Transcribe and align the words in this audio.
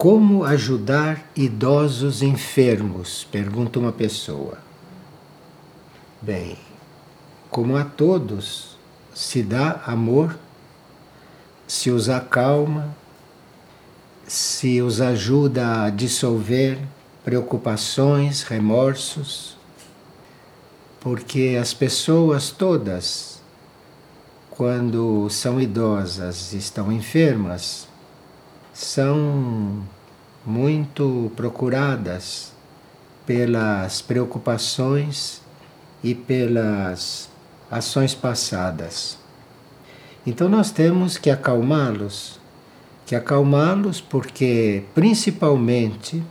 Como 0.00 0.44
ajudar 0.44 1.30
idosos 1.36 2.22
enfermos? 2.22 3.28
Pergunta 3.30 3.78
uma 3.78 3.92
pessoa. 3.92 4.56
Bem, 6.22 6.56
como 7.50 7.76
a 7.76 7.84
todos 7.84 8.78
se 9.14 9.42
dá 9.42 9.82
amor, 9.84 10.38
se 11.66 11.90
os 11.90 12.08
acalma, 12.08 12.96
se 14.26 14.80
os 14.80 15.02
ajuda 15.02 15.82
a 15.82 15.90
dissolver 15.90 16.78
preocupações, 17.22 18.42
remorsos, 18.42 19.58
porque 20.98 21.58
as 21.60 21.74
pessoas 21.74 22.50
todas, 22.50 23.42
quando 24.48 25.28
são 25.28 25.60
idosas 25.60 26.54
estão 26.54 26.90
enfermas, 26.90 27.86
são 28.72 29.82
muito 30.44 31.30
procuradas 31.36 32.52
pelas 33.26 34.00
preocupações 34.00 35.40
e 36.02 36.14
pelas 36.14 37.28
ações 37.70 38.14
passadas. 38.14 39.18
Então 40.26 40.48
nós 40.48 40.70
temos 40.70 41.16
que 41.16 41.30
acalmá-los, 41.30 42.40
que 43.06 43.14
acalmá-los 43.14 44.00
porque 44.00 44.82
principalmente 44.94 46.22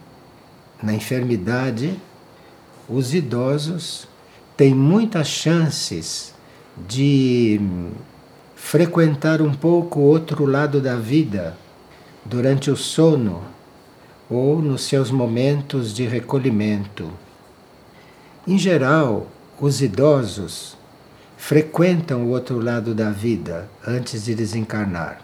na 0.81 0.93
enfermidade 0.93 1.97
os 2.87 3.13
idosos 3.13 4.07
têm 4.57 4.73
muitas 4.73 5.27
chances 5.27 6.33
de 6.87 7.59
frequentar 8.55 9.41
um 9.41 9.53
pouco 9.53 9.99
o 9.99 10.03
outro 10.03 10.45
lado 10.45 10.81
da 10.81 10.95
vida 10.95 11.55
durante 12.25 12.69
o 12.69 12.75
sono 12.75 13.41
ou 14.29 14.61
nos 14.61 14.83
seus 14.83 15.09
momentos 15.09 15.93
de 15.93 16.05
recolhimento. 16.05 17.09
Em 18.47 18.57
geral, 18.57 19.27
os 19.59 19.81
idosos 19.81 20.77
frequentam 21.35 22.25
o 22.25 22.29
outro 22.29 22.59
lado 22.59 22.93
da 22.93 23.09
vida 23.09 23.69
antes 23.85 24.25
de 24.25 24.35
desencarnar. 24.35 25.21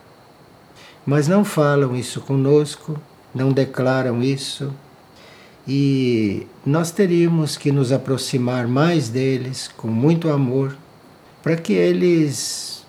Mas 1.06 1.28
não 1.28 1.46
falam 1.46 1.96
isso 1.96 2.22
conosco, 2.22 3.00
não 3.34 3.52
declaram 3.52 4.24
isso, 4.24 4.74
e 5.68 6.48
nós 6.66 6.92
teríamos 6.92 7.58
que 7.58 7.72
nos 7.72 7.92
aproximar 7.92 8.68
mais 8.68 9.10
deles 9.10 9.68
com 9.68 9.88
muito 9.88 10.30
amor, 10.30 10.76
para 11.44 11.56
que 11.56 11.74
eles 11.74 12.84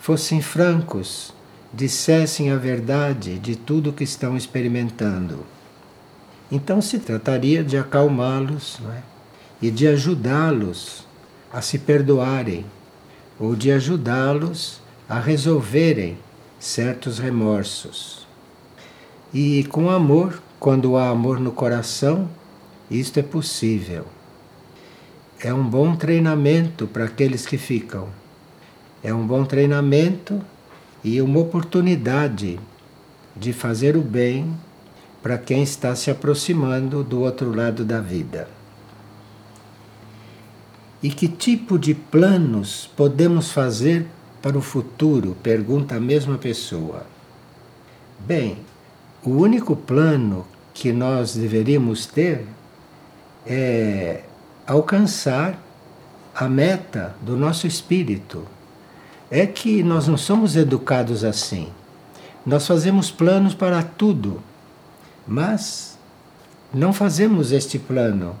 fossem 0.00 0.40
francos 0.40 1.32
dissessem 1.72 2.50
a 2.50 2.56
verdade 2.56 3.38
de 3.38 3.54
tudo 3.54 3.92
que 3.92 4.04
estão 4.04 4.36
experimentando. 4.36 5.44
Então 6.50 6.80
se 6.80 6.98
trataria 6.98 7.62
de 7.62 7.76
acalmá-los 7.76 8.80
é? 8.96 9.02
e 9.62 9.70
de 9.70 9.86
ajudá-los 9.86 11.06
a 11.52 11.60
se 11.60 11.78
perdoarem 11.78 12.64
ou 13.38 13.54
de 13.54 13.70
ajudá-los 13.70 14.80
a 15.08 15.18
resolverem 15.18 16.18
certos 16.58 17.18
remorsos. 17.18 18.26
E 19.32 19.64
com 19.64 19.88
amor, 19.88 20.42
quando 20.58 20.96
há 20.96 21.08
amor 21.08 21.38
no 21.38 21.52
coração, 21.52 22.28
isto 22.90 23.18
é 23.18 23.22
possível. 23.22 24.04
É 25.42 25.54
um 25.54 25.64
bom 25.64 25.96
treinamento 25.96 26.86
para 26.86 27.04
aqueles 27.04 27.46
que 27.46 27.56
ficam. 27.56 28.08
É 29.02 29.14
um 29.14 29.26
bom 29.26 29.44
treinamento 29.44 30.40
e 31.02 31.22
uma 31.22 31.38
oportunidade 31.38 32.60
de 33.34 33.52
fazer 33.52 33.96
o 33.96 34.02
bem 34.02 34.54
para 35.22 35.38
quem 35.38 35.62
está 35.62 35.94
se 35.94 36.10
aproximando 36.10 37.04
do 37.04 37.20
outro 37.20 37.54
lado 37.54 37.84
da 37.84 38.00
vida. 38.00 38.48
E 41.02 41.10
que 41.10 41.28
tipo 41.28 41.78
de 41.78 41.94
planos 41.94 42.90
podemos 42.96 43.50
fazer 43.50 44.06
para 44.42 44.58
o 44.58 44.62
futuro? 44.62 45.36
Pergunta 45.42 45.96
a 45.96 46.00
mesma 46.00 46.36
pessoa. 46.36 47.06
Bem, 48.18 48.58
o 49.22 49.30
único 49.30 49.74
plano 49.74 50.46
que 50.74 50.92
nós 50.92 51.34
deveríamos 51.34 52.06
ter 52.06 52.46
é 53.46 54.22
alcançar 54.66 55.58
a 56.34 56.48
meta 56.48 57.14
do 57.22 57.36
nosso 57.36 57.66
espírito 57.66 58.46
é 59.30 59.46
que 59.46 59.82
nós 59.82 60.08
não 60.08 60.16
somos 60.16 60.56
educados 60.56 61.24
assim. 61.24 61.68
Nós 62.44 62.66
fazemos 62.66 63.10
planos 63.10 63.54
para 63.54 63.82
tudo, 63.82 64.42
mas 65.26 65.98
não 66.72 66.92
fazemos 66.92 67.52
este 67.52 67.78
plano 67.78 68.36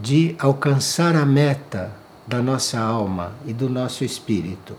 de 0.00 0.36
alcançar 0.38 1.16
a 1.16 1.24
meta 1.24 1.90
da 2.26 2.42
nossa 2.42 2.78
alma 2.78 3.32
e 3.46 3.52
do 3.52 3.68
nosso 3.68 4.04
espírito. 4.04 4.76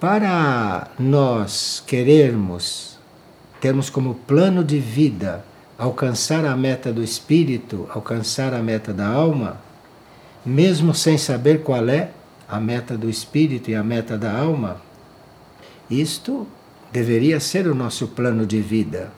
Para 0.00 0.88
nós 0.98 1.82
querermos, 1.86 2.98
termos 3.60 3.88
como 3.88 4.14
plano 4.14 4.62
de 4.62 4.78
vida 4.78 5.44
alcançar 5.78 6.44
a 6.44 6.56
meta 6.56 6.92
do 6.92 7.02
espírito, 7.02 7.88
alcançar 7.90 8.52
a 8.52 8.62
meta 8.62 8.92
da 8.92 9.06
alma, 9.06 9.60
mesmo 10.44 10.92
sem 10.92 11.16
saber 11.16 11.62
qual 11.62 11.88
é, 11.88 12.10
a 12.48 12.58
meta 12.58 12.96
do 12.96 13.08
espírito 13.08 13.70
e 13.70 13.76
a 13.76 13.84
meta 13.84 14.18
da 14.18 14.36
alma, 14.36 14.80
isto 15.88 16.46
deveria 16.92 17.38
ser 17.38 17.68
o 17.68 17.74
nosso 17.74 18.08
plano 18.08 18.44
de 18.44 18.60
vida. 18.60 19.12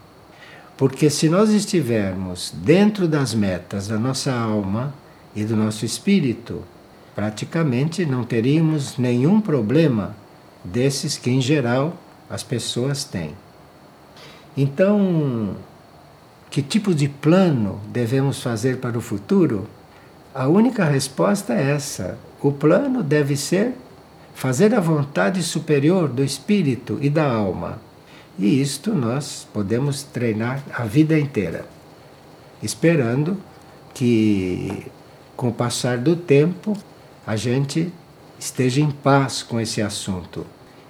Porque 0.80 1.10
se 1.10 1.28
nós 1.28 1.50
estivermos 1.50 2.54
dentro 2.56 3.06
das 3.06 3.34
metas 3.34 3.86
da 3.86 3.98
nossa 3.98 4.32
alma 4.32 4.94
e 5.36 5.44
do 5.44 5.54
nosso 5.54 5.84
espírito, 5.84 6.62
praticamente 7.14 8.06
não 8.06 8.24
teríamos 8.24 8.96
nenhum 8.96 9.42
problema 9.42 10.16
desses 10.64 11.18
que, 11.18 11.30
em 11.30 11.38
geral, 11.38 11.94
as 12.30 12.42
pessoas 12.42 13.04
têm. 13.04 13.32
Então, 14.56 15.54
que 16.48 16.62
tipo 16.62 16.94
de 16.94 17.10
plano 17.10 17.78
devemos 17.88 18.42
fazer 18.42 18.78
para 18.78 18.97
o 18.97 19.02
futuro? 19.02 19.68
A 20.34 20.48
única 20.48 20.86
resposta 20.86 21.52
é 21.52 21.72
essa: 21.72 22.18
o 22.41 22.52
plano 22.52 23.02
deve 23.02 23.36
ser 23.36 23.74
fazer 24.34 24.74
a 24.74 24.80
vontade 24.80 25.42
superior 25.42 26.08
do 26.08 26.24
espírito 26.24 26.98
e 27.02 27.10
da 27.10 27.30
alma. 27.30 27.89
E 28.40 28.58
isto 28.58 28.94
nós 28.94 29.46
podemos 29.52 30.02
treinar 30.02 30.62
a 30.72 30.84
vida 30.84 31.18
inteira, 31.18 31.66
esperando 32.62 33.36
que, 33.92 34.86
com 35.36 35.48
o 35.50 35.52
passar 35.52 35.98
do 35.98 36.16
tempo, 36.16 36.74
a 37.26 37.36
gente 37.36 37.92
esteja 38.38 38.80
em 38.80 38.90
paz 38.90 39.42
com 39.42 39.60
esse 39.60 39.82
assunto. 39.82 40.46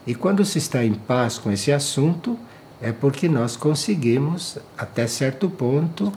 E 0.06 0.14
quando 0.14 0.44
se 0.44 0.58
está 0.58 0.84
em 0.84 0.94
paz 0.94 1.38
com 1.38 1.50
esse 1.50 1.72
assunto, 1.72 2.38
é 2.80 2.92
porque 2.92 3.28
nós 3.28 3.56
conseguimos, 3.56 4.56
até 4.78 5.08
certo 5.08 5.50
ponto, 5.50 6.12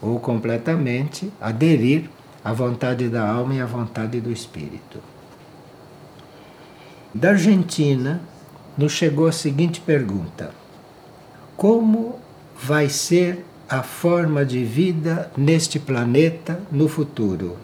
ou 0.00 0.18
completamente, 0.18 1.30
aderir 1.38 2.08
a 2.42 2.54
vontade 2.54 3.10
da 3.10 3.28
alma 3.28 3.56
e 3.56 3.60
a 3.60 3.66
vontade 3.66 4.22
do 4.22 4.32
espírito. 4.32 5.00
Da 7.12 7.30
Argentina 7.30 8.22
nos 8.76 8.92
chegou 8.92 9.26
a 9.26 9.32
seguinte 9.32 9.82
pergunta: 9.82 10.50
Como 11.58 12.14
vai 12.62 12.88
ser 12.88 13.44
a 13.68 13.82
forma 13.82 14.44
de 14.44 14.62
vida 14.62 15.28
neste 15.36 15.80
planeta 15.80 16.60
no 16.70 16.86
futuro? 16.86 17.56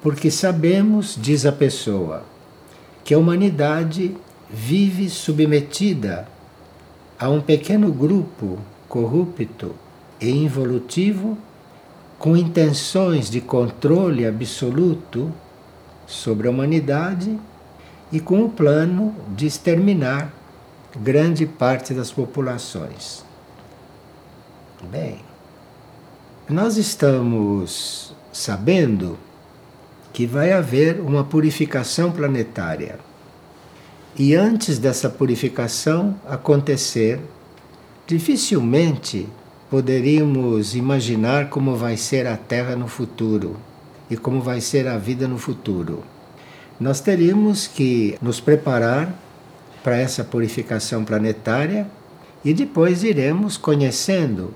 Porque 0.00 0.30
sabemos, 0.30 1.18
diz 1.20 1.44
a 1.44 1.50
pessoa, 1.50 2.22
que 3.02 3.12
a 3.12 3.18
humanidade 3.18 4.16
vive 4.48 5.10
submetida 5.10 6.28
a 7.18 7.28
um 7.28 7.40
pequeno 7.40 7.90
grupo 7.90 8.56
corrupto 8.88 9.74
e 10.20 10.30
involutivo 10.30 11.36
com 12.20 12.36
intenções 12.36 13.28
de 13.28 13.40
controle 13.40 14.24
absoluto 14.24 15.32
sobre 16.06 16.46
a 16.46 16.52
humanidade 16.52 17.36
e 18.12 18.20
com 18.20 18.44
o 18.44 18.48
plano 18.48 19.12
de 19.34 19.44
exterminar 19.44 20.32
grande 21.02 21.46
parte 21.46 21.92
das 21.92 22.10
populações. 22.10 23.24
Bem, 24.90 25.18
nós 26.48 26.76
estamos 26.76 28.14
sabendo 28.32 29.18
que 30.12 30.26
vai 30.26 30.52
haver 30.52 31.00
uma 31.00 31.24
purificação 31.24 32.10
planetária. 32.10 32.98
E 34.18 34.34
antes 34.34 34.78
dessa 34.78 35.10
purificação 35.10 36.18
acontecer, 36.26 37.20
dificilmente 38.06 39.28
poderíamos 39.68 40.74
imaginar 40.74 41.50
como 41.50 41.76
vai 41.76 41.96
ser 41.96 42.26
a 42.26 42.36
Terra 42.36 42.76
no 42.76 42.88
futuro 42.88 43.56
e 44.08 44.16
como 44.16 44.40
vai 44.40 44.60
ser 44.60 44.86
a 44.86 44.96
vida 44.96 45.26
no 45.28 45.36
futuro. 45.36 46.02
Nós 46.78 47.00
teríamos 47.00 47.66
que 47.66 48.16
nos 48.22 48.40
preparar 48.40 49.12
para 49.86 49.96
essa 49.98 50.24
purificação 50.24 51.04
planetária 51.04 51.86
E 52.44 52.52
depois 52.52 53.04
iremos 53.04 53.56
conhecendo 53.56 54.52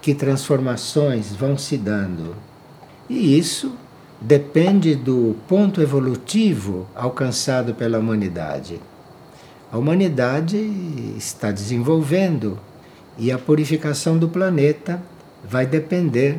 que 0.00 0.14
transformações 0.14 1.36
vão 1.36 1.58
se 1.58 1.76
dando. 1.76 2.34
E 3.10 3.38
isso 3.38 3.72
depende 4.18 4.94
do 4.94 5.36
ponto 5.46 5.82
evolutivo 5.82 6.86
alcançado 6.94 7.74
pela 7.74 7.98
humanidade. 7.98 8.80
A 9.70 9.76
humanidade 9.76 10.56
está 11.16 11.50
desenvolvendo 11.50 12.58
e 13.18 13.30
a 13.30 13.38
purificação 13.38 14.16
do 14.18 14.30
planeta 14.30 15.02
vai 15.46 15.66
depender 15.66 16.38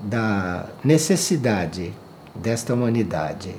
da 0.00 0.66
necessidade 0.84 1.92
desta 2.34 2.74
humanidade. 2.74 3.54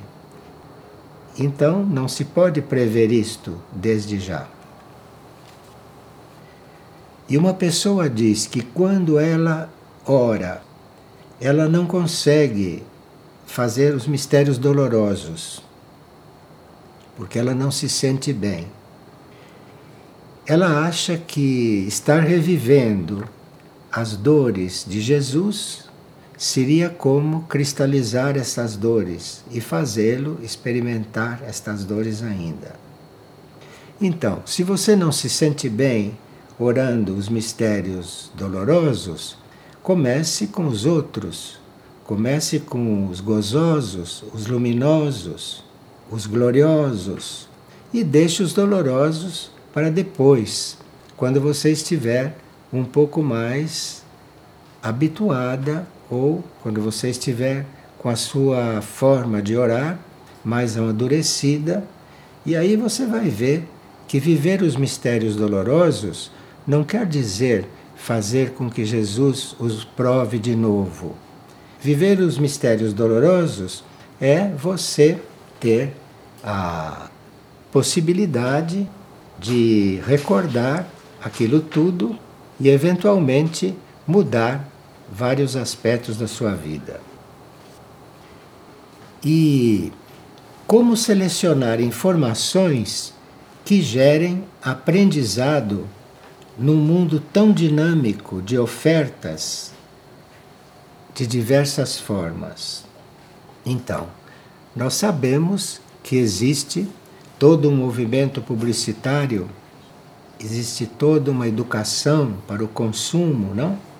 Então 1.38 1.84
não 1.84 2.08
se 2.08 2.24
pode 2.24 2.60
prever 2.60 3.10
isto 3.10 3.60
desde 3.72 4.18
já. 4.18 4.46
E 7.28 7.38
uma 7.38 7.54
pessoa 7.54 8.10
diz 8.10 8.46
que 8.46 8.60
quando 8.60 9.18
ela 9.18 9.72
ora, 10.06 10.62
ela 11.40 11.68
não 11.68 11.86
consegue 11.86 12.82
fazer 13.46 13.94
os 13.94 14.06
mistérios 14.06 14.58
dolorosos, 14.58 15.62
porque 17.16 17.38
ela 17.38 17.54
não 17.54 17.70
se 17.70 17.88
sente 17.88 18.32
bem. 18.32 18.66
Ela 20.46 20.86
acha 20.86 21.16
que 21.16 21.86
estar 21.86 22.20
revivendo 22.20 23.26
as 23.90 24.16
dores 24.16 24.84
de 24.86 25.00
Jesus 25.00 25.91
seria 26.42 26.90
como 26.90 27.42
cristalizar 27.42 28.36
essas 28.36 28.76
dores 28.76 29.44
e 29.48 29.60
fazê-lo 29.60 30.40
experimentar 30.42 31.40
estas 31.46 31.84
dores 31.84 32.20
ainda. 32.20 32.74
Então, 34.00 34.42
se 34.44 34.64
você 34.64 34.96
não 34.96 35.12
se 35.12 35.30
sente 35.30 35.68
bem 35.68 36.18
orando 36.58 37.14
os 37.14 37.28
mistérios 37.28 38.28
dolorosos, 38.34 39.38
comece 39.84 40.48
com 40.48 40.66
os 40.66 40.84
outros. 40.84 41.60
Comece 42.04 42.58
com 42.58 43.06
os 43.06 43.20
gozosos, 43.20 44.24
os 44.34 44.48
luminosos, 44.48 45.62
os 46.10 46.26
gloriosos 46.26 47.48
e 47.94 48.02
deixe 48.02 48.42
os 48.42 48.52
dolorosos 48.52 49.52
para 49.72 49.92
depois, 49.92 50.76
quando 51.16 51.40
você 51.40 51.70
estiver 51.70 52.36
um 52.72 52.84
pouco 52.84 53.22
mais 53.22 54.02
habituada 54.82 55.86
ou 56.12 56.44
quando 56.62 56.82
você 56.82 57.08
estiver 57.08 57.64
com 57.98 58.10
a 58.10 58.16
sua 58.16 58.82
forma 58.82 59.40
de 59.40 59.56
orar 59.56 59.98
mais 60.44 60.76
amadurecida, 60.76 61.82
e 62.44 62.54
aí 62.54 62.76
você 62.76 63.06
vai 63.06 63.30
ver 63.30 63.66
que 64.06 64.20
viver 64.20 64.60
os 64.60 64.76
mistérios 64.76 65.36
dolorosos 65.36 66.30
não 66.66 66.84
quer 66.84 67.06
dizer 67.06 67.64
fazer 67.96 68.50
com 68.50 68.68
que 68.68 68.84
Jesus 68.84 69.56
os 69.58 69.84
prove 69.84 70.38
de 70.38 70.54
novo. 70.54 71.14
Viver 71.80 72.20
os 72.20 72.36
mistérios 72.36 72.92
dolorosos 72.92 73.82
é 74.20 74.48
você 74.48 75.18
ter 75.58 75.94
a 76.44 77.08
possibilidade 77.72 78.86
de 79.38 79.98
recordar 80.06 80.86
aquilo 81.22 81.60
tudo 81.60 82.18
e 82.60 82.68
eventualmente 82.68 83.74
mudar 84.06 84.71
vários 85.12 85.56
aspectos 85.56 86.16
da 86.16 86.26
sua 86.26 86.54
vida. 86.54 87.00
E 89.22 89.92
como 90.66 90.96
selecionar 90.96 91.80
informações 91.80 93.12
que 93.62 93.82
gerem 93.82 94.42
aprendizado 94.62 95.86
num 96.58 96.76
mundo 96.76 97.22
tão 97.32 97.52
dinâmico 97.52 98.40
de 98.40 98.58
ofertas 98.58 99.70
de 101.14 101.26
diversas 101.26 102.00
formas. 102.00 102.84
Então, 103.66 104.08
nós 104.74 104.94
sabemos 104.94 105.80
que 106.02 106.16
existe 106.16 106.88
todo 107.38 107.68
um 107.68 107.76
movimento 107.76 108.40
publicitário, 108.40 109.48
existe 110.40 110.86
toda 110.86 111.30
uma 111.30 111.46
educação 111.46 112.34
para 112.48 112.64
o 112.64 112.68
consumo, 112.68 113.54
não? 113.54 113.91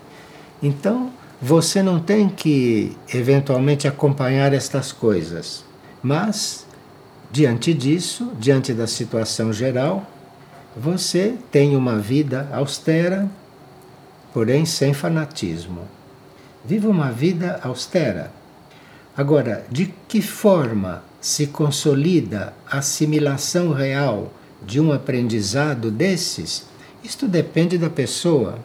Então, 0.62 1.11
você 1.41 1.82
não 1.82 1.99
tem 1.99 2.29
que 2.29 2.97
eventualmente 3.12 3.88
acompanhar 3.88 4.53
estas 4.53 4.93
coisas, 4.93 5.64
mas 6.00 6.64
diante 7.32 7.75
disso, 7.75 8.31
diante 8.38 8.73
da 8.73 8.87
situação 8.87 9.53
geral, 9.53 10.06
você 10.76 11.35
tem 11.50 11.75
uma 11.75 11.99
vida 11.99 12.49
austera, 12.53 13.29
porém 14.32 14.64
sem 14.64 14.94
fanatismo. 14.94 15.81
Viva 16.64 16.88
uma 16.88 17.11
vida 17.11 17.59
austera. 17.62 18.31
Agora, 19.17 19.67
de 19.69 19.93
que 20.06 20.23
forma 20.23 21.03
se 21.20 21.49
consolida 21.49 22.55
a 22.70 22.79
assimilação 22.79 23.73
real 23.73 24.32
de 24.64 24.81
um 24.81 24.93
aprendizado 24.93 25.91
desses? 25.91 26.67
Isto 27.03 27.26
depende 27.26 27.76
da 27.76 27.91
pessoa 27.91 28.59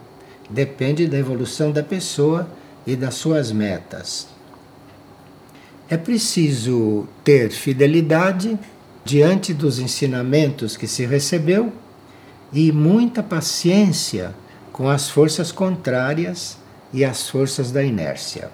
depende 0.50 1.08
da 1.08 1.18
evolução 1.18 1.72
da 1.72 1.84
pessoa 1.84 2.48
e 2.86 2.96
das 2.96 3.16
suas 3.16 3.52
metas. 3.52 4.28
É 5.90 5.98
preciso 5.98 7.08
ter 7.24 7.50
fidelidade 7.52 8.58
diante 9.04 9.54
dos 9.54 9.80
ensinamentos 9.80 10.76
que 10.76 10.88
se 10.88 11.06
recebeu 11.06 11.72
e 12.52 12.72
muita 12.72 13.24
paciência 13.24 14.34
com 14.72 14.90
as 14.90 15.10
forças 15.10 15.52
contrárias 15.52 16.58
e 16.94 17.04
as 17.04 17.30
forças 17.30 17.72
da 17.72 17.84
inércia. 17.84 18.50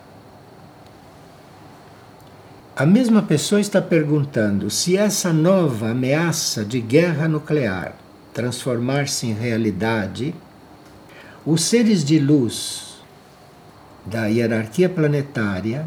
A 2.75 2.85
mesma 2.85 3.21
pessoa 3.21 3.61
está 3.61 3.81
perguntando 3.81 4.69
se 4.69 4.97
essa 4.97 5.31
nova 5.31 5.89
ameaça 5.89 6.65
de 6.65 6.81
guerra 6.81 7.27
nuclear 7.27 7.95
transformar-se 8.33 9.27
em 9.27 9.33
realidade 9.33 10.33
os 11.45 11.63
seres 11.63 12.05
de 12.05 12.19
luz 12.19 13.03
da 14.05 14.27
hierarquia 14.27 14.87
planetária 14.87 15.85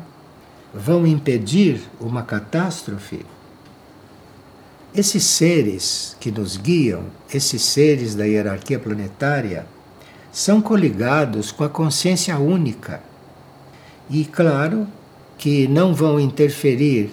vão 0.74 1.06
impedir 1.06 1.80
uma 1.98 2.22
catástrofe? 2.22 3.24
Esses 4.94 5.24
seres 5.24 6.14
que 6.20 6.30
nos 6.30 6.58
guiam, 6.58 7.04
esses 7.32 7.62
seres 7.62 8.14
da 8.14 8.24
hierarquia 8.24 8.78
planetária, 8.78 9.66
são 10.30 10.60
coligados 10.60 11.50
com 11.50 11.64
a 11.64 11.68
consciência 11.70 12.38
única. 12.38 13.00
E 14.10 14.26
claro 14.26 14.86
que 15.38 15.66
não 15.68 15.94
vão 15.94 16.20
interferir 16.20 17.10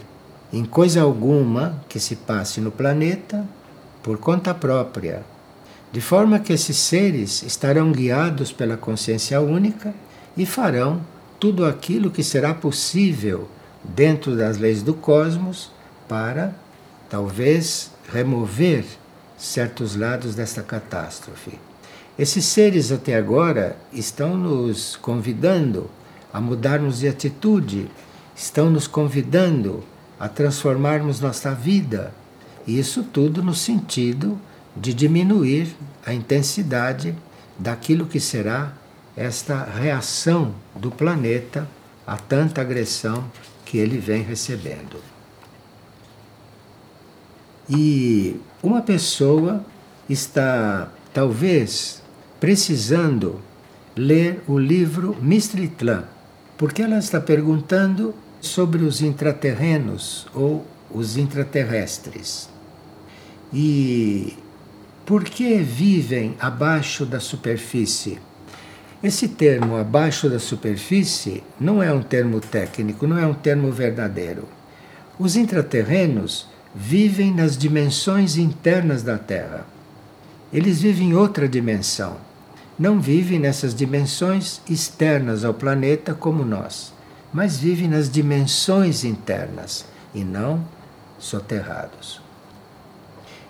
em 0.52 0.66
coisa 0.66 1.02
alguma 1.02 1.82
que 1.88 2.00
se 2.00 2.18
passe 2.18 2.60
no 2.60 2.72
planeta 2.72 3.48
por 4.02 4.18
conta 4.18 4.54
própria 4.54 5.24
de 5.94 6.02
forma 6.02 6.40
que 6.40 6.52
esses 6.52 6.76
seres 6.76 7.44
estarão 7.44 7.92
guiados 7.92 8.52
pela 8.52 8.76
consciência 8.76 9.40
única 9.40 9.94
e 10.36 10.44
farão 10.44 11.00
tudo 11.40 11.64
aquilo 11.64 12.10
que 12.10 12.24
será 12.24 12.52
possível 12.52 13.48
dentro 13.84 14.36
das 14.36 14.58
leis 14.58 14.82
do 14.82 14.96
cosmos 14.96 15.70
para 16.10 16.56
talvez 17.08 17.92
remover 18.12 18.84
certos 19.38 19.96
lados 19.96 20.34
desta 20.34 20.64
catástrofe. 20.64 21.60
Esses 22.18 22.46
seres 22.46 22.92
até 22.92 23.16
agora 23.16 23.78
estão 23.92 24.36
nos 24.36 24.96
convidando 24.96 25.92
a 26.34 26.42
mudarmos 26.42 27.00
de 27.02 27.08
atitude, 27.08 27.88
estão 28.36 28.68
nos 28.68 28.88
convidando 28.88 29.84
a 30.20 30.28
transformarmos 30.28 31.20
nossa 31.20 31.54
vida. 31.54 32.12
E 32.66 32.80
isso 32.80 33.04
tudo 33.04 33.44
no 33.44 33.54
sentido 33.54 34.40
de 34.76 34.94
diminuir 34.94 35.76
a 36.06 36.14
intensidade 36.14 37.16
daquilo 37.58 38.06
que 38.06 38.20
será 38.20 38.74
esta 39.16 39.64
reação 39.64 40.56
do 40.76 40.90
planeta 40.90 41.68
a 42.06 42.18
tanta 42.18 42.62
agressão 42.62 43.26
que 43.66 43.78
ele 43.78 43.98
vem 43.98 44.22
recebendo. 44.22 44.98
E 47.70 48.36
uma 48.62 48.82
pessoa 48.82 49.64
está 50.10 50.92
talvez 51.14 52.02
precisando 52.40 53.40
ler 53.96 54.44
o 54.48 54.58
livro 54.58 55.16
Mistritlan, 55.22 56.04
porque 56.58 56.82
ela 56.82 56.98
está 56.98 57.22
perguntando 57.22 58.14
sobre 58.42 58.84
os 58.84 59.02
intraterrenos 59.02 60.28
ou 60.34 60.66
os 60.92 61.16
intraterrestres. 61.16 62.50
E 63.54 64.38
por 65.06 65.24
que 65.26 65.58
vivem 65.58 66.36
abaixo 66.40 67.06
da 67.06 67.20
superfície? 67.20 68.20
Esse 69.04 69.28
termo 69.28 69.76
abaixo 69.76 70.30
da 70.30 70.40
superfície 70.40 71.44
não 71.60 71.84
é 71.84 71.92
um 71.92 72.02
termo 72.02 72.40
técnico, 72.40 73.06
não 73.06 73.20
é 73.20 73.28
um 73.28 73.34
termo 73.34 73.70
verdadeiro. 73.70 74.48
Os 75.20 75.36
intraterrenos 75.36 76.48
vivem 76.74 77.34
nas 77.34 77.58
dimensões 77.58 78.38
internas 78.38 79.04
da 79.04 79.18
Terra. 79.18 79.66
eles 80.54 80.82
vivem 80.82 81.10
em 81.10 81.14
outra 81.16 81.50
dimensão. 81.50 82.16
Não 82.80 83.00
vivem 83.02 83.40
nessas 83.40 83.76
dimensões 83.76 84.62
externas 84.70 85.44
ao 85.44 85.54
planeta 85.54 86.14
como 86.14 86.46
nós, 86.46 86.94
mas 87.34 87.58
vivem 87.58 87.90
nas 87.90 88.10
dimensões 88.10 89.04
internas 89.04 89.86
e 90.14 90.24
não 90.24 90.64
soterrados. 91.20 92.23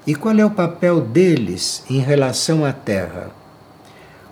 E 0.06 0.14
qual 0.14 0.38
é 0.38 0.46
o 0.46 0.52
papel 0.52 1.00
deles 1.00 1.84
em 1.90 2.00
relação 2.00 2.66
à 2.66 2.74
Terra? 2.74 3.32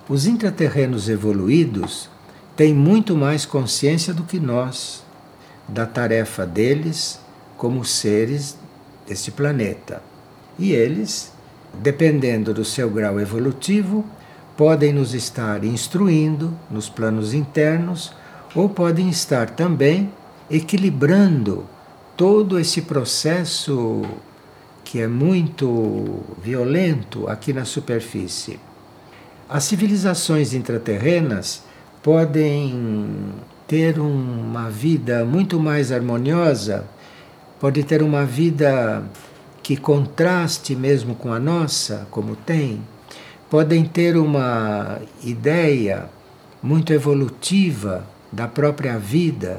Os 0.06 0.26
intraterrenos 0.26 1.08
evoluídos 1.08 2.10
têm 2.54 2.74
muito 2.74 3.16
mais 3.16 3.46
consciência 3.46 4.12
do 4.12 4.22
que 4.22 4.38
nós 4.38 5.02
da 5.66 5.86
tarefa 5.86 6.44
deles 6.44 7.18
como 7.56 7.86
seres 7.86 8.58
deste 9.08 9.30
planeta. 9.30 10.02
E 10.58 10.72
eles, 10.72 11.32
dependendo 11.72 12.52
do 12.52 12.66
seu 12.66 12.90
grau 12.90 13.18
evolutivo, 13.18 14.04
podem 14.58 14.92
nos 14.92 15.14
estar 15.14 15.64
instruindo 15.64 16.52
nos 16.70 16.90
planos 16.90 17.32
internos 17.32 18.12
ou 18.54 18.68
podem 18.68 19.08
estar 19.08 19.48
também 19.48 20.12
equilibrando 20.50 21.64
todo 22.14 22.58
esse 22.58 22.82
processo 22.82 24.02
que 24.92 25.00
é 25.00 25.08
muito 25.08 26.20
violento 26.44 27.26
aqui 27.26 27.50
na 27.50 27.64
superfície. 27.64 28.60
As 29.48 29.64
civilizações 29.64 30.52
intraterrenas 30.52 31.62
podem 32.02 33.32
ter 33.66 33.98
uma 33.98 34.68
vida 34.68 35.24
muito 35.24 35.58
mais 35.58 35.90
harmoniosa, 35.90 36.84
pode 37.58 37.82
ter 37.84 38.02
uma 38.02 38.26
vida 38.26 39.02
que 39.62 39.78
contraste 39.78 40.76
mesmo 40.76 41.14
com 41.14 41.32
a 41.32 41.40
nossa, 41.40 42.06
como 42.10 42.36
tem, 42.36 42.82
podem 43.48 43.86
ter 43.86 44.14
uma 44.14 45.00
ideia 45.24 46.10
muito 46.62 46.92
evolutiva 46.92 48.04
da 48.30 48.46
própria 48.46 48.98
vida 48.98 49.58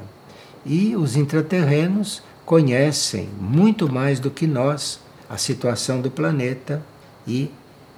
e 0.63 0.95
os 0.95 1.17
intraterrenos 1.17 2.21
conhecem 2.45 3.27
muito 3.41 3.91
mais 3.91 4.19
do 4.19 4.29
que 4.29 4.45
nós 4.45 5.01
a 5.33 5.37
situação 5.39 5.99
do 5.99 6.11
planeta 6.11 6.85
e 7.25 7.49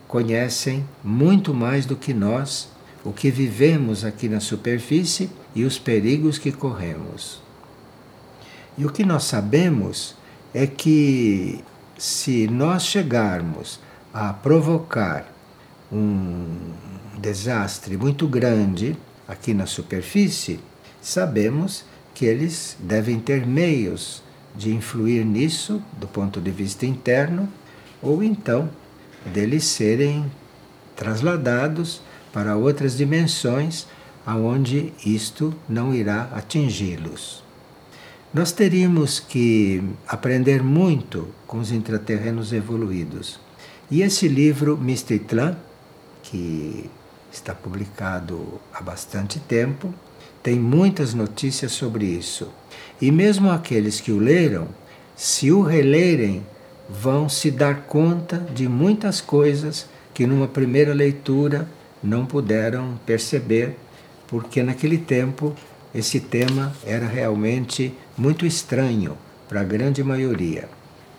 conhecem 0.08 0.86
muito 1.04 1.54
mais 1.54 1.86
do 1.86 1.94
que 1.94 2.14
nós 2.14 2.70
o 3.04 3.12
que 3.12 3.30
vivemos 3.30 4.06
aqui 4.06 4.30
na 4.30 4.40
superfície 4.40 5.30
e 5.54 5.66
os 5.66 5.78
perigos 5.78 6.38
que 6.38 6.50
corremos. 6.50 7.42
E 8.78 8.86
o 8.86 8.90
que 8.90 9.04
nós 9.04 9.26
sabemos 9.26 10.16
é 10.54 10.66
que 10.66 11.62
se 11.98 12.48
nós 12.48 12.86
chegarmos 12.86 13.82
a 14.14 14.32
provocar 14.32 15.30
um 15.92 16.72
desastre 17.20 17.98
muito 17.98 18.30
grande 18.30 18.96
aqui 19.28 19.54
na 19.54 19.66
superfície, 19.66 20.62
sabemos 21.02 21.84
que 22.14 22.26
eles 22.26 22.78
devem 22.80 23.20
ter 23.20 23.46
meios 23.46 24.24
de 24.58 24.74
influir 24.74 25.26
nisso 25.26 25.82
do 26.00 26.08
ponto 26.08 26.40
de 26.40 26.52
vista 26.52 26.86
interno, 26.86 27.48
ou 28.02 28.24
então 28.24 28.70
deles 29.34 29.64
serem 29.66 30.30
trasladados 30.96 32.02
para 32.32 32.56
outras 32.56 32.96
dimensões 32.96 33.88
aonde 34.26 34.92
isto 35.06 35.54
não 35.70 35.94
irá 35.94 36.30
atingi-los. 36.34 37.44
Nós 38.34 38.52
teríamos 38.52 39.20
que 39.20 39.82
aprender 40.08 40.62
muito 40.62 41.28
com 41.48 41.60
os 41.60 41.72
intraterrenos 41.72 42.52
evoluídos. 42.52 43.40
E 43.90 44.02
esse 44.02 44.28
livro, 44.28 44.78
Mistitlan, 44.78 45.56
que 46.24 46.90
está 47.32 47.54
publicado 47.54 48.60
há 48.74 48.82
bastante 48.82 49.40
tempo, 49.40 49.94
tem 50.42 50.60
muitas 50.60 51.14
notícias 51.14 51.72
sobre 51.72 52.06
isso. 52.06 52.50
E 53.02 53.12
mesmo 53.12 53.52
aqueles 53.52 54.00
que 54.00 54.12
o 54.12 54.20
leram, 54.20 54.68
se 55.16 55.52
o 55.52 55.62
relerem, 55.62 56.44
vão 56.90 57.28
se 57.28 57.52
dar 57.52 57.82
conta 57.88 58.38
de 58.54 58.68
muitas 58.68 59.20
coisas 59.20 59.88
que 60.14 60.26
numa 60.26 60.48
primeira 60.48 60.94
leitura 60.94 61.68
não 62.02 62.26
puderam 62.26 63.00
perceber, 63.06 63.76
porque 64.28 64.62
naquele 64.62 64.98
tempo 64.98 65.54
esse 65.94 66.20
tema 66.20 66.74
era 66.86 67.08
realmente 67.08 67.94
muito 68.18 68.46
estranho 68.46 69.18
para 69.50 69.62
a 69.62 69.64
grande 69.64 70.04
maioria. 70.04 70.70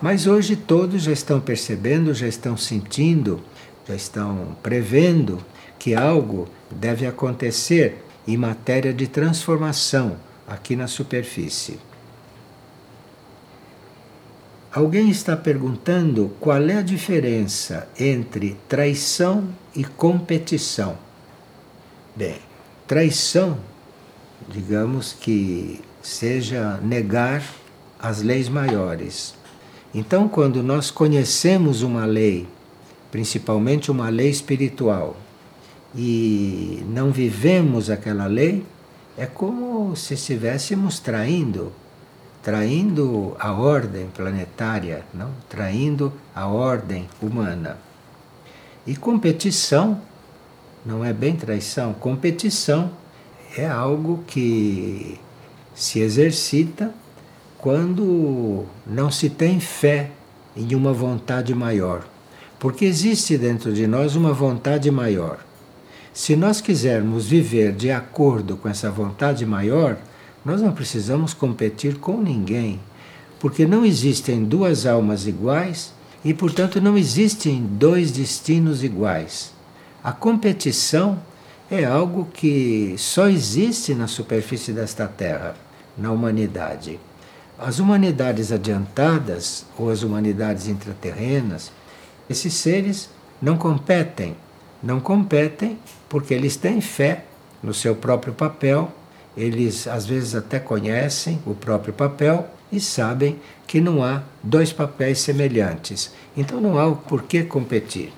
Mas 0.01 0.27
hoje 0.27 0.57
todos 0.57 1.03
já 1.03 1.13
estão 1.13 1.41
percebendo, 1.41 2.15
já 2.15 2.27
estão 2.27 2.57
sentindo, 2.57 3.41
já 3.89 3.95
estão 3.95 4.57
prevendo 4.63 5.43
que 5.79 5.95
algo 5.95 6.49
deve 6.71 7.07
acontecer 7.07 8.05
em 8.27 8.37
matéria 8.37 8.93
de 8.93 9.07
transformação 9.07 10.17
aqui 10.47 10.77
na 10.77 10.87
superfície. 10.87 11.79
Alguém 14.73 15.09
está 15.09 15.35
perguntando 15.35 16.33
qual 16.39 16.63
é 16.69 16.77
a 16.77 16.83
diferença 16.83 17.89
entre 17.99 18.57
traição 18.69 19.49
e 19.75 19.83
competição. 19.83 20.99
Bem, 22.15 22.37
traição, 22.87 23.59
digamos 24.49 25.15
que 25.15 25.81
seja 26.03 26.79
negar 26.83 27.43
as 27.99 28.21
leis 28.23 28.49
maiores. 28.49 29.35
Então, 29.95 30.29
quando 30.29 30.63
nós 30.63 30.91
conhecemos 30.91 31.81
uma 31.81 32.05
lei, 32.05 32.47
principalmente 33.11 33.91
uma 33.91 34.11
lei 34.11 34.29
espiritual, 34.29 35.17
e 35.95 36.85
não 36.91 37.11
vivemos 37.11 37.89
aquela 37.89 38.27
lei, 38.27 38.63
é 39.17 39.25
como 39.25 39.97
se 39.97 40.15
estivéssemos 40.15 40.99
traindo, 40.99 41.73
traindo 42.43 43.35
a 43.39 43.53
ordem 43.53 44.09
planetária, 44.09 45.05
não? 45.15 45.31
traindo 45.49 46.13
a 46.35 46.47
ordem 46.47 47.09
humana. 47.21 47.79
E 48.87 48.95
competição 48.95 50.01
não 50.85 51.05
é 51.05 51.13
bem 51.13 51.35
traição, 51.35 51.95
competição 51.95 52.91
é 53.57 53.67
algo 53.67 54.23
que 54.27 55.19
se 55.75 56.01
exercita 56.01 56.93
quando 57.59 58.65
não 58.87 59.11
se 59.11 59.31
tem 59.31 59.59
fé 59.61 60.11
em 60.55 60.75
uma 60.75 60.93
vontade 60.93 61.55
maior. 61.55 62.07
Porque 62.59 62.85
existe 62.85 63.37
dentro 63.37 63.73
de 63.73 63.87
nós 63.87 64.15
uma 64.15 64.33
vontade 64.33 64.91
maior. 64.91 65.46
Se 66.17 66.35
nós 66.35 66.63
quisermos 66.63 67.27
viver 67.27 67.73
de 67.73 67.91
acordo 67.91 68.57
com 68.57 68.71
essa 68.71 68.91
vontade 68.91 69.45
maior, 69.45 69.99
nós 70.43 70.63
não 70.63 70.73
precisamos 70.73 71.35
competir 71.35 71.99
com 71.99 72.17
ninguém, 72.17 72.81
porque 73.39 73.67
não 73.67 73.85
existem 73.85 74.43
duas 74.43 74.87
almas 74.87 75.27
iguais 75.27 75.93
e, 76.25 76.33
portanto, 76.33 76.81
não 76.81 76.97
existem 76.97 77.63
dois 77.63 78.11
destinos 78.11 78.83
iguais. 78.83 79.53
A 80.03 80.11
competição 80.11 81.19
é 81.71 81.85
algo 81.85 82.27
que 82.33 82.95
só 82.97 83.29
existe 83.29 83.95
na 83.95 84.07
superfície 84.07 84.73
desta 84.73 85.07
Terra, 85.07 85.55
na 85.99 86.11
humanidade. 86.13 86.99
As 87.59 87.79
humanidades 87.79 88.51
adiantadas 88.51 89.67
ou 89.79 89.91
as 89.91 90.03
humanidades 90.03 90.67
intraterrenas, 90.67 91.71
esses 92.27 92.55
seres 92.55 93.11
não 93.41 93.59
competem 93.59 94.35
não 94.87 95.01
competem 95.01 95.77
porque 96.09 96.33
eles 96.33 96.57
têm 96.57 96.81
fé 96.81 97.25
no 97.61 97.75
seu 97.75 97.97
próprio 97.97 98.33
papel, 98.33 98.89
eles 99.37 99.89
às 99.89 100.07
vezes 100.07 100.37
até 100.37 100.61
conhecem 100.61 101.41
o 101.45 101.55
próprio 101.55 101.93
papel 101.93 102.49
e 102.71 102.79
sabem 102.79 103.37
que 103.67 103.81
não 103.81 104.03
há 104.03 104.23
dois 104.41 104.73
papéis 104.73 105.19
semelhantes. 105.19 106.13
Então 106.37 106.61
não 106.61 106.79
há 106.79 106.87
o 106.87 106.95
porquê 106.95 107.43
competir. 107.43 108.13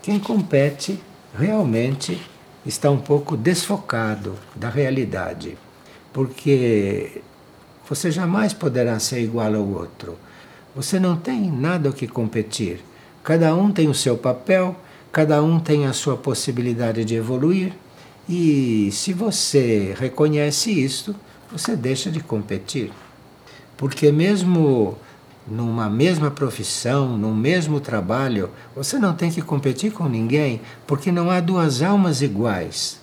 Quem 0.00 0.20
compete 0.20 1.00
realmente 1.36 2.22
está 2.64 2.88
um 2.88 2.98
pouco 3.00 3.36
desfocado 3.36 4.36
da 4.54 4.68
realidade, 4.68 5.58
porque 6.12 7.20
você 7.88 8.12
jamais 8.12 8.52
poderá 8.52 9.00
ser 9.00 9.20
igual 9.20 9.52
ao 9.52 9.66
outro. 9.66 10.16
Você 10.76 11.00
não 11.00 11.16
tem 11.16 11.50
nada 11.50 11.90
o 11.90 11.92
que 11.92 12.06
competir. 12.06 12.84
Cada 13.24 13.54
um 13.56 13.72
tem 13.72 13.88
o 13.88 13.94
seu 13.94 14.16
papel, 14.16 14.76
Cada 15.12 15.42
um 15.42 15.58
tem 15.58 15.86
a 15.86 15.92
sua 15.92 16.16
possibilidade 16.16 17.04
de 17.04 17.14
evoluir 17.14 17.72
e 18.28 18.90
se 18.92 19.12
você 19.12 19.94
reconhece 19.98 20.70
isto, 20.70 21.14
você 21.50 21.76
deixa 21.76 22.10
de 22.10 22.20
competir. 22.20 22.92
Porque 23.76 24.10
mesmo 24.10 24.96
numa 25.46 25.88
mesma 25.88 26.30
profissão, 26.30 27.16
num 27.16 27.34
mesmo 27.34 27.80
trabalho, 27.80 28.50
você 28.74 28.98
não 28.98 29.14
tem 29.14 29.30
que 29.30 29.40
competir 29.40 29.92
com 29.92 30.08
ninguém, 30.08 30.60
porque 30.86 31.12
não 31.12 31.30
há 31.30 31.40
duas 31.40 31.82
almas 31.82 32.20
iguais. 32.20 33.00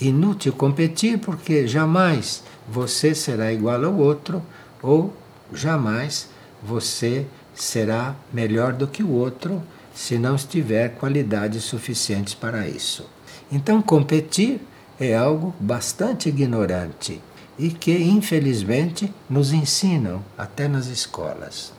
Inútil 0.00 0.54
competir 0.54 1.18
porque 1.18 1.66
jamais 1.66 2.42
você 2.66 3.14
será 3.14 3.52
igual 3.52 3.84
ao 3.84 3.94
outro 3.94 4.42
ou 4.82 5.12
jamais 5.52 6.28
você 6.62 7.26
será 7.54 8.16
melhor 8.32 8.72
do 8.72 8.86
que 8.86 9.02
o 9.02 9.10
outro 9.10 9.62
se 9.94 10.18
não 10.18 10.34
estiver 10.34 10.94
qualidades 10.96 11.64
suficientes 11.64 12.34
para 12.34 12.68
isso. 12.68 13.08
Então, 13.50 13.82
competir 13.82 14.60
é 14.98 15.14
algo 15.14 15.54
bastante 15.58 16.28
ignorante 16.28 17.20
e 17.58 17.70
que, 17.70 17.92
infelizmente, 17.92 19.12
nos 19.28 19.52
ensinam 19.52 20.24
até 20.36 20.66
nas 20.68 20.86
escolas. 20.86 21.72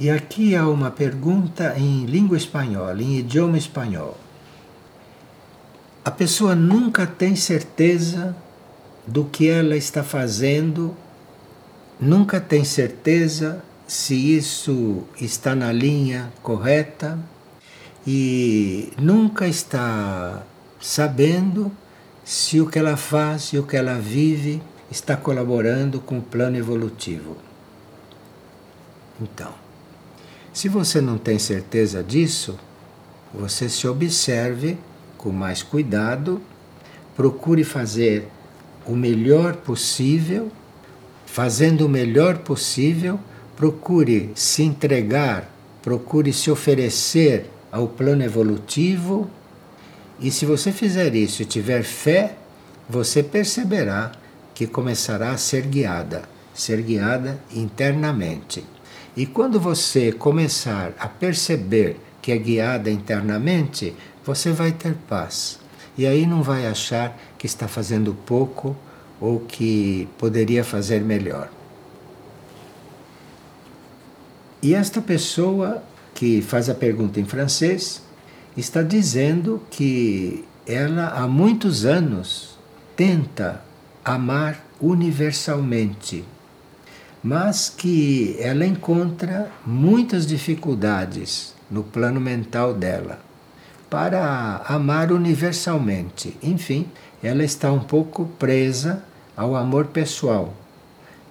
E 0.00 0.10
aqui 0.10 0.56
há 0.56 0.68
uma 0.68 0.90
pergunta 0.90 1.74
em 1.76 2.04
língua 2.06 2.36
espanhola, 2.36 3.00
em 3.00 3.18
idioma 3.18 3.56
espanhol. 3.56 4.18
A 6.04 6.10
pessoa 6.10 6.56
nunca 6.56 7.06
tem 7.06 7.36
certeza 7.36 8.34
do 9.06 9.24
que 9.24 9.48
ela 9.48 9.76
está 9.76 10.02
fazendo, 10.02 10.96
nunca 12.00 12.40
tem 12.40 12.64
certeza 12.64 13.62
se 13.92 14.14
isso 14.14 15.02
está 15.20 15.54
na 15.54 15.70
linha 15.70 16.32
correta 16.42 17.18
e 18.06 18.90
nunca 18.98 19.46
está 19.46 20.42
sabendo 20.80 21.70
se 22.24 22.58
o 22.58 22.66
que 22.66 22.78
ela 22.78 22.96
faz 22.96 23.52
e 23.52 23.58
o 23.58 23.62
que 23.64 23.76
ela 23.76 23.98
vive 23.98 24.62
está 24.90 25.14
colaborando 25.14 26.00
com 26.00 26.20
o 26.20 26.22
plano 26.22 26.56
evolutivo. 26.56 27.36
Então, 29.20 29.52
se 30.54 30.70
você 30.70 31.02
não 31.02 31.18
tem 31.18 31.38
certeza 31.38 32.02
disso, 32.02 32.58
você 33.34 33.68
se 33.68 33.86
observe 33.86 34.78
com 35.18 35.30
mais 35.30 35.62
cuidado, 35.62 36.40
procure 37.14 37.62
fazer 37.62 38.26
o 38.86 38.96
melhor 38.96 39.56
possível, 39.56 40.50
fazendo 41.26 41.84
o 41.84 41.90
melhor 41.90 42.38
possível, 42.38 43.20
procure 43.62 44.32
se 44.34 44.64
entregar, 44.64 45.48
procure 45.80 46.32
se 46.32 46.50
oferecer 46.50 47.48
ao 47.70 47.86
plano 47.86 48.24
evolutivo. 48.24 49.30
E 50.18 50.32
se 50.32 50.44
você 50.44 50.72
fizer 50.72 51.14
isso 51.14 51.42
e 51.42 51.44
tiver 51.44 51.84
fé, 51.84 52.34
você 52.90 53.22
perceberá 53.22 54.10
que 54.52 54.66
começará 54.66 55.30
a 55.30 55.36
ser 55.36 55.62
guiada, 55.68 56.24
ser 56.52 56.82
guiada 56.82 57.38
internamente. 57.54 58.64
E 59.16 59.26
quando 59.26 59.60
você 59.60 60.10
começar 60.10 60.92
a 60.98 61.06
perceber 61.06 62.00
que 62.20 62.32
é 62.32 62.38
guiada 62.38 62.90
internamente, 62.90 63.94
você 64.26 64.50
vai 64.50 64.72
ter 64.72 64.96
paz. 65.08 65.60
E 65.96 66.04
aí 66.04 66.26
não 66.26 66.42
vai 66.42 66.66
achar 66.66 67.16
que 67.38 67.46
está 67.46 67.68
fazendo 67.68 68.12
pouco 68.26 68.76
ou 69.20 69.38
que 69.38 70.08
poderia 70.18 70.64
fazer 70.64 71.00
melhor. 71.00 71.61
E 74.62 74.74
esta 74.74 75.00
pessoa 75.00 75.82
que 76.14 76.40
faz 76.40 76.70
a 76.70 76.74
pergunta 76.74 77.18
em 77.18 77.24
francês 77.24 78.00
está 78.56 78.80
dizendo 78.80 79.60
que 79.68 80.44
ela 80.64 81.08
há 81.08 81.26
muitos 81.26 81.84
anos 81.84 82.56
tenta 82.94 83.60
amar 84.04 84.64
universalmente, 84.80 86.24
mas 87.24 87.68
que 87.68 88.36
ela 88.38 88.64
encontra 88.64 89.50
muitas 89.66 90.28
dificuldades 90.28 91.54
no 91.68 91.82
plano 91.82 92.20
mental 92.20 92.72
dela 92.72 93.18
para 93.90 94.62
amar 94.68 95.10
universalmente. 95.10 96.36
Enfim, 96.40 96.86
ela 97.20 97.42
está 97.42 97.72
um 97.72 97.80
pouco 97.80 98.26
presa 98.38 99.02
ao 99.36 99.56
amor 99.56 99.86
pessoal 99.86 100.54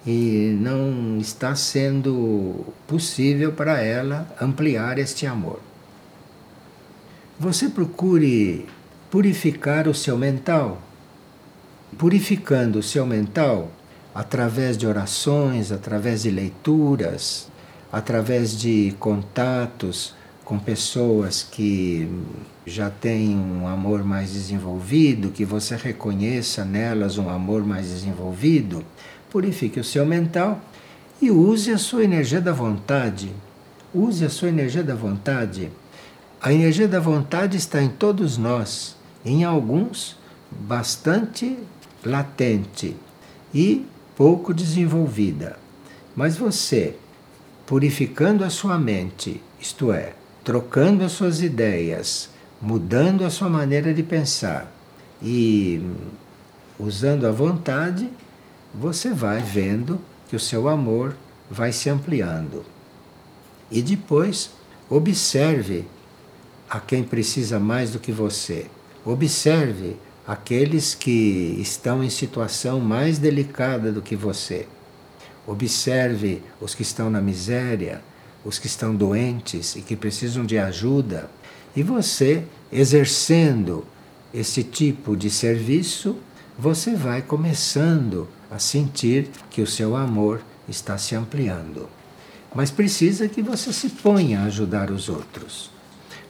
e 0.05 0.57
não 0.59 1.17
está 1.19 1.55
sendo 1.55 2.65
possível 2.87 3.51
para 3.51 3.81
ela 3.81 4.27
ampliar 4.41 4.97
este 4.97 5.27
amor. 5.27 5.59
Você 7.39 7.69
procure 7.69 8.65
purificar 9.09 9.87
o 9.87 9.93
seu 9.93 10.17
mental. 10.17 10.81
Purificando 11.97 12.79
o 12.79 12.83
seu 12.83 13.05
mental 13.05 13.69
através 14.15 14.77
de 14.77 14.87
orações, 14.87 15.71
através 15.71 16.23
de 16.23 16.31
leituras, 16.31 17.49
através 17.91 18.57
de 18.57 18.95
contatos 18.99 20.15
com 20.45 20.57
pessoas 20.57 21.43
que 21.43 22.09
já 22.65 22.89
têm 22.89 23.35
um 23.35 23.67
amor 23.67 24.03
mais 24.03 24.33
desenvolvido, 24.33 25.31
que 25.31 25.45
você 25.45 25.75
reconheça 25.75 26.63
nelas 26.63 27.17
um 27.17 27.29
amor 27.29 27.65
mais 27.65 27.87
desenvolvido, 27.87 28.83
purifique 29.31 29.79
o 29.79 29.83
seu 29.83 30.05
mental 30.05 30.61
e 31.21 31.31
use 31.31 31.71
a 31.71 31.77
sua 31.77 32.03
energia 32.03 32.41
da 32.41 32.51
vontade. 32.51 33.31
Use 33.93 34.23
a 34.25 34.29
sua 34.29 34.49
energia 34.49 34.83
da 34.83 34.93
vontade. 34.93 35.71
A 36.41 36.53
energia 36.53 36.87
da 36.87 36.99
vontade 36.99 37.57
está 37.57 37.81
em 37.81 37.89
todos 37.89 38.37
nós, 38.37 38.95
em 39.23 39.43
alguns 39.43 40.17
bastante 40.51 41.57
latente 42.03 42.95
e 43.53 43.85
pouco 44.15 44.53
desenvolvida. 44.53 45.57
Mas 46.15 46.35
você, 46.35 46.95
purificando 47.65 48.43
a 48.43 48.49
sua 48.49 48.77
mente, 48.77 49.41
isto 49.59 49.93
é, 49.93 50.13
trocando 50.43 51.05
as 51.05 51.13
suas 51.13 51.41
ideias, 51.41 52.29
mudando 52.61 53.23
a 53.23 53.29
sua 53.29 53.49
maneira 53.49 53.93
de 53.93 54.03
pensar 54.03 54.71
e 55.21 55.81
usando 56.79 57.27
a 57.27 57.31
vontade, 57.31 58.09
você 58.73 59.13
vai 59.13 59.41
vendo 59.41 59.99
que 60.29 60.35
o 60.35 60.39
seu 60.39 60.67
amor 60.67 61.15
vai 61.49 61.71
se 61.71 61.89
ampliando. 61.89 62.63
E 63.69 63.81
depois, 63.81 64.51
observe 64.89 65.85
a 66.69 66.79
quem 66.79 67.03
precisa 67.03 67.59
mais 67.59 67.91
do 67.91 67.99
que 67.99 68.11
você. 68.11 68.67
Observe 69.05 69.97
aqueles 70.25 70.95
que 70.95 71.57
estão 71.59 72.03
em 72.03 72.09
situação 72.09 72.79
mais 72.79 73.17
delicada 73.17 73.91
do 73.91 74.01
que 74.01 74.15
você. 74.15 74.67
Observe 75.45 76.41
os 76.61 76.73
que 76.73 76.83
estão 76.83 77.09
na 77.09 77.19
miséria, 77.19 78.01
os 78.45 78.57
que 78.57 78.67
estão 78.67 78.95
doentes 78.95 79.75
e 79.75 79.81
que 79.81 79.95
precisam 79.95 80.45
de 80.45 80.57
ajuda, 80.57 81.29
e 81.75 81.83
você, 81.83 82.43
exercendo 82.71 83.85
esse 84.33 84.63
tipo 84.63 85.15
de 85.15 85.29
serviço, 85.29 86.17
você 86.57 86.93
vai 86.93 87.21
começando 87.21 88.27
a 88.51 88.59
sentir 88.59 89.29
que 89.49 89.61
o 89.61 89.67
seu 89.67 89.95
amor 89.95 90.41
está 90.67 90.97
se 90.97 91.15
ampliando. 91.15 91.89
Mas 92.53 92.69
precisa 92.69 93.29
que 93.29 93.41
você 93.41 93.71
se 93.71 93.89
ponha 93.89 94.41
a 94.41 94.45
ajudar 94.45 94.91
os 94.91 95.07
outros. 95.07 95.71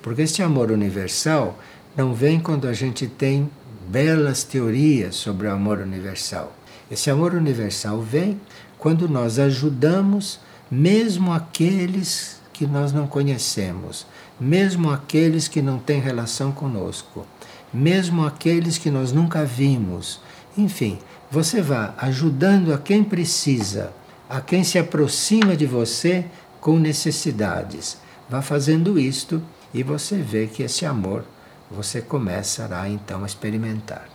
Porque 0.01 0.21
este 0.21 0.43
amor 0.43 0.71
universal 0.71 1.59
não 1.97 2.13
vem 2.13 2.39
quando 2.39 2.67
a 2.67 2.73
gente 2.73 3.07
tem 3.07 3.49
belas 3.87 4.43
teorias 4.43 5.15
sobre 5.15 5.47
o 5.47 5.51
amor 5.51 5.79
universal. 5.79 6.55
Esse 6.89 7.09
amor 7.09 7.33
universal 7.33 8.01
vem 8.01 8.39
quando 8.77 9.09
nós 9.09 9.39
ajudamos 9.39 10.39
mesmo 10.71 11.33
aqueles 11.33 12.39
que 12.53 12.65
nós 12.65 12.93
não 12.93 13.05
conhecemos, 13.05 14.05
mesmo 14.39 14.89
aqueles 14.89 15.49
que 15.49 15.61
não 15.61 15.77
têm 15.77 15.99
relação 15.99 16.53
conosco, 16.53 17.27
mesmo 17.73 18.25
aqueles 18.25 18.77
que 18.77 18.89
nós 18.89 19.11
nunca 19.11 19.43
vimos. 19.43 20.21
Enfim, 20.57 20.97
você 21.31 21.61
vá 21.61 21.93
ajudando 21.97 22.73
a 22.73 22.77
quem 22.77 23.05
precisa, 23.05 23.93
a 24.29 24.41
quem 24.41 24.65
se 24.65 24.77
aproxima 24.77 25.55
de 25.55 25.65
você 25.65 26.25
com 26.59 26.77
necessidades. 26.77 27.97
Vá 28.29 28.41
fazendo 28.41 28.99
isto 28.99 29.41
e 29.73 29.81
você 29.81 30.17
vê 30.17 30.47
que 30.47 30.61
esse 30.61 30.85
amor 30.85 31.23
você 31.71 32.01
começará 32.01 32.89
então 32.89 33.23
a 33.23 33.25
experimentar. 33.25 34.09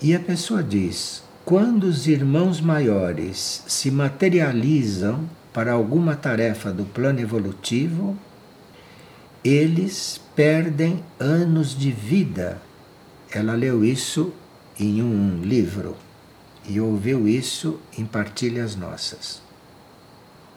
E 0.00 0.14
a 0.14 0.20
pessoa 0.20 0.62
diz: 0.62 1.22
quando 1.44 1.84
os 1.84 2.06
irmãos 2.06 2.58
maiores 2.58 3.62
se 3.66 3.90
materializam 3.90 5.28
para 5.52 5.72
alguma 5.72 6.16
tarefa 6.16 6.72
do 6.72 6.84
plano 6.84 7.20
evolutivo, 7.20 8.16
eles 9.44 10.18
perdem 10.34 11.04
anos 11.20 11.78
de 11.78 11.92
vida. 11.92 12.60
Ela 13.30 13.54
leu 13.54 13.84
isso 13.84 14.32
em 14.78 15.02
um 15.02 15.40
livro 15.42 15.96
e 16.68 16.80
ouviu 16.80 17.28
isso 17.28 17.80
em 17.96 18.04
partilhas 18.04 18.76
nossas. 18.76 19.40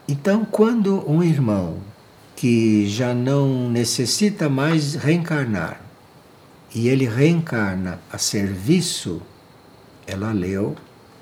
Então, 0.07 0.43
quando 0.43 1.09
um 1.09 1.21
irmão 1.23 1.77
que 2.35 2.87
já 2.87 3.13
não 3.13 3.69
necessita 3.69 4.49
mais 4.49 4.95
reencarnar 4.95 5.81
e 6.73 6.87
ele 6.87 7.07
reencarna 7.07 7.99
a 8.11 8.17
serviço 8.17 9.21
ela 10.09 10.31
leu 10.31 10.75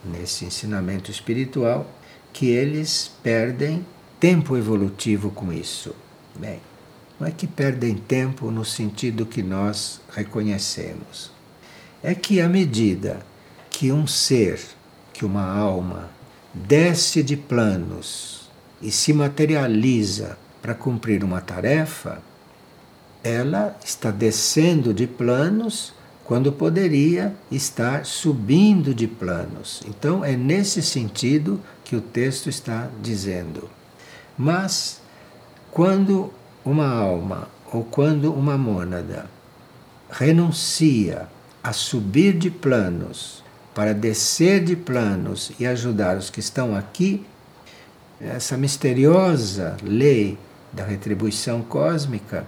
nesse 0.03 0.45
ensinamento 0.45 1.11
espiritual 1.11 1.89
que 2.31 2.47
eles 2.47 3.11
perdem 3.21 3.85
tempo 4.19 4.55
evolutivo 4.55 5.29
com 5.31 5.51
isso. 5.51 5.93
Bem, 6.35 6.61
não 7.19 7.27
é 7.27 7.31
que 7.31 7.45
perdem 7.45 7.95
tempo 7.95 8.49
no 8.49 8.63
sentido 8.63 9.25
que 9.25 9.43
nós 9.43 9.99
reconhecemos. 10.09 11.31
É 12.03 12.13
que 12.13 12.39
à 12.39 12.47
medida 12.47 13.19
que 13.69 13.91
um 13.91 14.07
ser, 14.07 14.59
que 15.13 15.25
uma 15.25 15.45
alma, 15.45 16.09
desce 16.53 17.21
de 17.21 17.35
planos 17.35 18.49
e 18.81 18.91
se 18.91 19.13
materializa 19.13 20.37
para 20.61 20.73
cumprir 20.73 21.23
uma 21.23 21.41
tarefa, 21.41 22.21
ela 23.23 23.77
está 23.83 24.11
descendo 24.11 24.93
de 24.93 25.05
planos 25.07 25.93
quando 26.23 26.51
poderia 26.51 27.33
estar 27.51 28.05
subindo 28.05 28.93
de 28.93 29.07
planos. 29.07 29.81
Então 29.87 30.25
é 30.25 30.35
nesse 30.35 30.81
sentido 30.81 31.59
que 31.83 31.95
o 31.95 32.01
texto 32.01 32.49
está 32.49 32.89
dizendo. 33.01 33.69
Mas 34.37 35.01
quando 35.71 36.33
uma 36.65 36.87
alma 36.87 37.47
ou 37.71 37.83
quando 37.83 38.33
uma 38.33 38.57
mônada 38.57 39.25
renuncia 40.09 41.27
a 41.67 41.73
subir 41.73 42.31
de 42.31 42.49
planos 42.49 43.43
para 43.75 43.93
descer 43.93 44.63
de 44.63 44.73
planos 44.73 45.51
e 45.59 45.67
ajudar 45.67 46.15
os 46.15 46.29
que 46.29 46.39
estão 46.39 46.73
aqui, 46.73 47.25
essa 48.21 48.55
misteriosa 48.55 49.75
lei 49.83 50.37
da 50.71 50.85
retribuição 50.85 51.61
cósmica, 51.61 52.47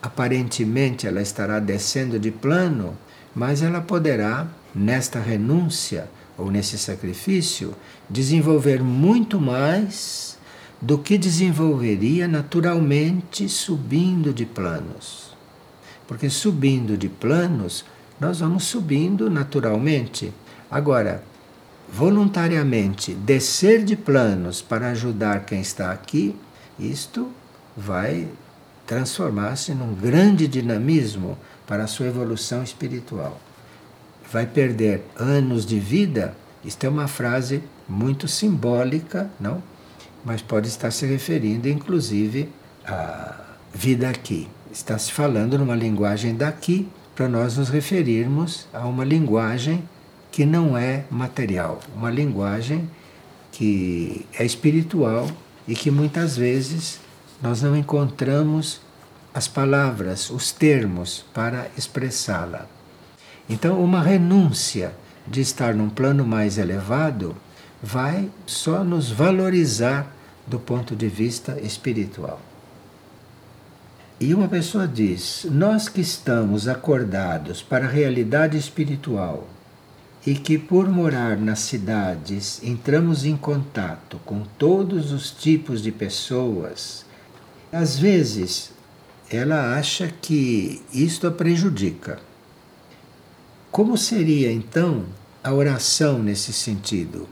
aparentemente 0.00 1.08
ela 1.08 1.20
estará 1.20 1.58
descendo 1.58 2.20
de 2.20 2.30
plano, 2.30 2.96
mas 3.34 3.62
ela 3.62 3.80
poderá, 3.80 4.46
nesta 4.72 5.18
renúncia 5.18 6.08
ou 6.38 6.48
nesse 6.48 6.78
sacrifício, 6.78 7.74
desenvolver 8.08 8.80
muito 8.80 9.40
mais 9.40 10.38
do 10.80 10.98
que 10.98 11.18
desenvolveria 11.18 12.28
naturalmente 12.28 13.48
subindo 13.48 14.32
de 14.32 14.46
planos. 14.46 15.36
Porque 16.06 16.30
subindo 16.30 16.96
de 16.96 17.08
planos, 17.08 17.84
nós 18.22 18.38
vamos 18.38 18.62
subindo 18.62 19.28
naturalmente. 19.28 20.32
Agora, 20.70 21.24
voluntariamente 21.92 23.14
descer 23.14 23.84
de 23.84 23.96
planos 23.96 24.62
para 24.62 24.90
ajudar 24.90 25.44
quem 25.44 25.60
está 25.60 25.90
aqui, 25.90 26.36
isto 26.78 27.28
vai 27.76 28.28
transformar-se 28.86 29.74
num 29.74 29.92
grande 29.92 30.46
dinamismo 30.46 31.36
para 31.66 31.82
a 31.82 31.88
sua 31.88 32.06
evolução 32.06 32.62
espiritual. 32.62 33.40
Vai 34.30 34.46
perder 34.46 35.02
anos 35.16 35.66
de 35.66 35.80
vida. 35.80 36.36
Isto 36.64 36.84
é 36.84 36.88
uma 36.88 37.08
frase 37.08 37.60
muito 37.88 38.28
simbólica, 38.28 39.28
não? 39.40 39.60
Mas 40.24 40.40
pode 40.40 40.68
estar 40.68 40.92
se 40.92 41.04
referindo, 41.06 41.68
inclusive, 41.68 42.48
à 42.86 43.34
vida 43.74 44.08
aqui. 44.08 44.48
Está 44.70 44.96
se 44.96 45.10
falando 45.10 45.58
numa 45.58 45.74
linguagem 45.74 46.36
daqui, 46.36 46.88
para 47.14 47.28
nós 47.28 47.56
nos 47.56 47.68
referirmos 47.68 48.66
a 48.72 48.86
uma 48.86 49.04
linguagem 49.04 49.82
que 50.30 50.46
não 50.46 50.76
é 50.76 51.04
material, 51.10 51.80
uma 51.94 52.10
linguagem 52.10 52.88
que 53.50 54.26
é 54.38 54.44
espiritual 54.44 55.28
e 55.68 55.74
que 55.74 55.90
muitas 55.90 56.36
vezes 56.36 56.98
nós 57.42 57.60
não 57.60 57.76
encontramos 57.76 58.80
as 59.34 59.46
palavras, 59.46 60.30
os 60.30 60.52
termos 60.52 61.24
para 61.34 61.68
expressá-la. 61.76 62.66
Então, 63.48 63.82
uma 63.82 64.00
renúncia 64.00 64.94
de 65.26 65.40
estar 65.40 65.74
num 65.74 65.90
plano 65.90 66.24
mais 66.24 66.58
elevado 66.58 67.36
vai 67.82 68.30
só 68.46 68.82
nos 68.84 69.10
valorizar 69.10 70.10
do 70.46 70.58
ponto 70.58 70.96
de 70.96 71.08
vista 71.08 71.58
espiritual. 71.60 72.40
E 74.22 74.32
uma 74.32 74.46
pessoa 74.46 74.86
diz: 74.86 75.48
Nós 75.50 75.88
que 75.88 76.00
estamos 76.00 76.68
acordados 76.68 77.60
para 77.60 77.86
a 77.86 77.90
realidade 77.90 78.56
espiritual 78.56 79.48
e 80.24 80.34
que, 80.34 80.56
por 80.56 80.88
morar 80.88 81.36
nas 81.36 81.58
cidades, 81.58 82.62
entramos 82.62 83.24
em 83.24 83.36
contato 83.36 84.20
com 84.24 84.44
todos 84.56 85.10
os 85.10 85.32
tipos 85.32 85.82
de 85.82 85.90
pessoas 85.90 87.04
às 87.72 87.98
vezes, 87.98 88.70
ela 89.30 89.76
acha 89.76 90.12
que 90.20 90.80
isto 90.92 91.26
a 91.26 91.30
prejudica. 91.32 92.20
Como 93.72 93.98
seria 93.98 94.52
então 94.52 95.06
a 95.42 95.52
oração 95.52 96.22
nesse 96.22 96.52
sentido? 96.52 97.26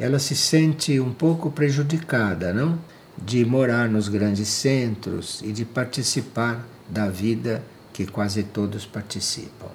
Ela 0.00 0.18
se 0.18 0.34
sente 0.34 0.98
um 0.98 1.12
pouco 1.12 1.48
prejudicada, 1.50 2.52
não? 2.52 2.76
De 3.16 3.44
morar 3.44 3.88
nos 3.88 4.08
grandes 4.08 4.48
centros 4.48 5.40
e 5.42 5.52
de 5.52 5.64
participar 5.64 6.66
da 6.88 7.08
vida 7.08 7.62
que 7.92 8.06
quase 8.06 8.42
todos 8.42 8.86
participam. 8.86 9.70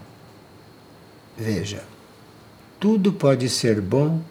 Veja, 1.37 1.83
tudo 2.79 3.13
pode 3.13 3.47
ser 3.49 3.79
bom 3.79 4.21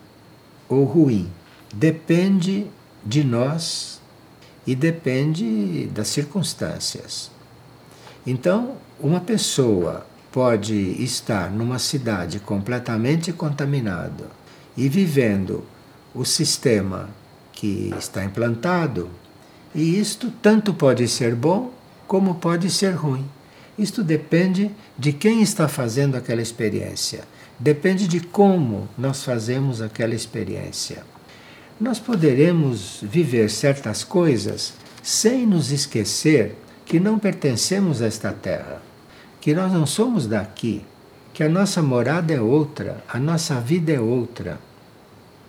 ou 0.69 0.85
ruim, 0.85 1.31
depende 1.73 2.67
de 3.05 3.23
nós 3.23 4.01
e 4.67 4.75
depende 4.75 5.87
das 5.87 6.09
circunstâncias. 6.09 7.31
Então, 8.27 8.77
uma 8.99 9.21
pessoa 9.21 10.05
pode 10.33 10.75
estar 11.03 11.51
numa 11.51 11.79
cidade 11.79 12.41
completamente 12.41 13.33
contaminada 13.33 14.27
e 14.77 14.89
vivendo 14.89 15.65
o 16.15 16.25
sistema 16.25 17.09
que 17.57 17.93
está 17.99 18.25
implantado, 18.25 19.11
e 19.75 19.99
isto 19.99 20.31
tanto 20.41 20.73
pode 20.73 21.09
ser 21.09 21.35
bom 21.35 21.73
como 22.07 22.37
pode 22.37 22.71
ser 22.71 22.93
ruim. 22.93 23.29
Isto 23.77 24.05
depende 24.05 24.71
de 24.97 25.13
quem 25.13 25.43
está 25.43 25.67
fazendo 25.67 26.17
aquela 26.17 26.41
experiência, 26.41 27.25
depende 27.59 28.07
de 28.07 28.21
como 28.21 28.89
nós 28.97 29.25
fazemos 29.25 29.83
aquela 29.83 30.15
experiência 30.15 31.03
nós 31.79 31.99
poderemos 31.99 33.01
viver 33.03 33.51
certas 33.51 34.03
coisas 34.03 34.73
sem 35.03 35.47
nos 35.47 35.71
esquecer 35.71 36.57
que 36.87 36.99
não 36.99 37.19
pertencemos 37.19 38.01
a 38.01 38.07
esta 38.07 38.33
terra, 38.33 38.81
que 39.41 39.55
nós 39.55 39.73
não 39.73 39.85
somos 39.87 40.27
daqui, 40.27 40.83
que 41.35 41.43
a 41.43 41.49
nossa 41.49 41.83
morada 41.83 42.33
é 42.33 42.41
outra, 42.41 43.05
a 43.07 43.19
nossa 43.19 43.61
vida 43.61 43.93
é 43.93 44.01
outra. 44.01 44.59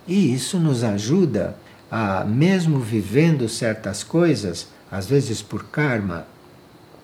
E 0.06 0.34
isso 0.34 0.58
nos 0.58 0.84
ajuda 0.84 1.56
a, 1.90 2.24
mesmo 2.24 2.78
vivendo 2.78 3.48
certas 3.48 4.02
coisas, 4.02 4.68
às 4.90 5.06
vezes 5.06 5.42
por 5.42 5.64
karma, 5.64 6.26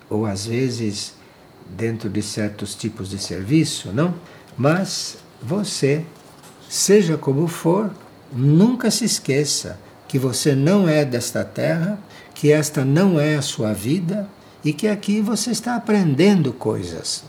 ou 0.09 0.25
às 0.25 0.45
vezes 0.45 1.13
dentro 1.69 2.09
de 2.09 2.21
certos 2.21 2.75
tipos 2.75 3.09
de 3.09 3.17
serviço, 3.17 3.91
não? 3.91 4.13
Mas 4.57 5.17
você, 5.41 6.05
seja 6.69 7.17
como 7.17 7.47
for, 7.47 7.91
Nunca 8.31 8.91
se 8.91 9.05
esqueça 9.05 9.79
que 10.07 10.19
você 10.19 10.55
não 10.55 10.89
é 10.89 11.05
desta 11.05 11.43
terra, 11.43 11.97
que 12.33 12.51
esta 12.51 12.83
não 12.83 13.19
é 13.19 13.35
a 13.35 13.41
sua 13.41 13.73
vida 13.73 14.27
e 14.63 14.73
que 14.73 14.87
aqui 14.87 15.21
você 15.21 15.51
está 15.51 15.75
aprendendo 15.75 16.51
coisas. 16.51 17.23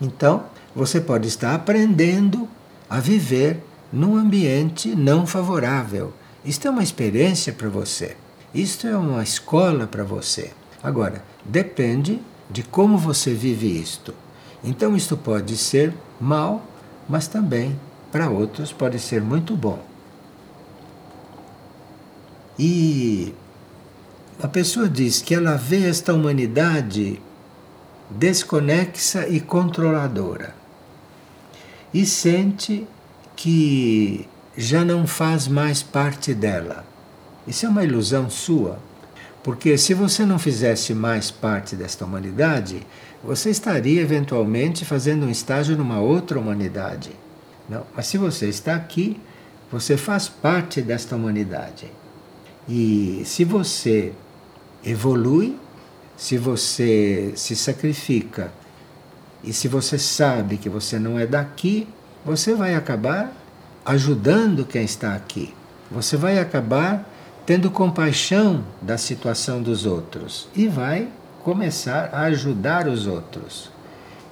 Então, 0.00 0.44
você 0.74 1.00
pode 1.00 1.28
estar 1.28 1.54
aprendendo 1.54 2.48
a 2.88 3.00
viver 3.00 3.60
num 3.92 4.16
ambiente 4.16 4.94
não 4.96 5.26
favorável. 5.26 6.12
Isto 6.44 6.68
é 6.68 6.70
uma 6.70 6.82
experiência 6.82 7.52
para 7.52 7.68
você. 7.68 8.16
Isto 8.54 8.86
é 8.86 8.96
uma 8.96 9.22
escola 9.22 9.86
para 9.86 10.04
você. 10.04 10.52
Agora, 10.82 11.24
depende 11.44 12.20
de 12.50 12.62
como 12.62 12.98
você 12.98 13.32
vive 13.32 13.80
isto. 13.80 14.14
Então, 14.62 14.94
isto 14.94 15.16
pode 15.16 15.56
ser 15.56 15.92
mal, 16.20 16.64
mas 17.08 17.26
também 17.26 17.78
para 18.12 18.30
outros 18.30 18.72
pode 18.72 18.98
ser 18.98 19.20
muito 19.20 19.56
bom. 19.56 19.82
E 22.58 23.34
a 24.42 24.46
pessoa 24.46 24.88
diz 24.88 25.20
que 25.20 25.34
ela 25.34 25.56
vê 25.56 25.88
esta 25.88 26.14
humanidade 26.14 27.20
desconexa 28.10 29.26
e 29.26 29.40
controladora 29.40 30.54
e 31.92 32.04
sente 32.04 32.86
que 33.34 34.28
já 34.56 34.84
não 34.84 35.06
faz 35.06 35.48
mais 35.48 35.82
parte 35.82 36.32
dela. 36.32 36.84
Isso 37.46 37.66
é 37.66 37.68
uma 37.68 37.84
ilusão 37.84 38.30
sua, 38.30 38.78
porque 39.42 39.76
se 39.76 39.92
você 39.92 40.24
não 40.24 40.38
fizesse 40.38 40.94
mais 40.94 41.30
parte 41.30 41.76
desta 41.76 42.04
humanidade, 42.04 42.86
você 43.22 43.50
estaria 43.50 44.00
eventualmente 44.00 44.84
fazendo 44.84 45.26
um 45.26 45.30
estágio 45.30 45.76
numa 45.76 46.00
outra 46.00 46.38
humanidade. 46.38 47.10
Não, 47.68 47.84
mas 47.94 48.06
se 48.06 48.18
você 48.18 48.48
está 48.48 48.74
aqui, 48.74 49.20
você 49.70 49.96
faz 49.96 50.28
parte 50.28 50.80
desta 50.80 51.16
humanidade. 51.16 51.90
E 52.68 53.22
se 53.24 53.44
você 53.44 54.12
evolui, 54.84 55.58
se 56.16 56.38
você 56.38 57.32
se 57.34 57.56
sacrifica 57.56 58.52
e 59.42 59.52
se 59.52 59.68
você 59.68 59.98
sabe 59.98 60.56
que 60.56 60.68
você 60.68 60.98
não 60.98 61.18
é 61.18 61.26
daqui, 61.26 61.86
você 62.24 62.54
vai 62.54 62.74
acabar 62.74 63.32
ajudando 63.84 64.64
quem 64.64 64.84
está 64.84 65.14
aqui. 65.14 65.52
Você 65.90 66.16
vai 66.16 66.38
acabar 66.38 67.08
tendo 67.44 67.70
compaixão 67.70 68.64
da 68.80 68.96
situação 68.96 69.62
dos 69.62 69.84
outros 69.84 70.48
e 70.56 70.66
vai 70.66 71.08
começar 71.42 72.10
a 72.12 72.22
ajudar 72.22 72.88
os 72.88 73.06
outros. 73.06 73.70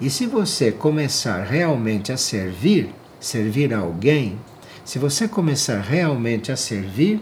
E 0.00 0.08
se 0.08 0.26
você 0.26 0.72
começar 0.72 1.42
realmente 1.44 2.10
a 2.10 2.16
servir, 2.16 2.92
servir 3.20 3.74
alguém, 3.74 4.38
se 4.84 4.98
você 4.98 5.28
começar 5.28 5.80
realmente 5.80 6.50
a 6.50 6.56
servir, 6.56 7.20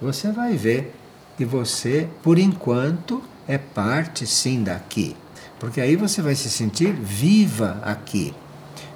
você 0.00 0.30
vai 0.30 0.56
ver 0.56 0.94
que 1.36 1.44
você, 1.44 2.08
por 2.22 2.38
enquanto, 2.38 3.22
é 3.46 3.58
parte 3.58 4.26
sim 4.26 4.62
daqui. 4.62 5.16
Porque 5.58 5.80
aí 5.80 5.96
você 5.96 6.22
vai 6.22 6.34
se 6.34 6.48
sentir 6.48 6.92
viva 6.92 7.80
aqui. 7.82 8.32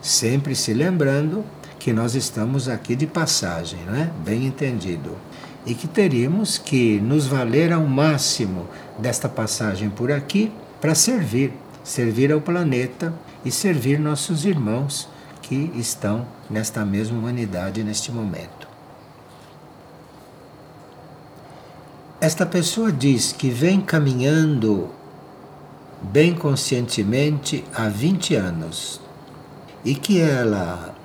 Sempre 0.00 0.54
se 0.54 0.72
lembrando 0.72 1.44
que 1.86 1.92
nós 1.92 2.16
estamos 2.16 2.68
aqui 2.68 2.96
de 2.96 3.06
passagem, 3.06 3.78
né? 3.84 4.10
Bem 4.24 4.44
entendido. 4.44 5.16
E 5.64 5.72
que 5.72 5.86
teríamos 5.86 6.58
que 6.58 6.98
nos 6.98 7.28
valer 7.28 7.72
ao 7.72 7.84
máximo 7.86 8.66
desta 8.98 9.28
passagem 9.28 9.88
por 9.88 10.10
aqui 10.10 10.50
para 10.80 10.96
servir, 10.96 11.52
servir 11.84 12.32
ao 12.32 12.40
planeta 12.40 13.14
e 13.44 13.52
servir 13.52 14.00
nossos 14.00 14.44
irmãos 14.44 15.08
que 15.40 15.70
estão 15.76 16.26
nesta 16.50 16.84
mesma 16.84 17.16
humanidade 17.16 17.84
neste 17.84 18.10
momento. 18.10 18.66
Esta 22.20 22.44
pessoa 22.44 22.90
diz 22.90 23.30
que 23.30 23.48
vem 23.48 23.80
caminhando 23.80 24.90
bem 26.02 26.34
conscientemente 26.34 27.64
há 27.72 27.88
20 27.88 28.34
anos 28.34 29.00
e 29.84 29.94
que 29.94 30.20
ela 30.20 30.96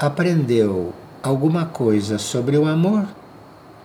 aprendeu 0.00 0.94
alguma 1.22 1.66
coisa 1.66 2.16
sobre 2.16 2.56
o 2.56 2.64
amor, 2.64 3.06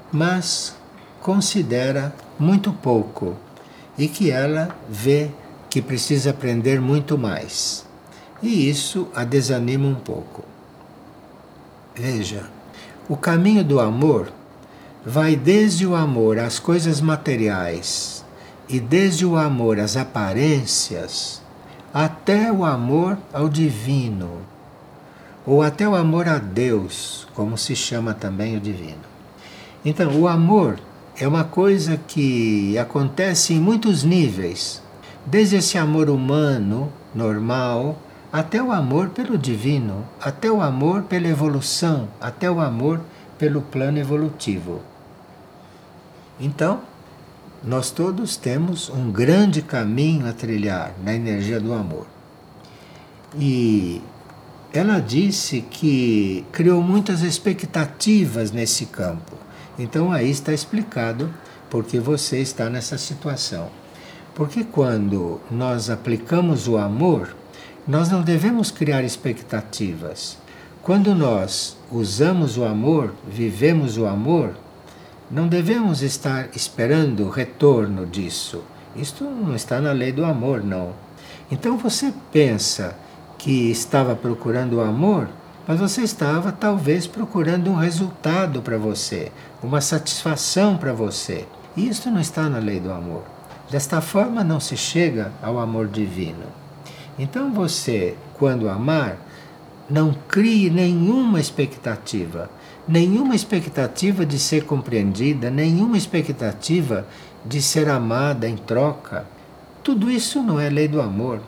mas 0.10 0.74
considera 1.22 2.16
muito 2.40 2.72
pouco 2.72 3.36
e 3.98 4.08
que 4.08 4.32
ela 4.32 4.70
vê 4.88 5.30
que 5.70 5.82
precisa 5.82 6.30
aprender 6.30 6.80
muito 6.80 7.18
mais. 7.18 7.86
E 8.42 8.70
isso 8.70 9.10
a 9.14 9.26
desanima 9.26 9.90
um 9.90 9.96
pouco. 9.96 10.46
Veja, 11.94 12.46
o 13.10 13.18
caminho 13.18 13.64
do 13.64 13.82
amor 13.82 14.32
vai 15.06 15.36
desde 15.36 15.86
o 15.86 15.96
amor 15.96 16.40
às 16.40 16.60
coisas 16.60 17.02
materiais 17.02 18.24
e 18.70 18.80
desde 18.80 19.26
o 19.26 19.36
amor 19.36 19.82
às 19.82 19.98
aparências 19.98 21.42
até 21.94 22.52
o 22.52 22.64
amor 22.64 23.18
ao 23.34 23.50
divino, 23.50 24.42
ou 25.46 25.62
até 25.62 25.88
o 25.88 25.96
amor 25.96 26.28
a 26.28 26.38
Deus, 26.38 27.28
como 27.34 27.58
se 27.58 27.76
chama 27.76 28.14
também 28.14 28.58
o 28.58 28.60
divino. 28.60 29.04
Então, 29.84 30.20
o 30.20 30.28
amor 30.28 30.80
é 31.18 31.28
uma 31.28 31.44
coisa 31.44 31.98
que 31.98 32.78
acontece 32.78 33.54
em 33.54 33.60
muitos 33.60 34.04
níveis, 34.04 34.82
desde 35.26 35.58
esse 35.58 35.78
amor 35.78 36.10
humano, 36.10 36.92
normal, 37.14 37.98
até 38.34 38.62
o 38.62 38.72
amor 38.72 39.10
pelo 39.10 39.38
divino, 39.38 40.06
até 40.20 40.52
o 40.52 40.62
amor 40.62 41.04
pela 41.04 41.28
evolução, 41.28 42.08
até 42.20 42.50
o 42.50 42.60
amor 42.60 43.00
pelo 43.38 43.62
plano 43.62 43.98
evolutivo. 43.98 44.82
Então, 46.40 46.82
nós 47.64 47.92
todos 47.92 48.36
temos 48.36 48.90
um 48.90 49.12
grande 49.12 49.62
caminho 49.62 50.28
a 50.28 50.34
trilhar 50.34 50.94
na 51.04 51.14
energia 51.14 51.60
do 51.60 51.74
amor. 51.74 52.06
E 53.40 54.02
ela 54.78 55.00
disse 55.00 55.62
que 55.62 56.46
criou 56.52 56.82
muitas 56.82 57.22
expectativas 57.22 58.52
nesse 58.52 58.86
campo. 58.88 59.34
Então 59.78 60.12
aí 60.12 60.30
está 60.30 60.54
explicado 60.54 61.32
porque 61.70 62.00
você 62.00 62.40
está 62.40 62.70
nessa 62.70 62.98
situação. 62.98 63.70
Porque 64.34 64.64
quando 64.64 65.40
nós 65.50 65.90
aplicamos 65.90 66.68
o 66.68 66.78
amor, 66.78 67.36
nós 67.88 68.10
não 68.10 68.22
devemos 68.22 68.72
criar 68.72 69.04
expectativas. 69.04 70.38
Quando 70.82 71.16
nós 71.16 71.78
usamos 71.92 72.58
o 72.58 72.66
amor, 72.66 73.14
vivemos 73.28 73.98
o 73.98 74.06
amor, 74.06 74.56
não 75.32 75.48
devemos 75.48 76.02
estar 76.02 76.50
esperando 76.56 77.24
o 77.24 77.30
retorno 77.30 78.06
disso. 78.06 78.62
Isto 78.96 79.24
não 79.24 79.56
está 79.56 79.80
na 79.80 79.92
lei 79.92 80.12
do 80.12 80.24
amor, 80.24 80.64
não. 80.64 80.94
Então 81.50 81.78
você 81.78 82.14
pensa 82.32 82.96
que 83.38 83.70
estava 83.72 84.16
procurando 84.16 84.78
o 84.78 84.82
amor, 84.82 85.30
mas 85.68 85.80
você 85.80 86.02
estava 86.02 86.52
talvez 86.52 87.08
procurando 87.08 87.70
um 87.70 87.76
resultado 87.76 88.62
para 88.62 88.78
você, 88.78 89.32
uma 89.62 89.82
satisfação 89.82 90.78
para 90.78 90.94
você. 90.94 91.46
E 91.76 91.88
isto 91.88 92.10
não 92.10 92.22
está 92.22 92.50
na 92.50 92.60
lei 92.60 92.80
do 92.80 92.92
amor. 92.92 93.24
Desta 93.70 94.00
forma 94.00 94.44
não 94.44 94.60
se 94.60 94.78
chega 94.78 95.32
ao 95.42 95.60
amor 95.60 95.88
divino. 95.88 96.46
Então 97.18 97.52
você, 97.52 98.16
quando 98.36 98.70
amar, 98.70 99.18
não 99.90 100.16
crie 100.28 100.70
nenhuma 100.70 101.40
expectativa 101.40 102.50
nenhuma 102.88 103.36
expectativa 103.36 104.26
de 104.26 104.38
ser 104.38 104.66
compreendida, 104.66 105.50
nenhuma 105.50 105.98
expectativa 105.98 107.06
de 107.44 107.62
ser 107.62 107.90
amada 107.90 108.48
em 108.48 108.56
troca. 108.56 109.26
Tudo 109.84 110.10
isso 110.10 110.42
não 110.42 110.60
é 110.60 110.70
lei 110.70 110.88
do 110.88 111.02
amor. 111.02 111.42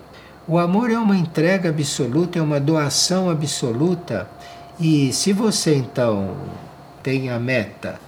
O 0.49 0.57
amor 0.57 0.89
é 0.89 0.97
uma 0.97 1.17
entrega 1.17 1.67
absoluta, 1.67 2.39
é 2.39 2.41
uma 2.41 2.57
doação 2.57 3.29
absoluta. 3.29 4.29
E 4.79 5.11
se 5.11 5.33
você 5.33 5.75
então 5.75 6.37
tem 7.03 7.29
a 7.29 7.37
meta 7.37 7.99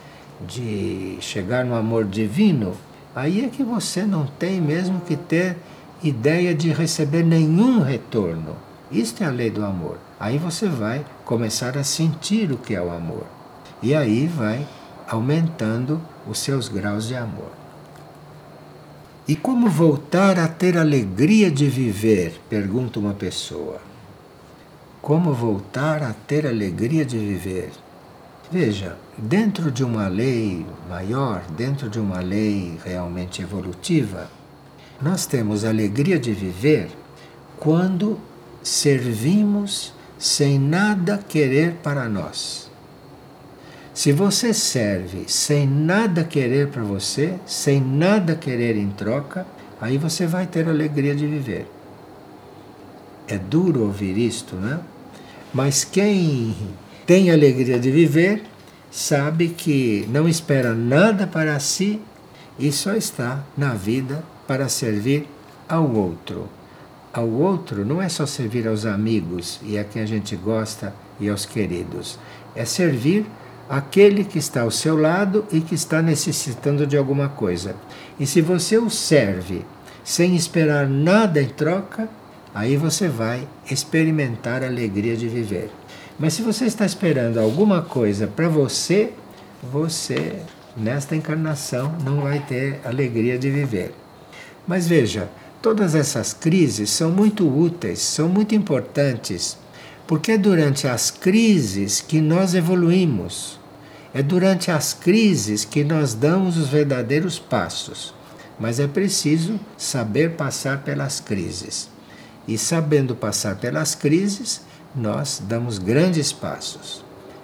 de 0.47 1.17
chegar 1.19 1.65
no 1.65 1.75
amor 1.75 2.05
divino, 2.05 2.77
aí 3.13 3.43
é 3.43 3.49
que 3.49 3.61
você 3.61 4.03
não 4.05 4.25
tem 4.25 4.61
mesmo 4.61 5.01
que 5.01 5.17
ter 5.17 5.57
ideia 6.01 6.55
de 6.55 6.71
receber 6.71 7.23
nenhum 7.23 7.81
retorno. 7.81 8.55
Isto 8.89 9.21
é 9.21 9.27
a 9.27 9.31
lei 9.31 9.49
do 9.49 9.65
amor. 9.65 9.97
Aí 10.17 10.37
você 10.37 10.69
vai 10.69 11.05
começar 11.25 11.77
a 11.77 11.83
sentir 11.83 12.53
o 12.53 12.57
que 12.57 12.73
é 12.73 12.81
o 12.81 12.89
amor. 12.89 13.25
E 13.83 13.93
aí 13.93 14.27
vai 14.27 14.65
aumentando 15.09 15.99
os 16.25 16.39
seus 16.39 16.69
graus 16.69 17.05
de 17.05 17.17
amor. 17.17 17.58
E 19.29 19.35
como 19.35 19.69
voltar 19.69 20.39
a 20.39 20.47
ter 20.47 20.75
alegria 20.75 21.51
de 21.51 21.67
viver? 21.67 22.41
Pergunta 22.49 22.99
uma 22.99 23.13
pessoa. 23.13 23.79
Como 25.03 25.35
voltar 25.35 26.01
a 26.01 26.13
ter 26.13 26.47
alegria 26.47 27.05
de 27.05 27.19
viver? 27.19 27.69
Veja, 28.51 28.97
dentro 29.15 29.69
de 29.69 29.83
uma 29.83 30.07
lei 30.07 30.65
maior, 30.89 31.43
dentro 31.55 31.87
de 31.91 31.99
uma 31.99 32.21
lei 32.21 32.79
realmente 32.83 33.43
evolutiva, 33.43 34.31
nós 34.99 35.27
temos 35.27 35.63
alegria 35.63 36.17
de 36.17 36.33
viver 36.33 36.89
quando 37.59 38.19
servimos 38.63 39.93
sem 40.17 40.57
nada 40.57 41.19
querer 41.19 41.75
para 41.83 42.09
nós. 42.09 42.68
Se 43.99 44.13
você 44.13 44.53
serve 44.53 45.25
sem 45.27 45.67
nada 45.67 46.23
querer 46.23 46.69
para 46.69 46.81
você, 46.81 47.33
sem 47.45 47.81
nada 47.81 48.33
querer 48.33 48.77
em 48.77 48.89
troca, 48.91 49.45
aí 49.81 49.97
você 49.97 50.25
vai 50.25 50.47
ter 50.47 50.69
alegria 50.69 51.13
de 51.13 51.27
viver. 51.27 51.69
É 53.27 53.37
duro 53.37 53.81
ouvir 53.81 54.17
isto, 54.17 54.55
né? 54.55 54.79
Mas 55.53 55.83
quem 55.83 56.55
tem 57.05 57.29
alegria 57.29 57.77
de 57.77 57.91
viver 57.91 58.43
sabe 58.89 59.49
que 59.49 60.07
não 60.07 60.29
espera 60.29 60.73
nada 60.73 61.27
para 61.27 61.59
si 61.59 61.99
e 62.57 62.71
só 62.71 62.93
está 62.93 63.43
na 63.57 63.73
vida 63.73 64.23
para 64.47 64.69
servir 64.69 65.27
ao 65.67 65.93
outro 65.93 66.47
ao 67.13 67.27
outro 67.27 67.83
não 67.83 68.01
é 68.01 68.07
só 68.07 68.25
servir 68.25 68.67
aos 68.67 68.85
amigos 68.85 69.59
e 69.63 69.77
a 69.77 69.83
quem 69.83 70.01
a 70.01 70.05
gente 70.05 70.35
gosta 70.35 70.93
e 71.19 71.27
aos 71.27 71.45
queridos. 71.45 72.19
É 72.55 72.65
servir 72.65 73.25
aquele 73.69 74.23
que 74.23 74.39
está 74.39 74.61
ao 74.61 74.71
seu 74.71 74.97
lado 74.97 75.45
e 75.51 75.61
que 75.61 75.75
está 75.75 76.01
necessitando 76.01 76.87
de 76.87 76.97
alguma 76.97 77.29
coisa. 77.29 77.75
E 78.19 78.25
se 78.25 78.41
você 78.41 78.77
o 78.77 78.89
serve 78.89 79.63
sem 80.03 80.35
esperar 80.35 80.89
nada 80.89 81.41
em 81.41 81.47
troca, 81.47 82.09
aí 82.53 82.75
você 82.75 83.07
vai 83.07 83.47
experimentar 83.69 84.63
a 84.63 84.67
alegria 84.67 85.15
de 85.15 85.27
viver. 85.27 85.69
Mas 86.17 86.33
se 86.33 86.41
você 86.41 86.65
está 86.65 86.85
esperando 86.85 87.39
alguma 87.39 87.81
coisa 87.81 88.27
para 88.27 88.49
você, 88.49 89.13
você 89.71 90.41
nesta 90.75 91.15
encarnação 91.15 91.95
não 92.03 92.21
vai 92.21 92.39
ter 92.39 92.81
alegria 92.83 93.37
de 93.37 93.49
viver. 93.51 93.93
Mas 94.67 94.87
veja, 94.87 95.29
Todas 95.61 95.93
essas 95.93 96.31
crises 96.31 96.89
são 96.89 97.11
muito 97.11 97.45
úteis, 97.45 97.99
são 97.99 98.29
muito 98.29 98.55
importantes, 98.55 99.57
porque 100.07 100.31
é 100.31 100.37
durante 100.37 100.87
as 100.87 101.11
crises 101.11 101.99
que 101.99 102.21
nós 102.21 102.55
evoluímos. 102.55 103.58
É 104.13 104.23
durante 104.23 104.71
as 104.71 104.93
crises 104.93 105.63
que 105.65 105.83
nós 105.83 106.13
damos 106.13 106.57
os 106.57 106.67
verdadeiros 106.67 107.37
passos. 107.37 108.13
Mas 108.59 108.79
é 108.79 108.87
preciso 108.87 109.59
saber 109.77 110.31
passar 110.31 110.83
pelas 110.83 111.19
crises. 111.19 111.89
E 112.47 112.57
sabendo 112.57 113.15
passar 113.15 113.55
pelas 113.55 113.95
crises, 113.95 114.61
nós 114.95 115.41
damos 115.45 115.77
grandes 115.77 116.33
passos. 116.33 117.03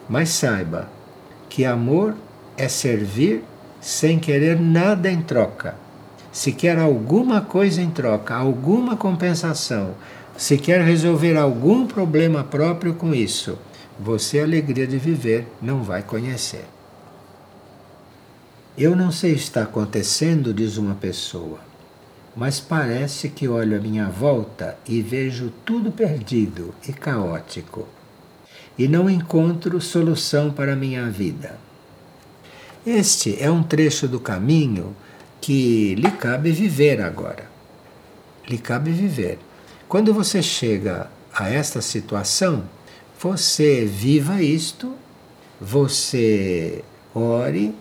Mas 0.10 0.30
saiba 0.30 0.90
que 1.50 1.64
amor 1.64 2.16
é 2.58 2.68
servir 2.68 3.44
sem 3.80 4.20
querer 4.20 4.60
nada 4.60 5.10
em 5.10 5.22
troca 5.22 5.86
se 6.36 6.52
quer 6.52 6.78
alguma 6.78 7.40
coisa 7.40 7.82
em 7.82 7.90
troca, 7.90 8.36
alguma 8.36 8.98
compensação, 8.98 9.92
se 10.36 10.58
quer 10.58 10.82
resolver 10.82 11.38
algum 11.38 11.88
problema 11.88 12.44
próprio 12.44 12.94
com 12.94 13.16
isso, 13.16 13.58
você, 14.00 14.40
a 14.40 14.44
alegria 14.44 14.86
de 14.86 14.98
viver, 14.98 15.48
não 15.62 15.84
vai 15.84 16.04
conhecer. 16.04 16.66
Eu 18.78 18.96
não 18.96 19.12
sei 19.12 19.32
o 19.32 19.36
que 19.36 19.42
está 19.42 19.64
acontecendo, 19.64 20.54
diz 20.54 20.76
uma 20.76 20.96
pessoa, 20.96 21.60
mas 22.36 22.60
parece 22.60 23.30
que 23.30 23.48
olho 23.48 23.78
à 23.78 23.80
minha 23.80 24.10
volta 24.10 24.78
e 24.86 25.02
vejo 25.02 25.52
tudo 25.64 25.92
perdido 25.92 26.76
e 26.88 26.92
caótico. 26.92 27.88
E 28.78 28.90
não 28.90 29.10
encontro 29.10 29.80
solução 29.80 30.52
para 30.52 30.74
a 30.74 30.76
minha 30.76 31.10
vida. 31.10 31.58
Este 32.86 33.42
é 33.42 33.50
um 33.50 33.64
trecho 33.64 34.10
do 34.10 34.20
caminho 34.20 34.94
que 35.40 35.96
lhe 35.96 36.12
cabe 36.12 36.52
viver 36.52 37.02
agora. 37.02 37.50
Lhe 38.50 38.58
cabe 38.58 38.92
viver. 38.92 39.40
Quando 39.88 40.14
você 40.14 40.44
chega 40.44 41.10
a 41.34 41.50
esta 41.50 41.82
situação, 41.82 42.66
você 43.26 43.84
viva 43.86 44.40
isto, 44.44 44.94
você 45.60 46.84
ore, 47.12 47.74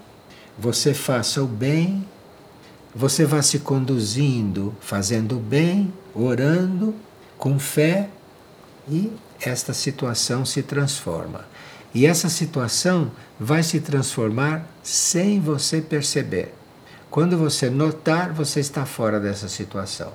você 0.58 0.94
faça 0.94 1.42
o 1.42 1.46
bem, 1.46 2.08
você 2.94 3.26
vá 3.26 3.42
se 3.42 3.58
conduzindo, 3.58 4.74
fazendo 4.80 5.36
o 5.36 5.38
bem, 5.38 5.92
orando, 6.14 6.94
com 7.36 7.58
fé, 7.58 8.08
e 8.88 9.12
esta 9.38 9.74
situação 9.74 10.46
se 10.46 10.62
transforma. 10.62 11.46
E 11.92 12.06
essa 12.06 12.30
situação 12.30 13.12
vai 13.38 13.62
se 13.62 13.80
transformar 13.80 14.66
sem 14.82 15.40
você 15.40 15.82
perceber. 15.82 16.54
Quando 17.10 17.36
você 17.36 17.68
notar, 17.68 18.32
você 18.32 18.60
está 18.60 18.86
fora 18.86 19.20
dessa 19.20 19.48
situação. 19.48 20.10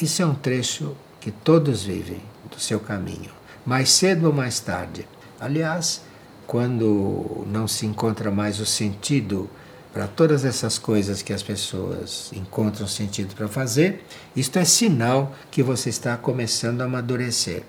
Isso 0.00 0.22
é 0.22 0.24
um 0.24 0.34
trecho 0.34 0.96
que 1.20 1.30
todos 1.30 1.82
vivem 1.82 2.22
do 2.50 2.58
seu 2.58 2.80
caminho, 2.80 3.43
mais 3.64 3.90
cedo 3.90 4.26
ou 4.26 4.32
mais 4.32 4.60
tarde. 4.60 5.06
Aliás, 5.40 6.02
quando 6.46 7.44
não 7.46 7.66
se 7.66 7.86
encontra 7.86 8.30
mais 8.30 8.60
o 8.60 8.66
sentido 8.66 9.48
para 9.92 10.06
todas 10.06 10.44
essas 10.44 10.76
coisas 10.76 11.22
que 11.22 11.32
as 11.32 11.42
pessoas 11.42 12.30
encontram 12.34 12.86
sentido 12.86 13.34
para 13.34 13.46
fazer, 13.46 14.04
isto 14.34 14.58
é 14.58 14.64
sinal 14.64 15.32
que 15.50 15.62
você 15.62 15.88
está 15.88 16.16
começando 16.16 16.80
a 16.80 16.84
amadurecer. 16.84 17.62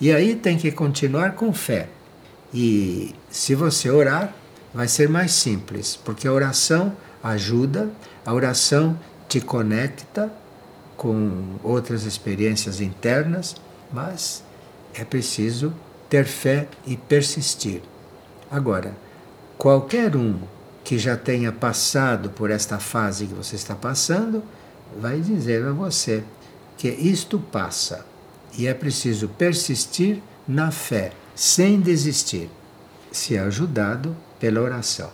E 0.00 0.12
aí 0.12 0.34
tem 0.34 0.56
que 0.56 0.70
continuar 0.70 1.34
com 1.34 1.52
fé. 1.52 1.88
E 2.54 3.14
se 3.30 3.54
você 3.54 3.90
orar, 3.90 4.32
vai 4.72 4.86
ser 4.86 5.08
mais 5.08 5.32
simples, 5.32 5.98
porque 6.04 6.26
a 6.28 6.32
oração 6.32 6.96
ajuda, 7.22 7.90
a 8.24 8.32
oração 8.32 8.98
te 9.28 9.40
conecta 9.40 10.32
com 10.96 11.56
outras 11.62 12.04
experiências 12.04 12.80
internas, 12.80 13.56
mas 13.92 14.44
é 14.94 15.04
preciso 15.04 15.72
ter 16.08 16.24
fé 16.24 16.68
e 16.86 16.96
persistir. 16.96 17.82
Agora, 18.50 18.94
qualquer 19.56 20.14
um 20.16 20.38
que 20.84 20.98
já 20.98 21.16
tenha 21.16 21.52
passado 21.52 22.30
por 22.30 22.50
esta 22.50 22.78
fase 22.78 23.26
que 23.26 23.34
você 23.34 23.56
está 23.56 23.74
passando, 23.74 24.42
vai 25.00 25.20
dizer 25.20 25.64
a 25.64 25.72
você 25.72 26.22
que 26.76 26.88
isto 26.88 27.38
passa 27.38 28.04
e 28.58 28.66
é 28.66 28.74
preciso 28.74 29.28
persistir 29.28 30.20
na 30.46 30.70
fé 30.70 31.12
sem 31.34 31.80
desistir, 31.80 32.50
se 33.10 33.38
ajudado 33.38 34.14
pela 34.38 34.60
oração. 34.60 35.10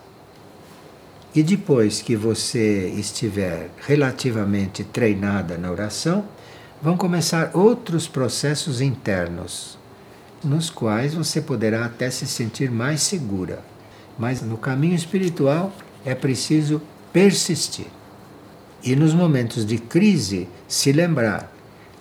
E 1.33 1.43
depois 1.43 2.01
que 2.01 2.15
você 2.15 2.89
estiver 2.89 3.69
relativamente 3.85 4.83
treinada 4.83 5.57
na 5.57 5.71
oração, 5.71 6.25
vão 6.81 6.95
começar 6.95 7.51
outros 7.53 8.07
processos 8.07 8.79
internos, 8.79 9.77
nos 10.43 10.69
quais 10.69 11.13
você 11.13 11.41
poderá 11.41 11.85
até 11.85 12.09
se 12.09 12.25
sentir 12.25 12.71
mais 12.71 13.01
segura. 13.01 13.59
Mas 14.17 14.41
no 14.41 14.57
caminho 14.57 14.95
espiritual 14.95 15.73
é 16.05 16.15
preciso 16.15 16.81
persistir. 17.11 17.87
E 18.83 18.95
nos 18.95 19.13
momentos 19.13 19.65
de 19.65 19.77
crise, 19.77 20.47
se 20.67 20.91
lembrar 20.91 21.51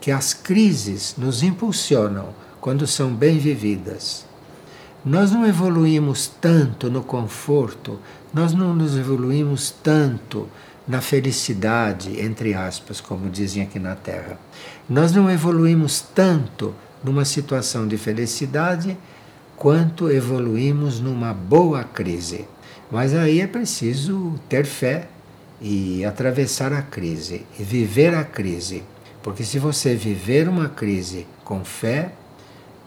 que 0.01 0.13
as 0.13 0.33
crises 0.33 1.15
nos 1.19 1.43
impulsionam 1.43 2.29
quando 2.61 2.87
são 2.87 3.13
bem 3.13 3.39
vividas. 3.39 4.25
Nós 5.05 5.31
não 5.33 5.47
evoluímos 5.47 6.31
tanto 6.41 6.91
no 6.91 7.03
conforto, 7.03 7.99
nós 8.33 8.53
não 8.53 8.75
nos 8.75 8.97
evoluímos 8.97 9.75
tanto 9.83 10.49
na 10.89 11.03
felicidade, 11.03 12.19
entre 12.19 12.55
aspas, 12.55 13.01
como 13.01 13.29
dizem 13.29 13.63
aqui 13.63 13.79
na 13.79 13.95
Terra. 13.95 14.41
Nós 14.89 15.13
não 15.13 15.31
evoluímos 15.31 16.01
tanto 16.01 16.75
numa 17.05 17.27
situação 17.27 17.87
de 17.87 17.99
felicidade 17.99 18.97
quanto 19.55 20.11
evoluímos 20.11 20.99
numa 20.99 21.35
boa 21.35 21.85
crise. 21.85 22.47
Mas 22.91 23.15
aí 23.15 23.41
é 23.41 23.47
preciso 23.47 24.35
ter 24.49 24.65
fé 24.65 25.09
e 25.61 26.05
atravessar 26.05 26.73
a 26.73 26.81
crise 26.81 27.45
e 27.59 27.63
viver 27.63 28.15
a 28.15 28.25
crise. 28.25 28.83
Porque 29.23 29.45
se 29.45 29.59
você 29.59 29.95
viver 29.95 30.49
uma 30.49 30.71
crise 30.71 31.27
com 31.45 31.65
fé, 31.65 32.13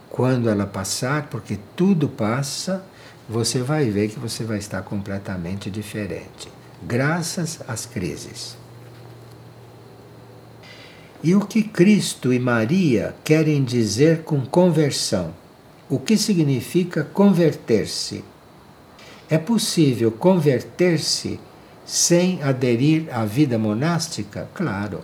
quando 0.09 0.49
ela 0.49 0.65
passar, 0.65 1.27
porque 1.27 1.57
tudo 1.75 2.09
passa, 2.09 2.83
você 3.29 3.59
vai 3.59 3.89
ver 3.89 4.09
que 4.09 4.19
você 4.19 4.43
vai 4.43 4.57
estar 4.57 4.81
completamente 4.81 5.69
diferente, 5.69 6.49
graças 6.81 7.59
às 7.67 7.85
crises. 7.85 8.57
E 11.23 11.35
o 11.35 11.41
que 11.41 11.61
Cristo 11.61 12.33
e 12.33 12.39
Maria 12.39 13.15
querem 13.23 13.63
dizer 13.63 14.23
com 14.23 14.41
conversão? 14.41 15.33
O 15.87 15.99
que 15.99 16.17
significa 16.17 17.03
converter-se? 17.03 18.23
É 19.29 19.37
possível 19.37 20.11
converter-se 20.11 21.39
sem 21.85 22.41
aderir 22.41 23.07
à 23.11 23.23
vida 23.23 23.57
monástica? 23.57 24.49
Claro. 24.53 25.01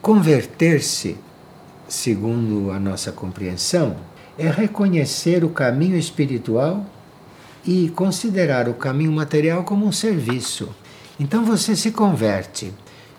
Converter-se, 0.00 1.16
segundo 1.88 2.70
a 2.70 2.78
nossa 2.78 3.10
compreensão, 3.10 3.96
é 4.38 4.48
reconhecer 4.48 5.42
o 5.42 5.48
caminho 5.48 5.96
espiritual 5.96 6.86
e 7.66 7.88
considerar 7.88 8.68
o 8.68 8.74
caminho 8.74 9.10
material 9.10 9.64
como 9.64 9.86
um 9.86 9.92
serviço. 9.92 10.68
Então 11.18 11.44
você 11.44 11.74
se 11.74 11.90
converte, 11.90 12.72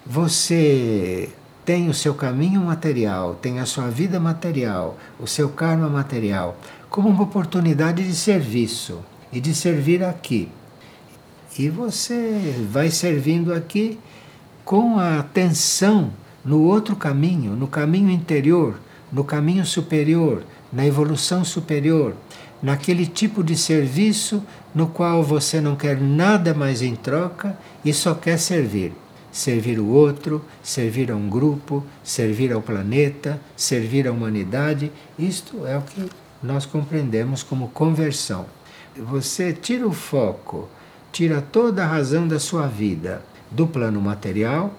você 0.05 1.29
tem 1.65 1.89
o 1.89 1.93
seu 1.93 2.13
caminho 2.13 2.61
material, 2.61 3.35
tem 3.35 3.59
a 3.59 3.65
sua 3.65 3.89
vida 3.89 4.19
material, 4.19 4.97
o 5.19 5.27
seu 5.27 5.49
karma 5.49 5.89
material, 5.89 6.57
como 6.89 7.09
uma 7.09 7.23
oportunidade 7.23 8.03
de 8.07 8.15
serviço 8.15 8.99
e 9.33 9.41
de 9.41 9.53
servir 9.53 10.01
aqui. 10.03 10.49
E 11.59 11.69
você 11.69 12.65
vai 12.71 12.89
servindo 12.89 13.53
aqui 13.53 13.99
com 14.63 14.97
a 14.97 15.19
atenção 15.19 16.11
no 16.45 16.61
outro 16.61 16.95
caminho, 16.95 17.53
no 17.53 17.67
caminho 17.67 18.11
interior, 18.11 18.79
no 19.11 19.23
caminho 19.23 19.65
superior, 19.65 20.43
na 20.71 20.85
evolução 20.85 21.43
superior, 21.43 22.13
naquele 22.61 23.05
tipo 23.05 23.43
de 23.43 23.55
serviço 23.55 24.43
no 24.73 24.87
qual 24.87 25.23
você 25.23 25.61
não 25.61 25.75
quer 25.75 25.99
nada 25.99 26.53
mais 26.53 26.81
em 26.81 26.95
troca 26.95 27.57
e 27.83 27.93
só 27.93 28.13
quer 28.13 28.37
servir. 28.37 28.93
Servir 29.31 29.79
o 29.79 29.87
outro, 29.87 30.43
servir 30.63 31.11
a 31.11 31.15
um 31.15 31.29
grupo, 31.29 31.83
servir 32.03 32.51
ao 32.51 32.61
planeta, 32.61 33.39
servir 33.55 34.07
à 34.07 34.11
humanidade. 34.11 34.91
Isto 35.17 35.65
é 35.65 35.77
o 35.77 35.81
que 35.81 36.09
nós 36.41 36.65
compreendemos 36.65 37.43
como 37.43 37.69
conversão. 37.69 38.45
Você 38.97 39.53
tira 39.53 39.87
o 39.87 39.93
foco, 39.93 40.67
tira 41.11 41.41
toda 41.41 41.83
a 41.83 41.87
razão 41.87 42.27
da 42.27 42.39
sua 42.39 42.67
vida 42.67 43.21
do 43.51 43.67
plano 43.67 44.01
material 44.01 44.73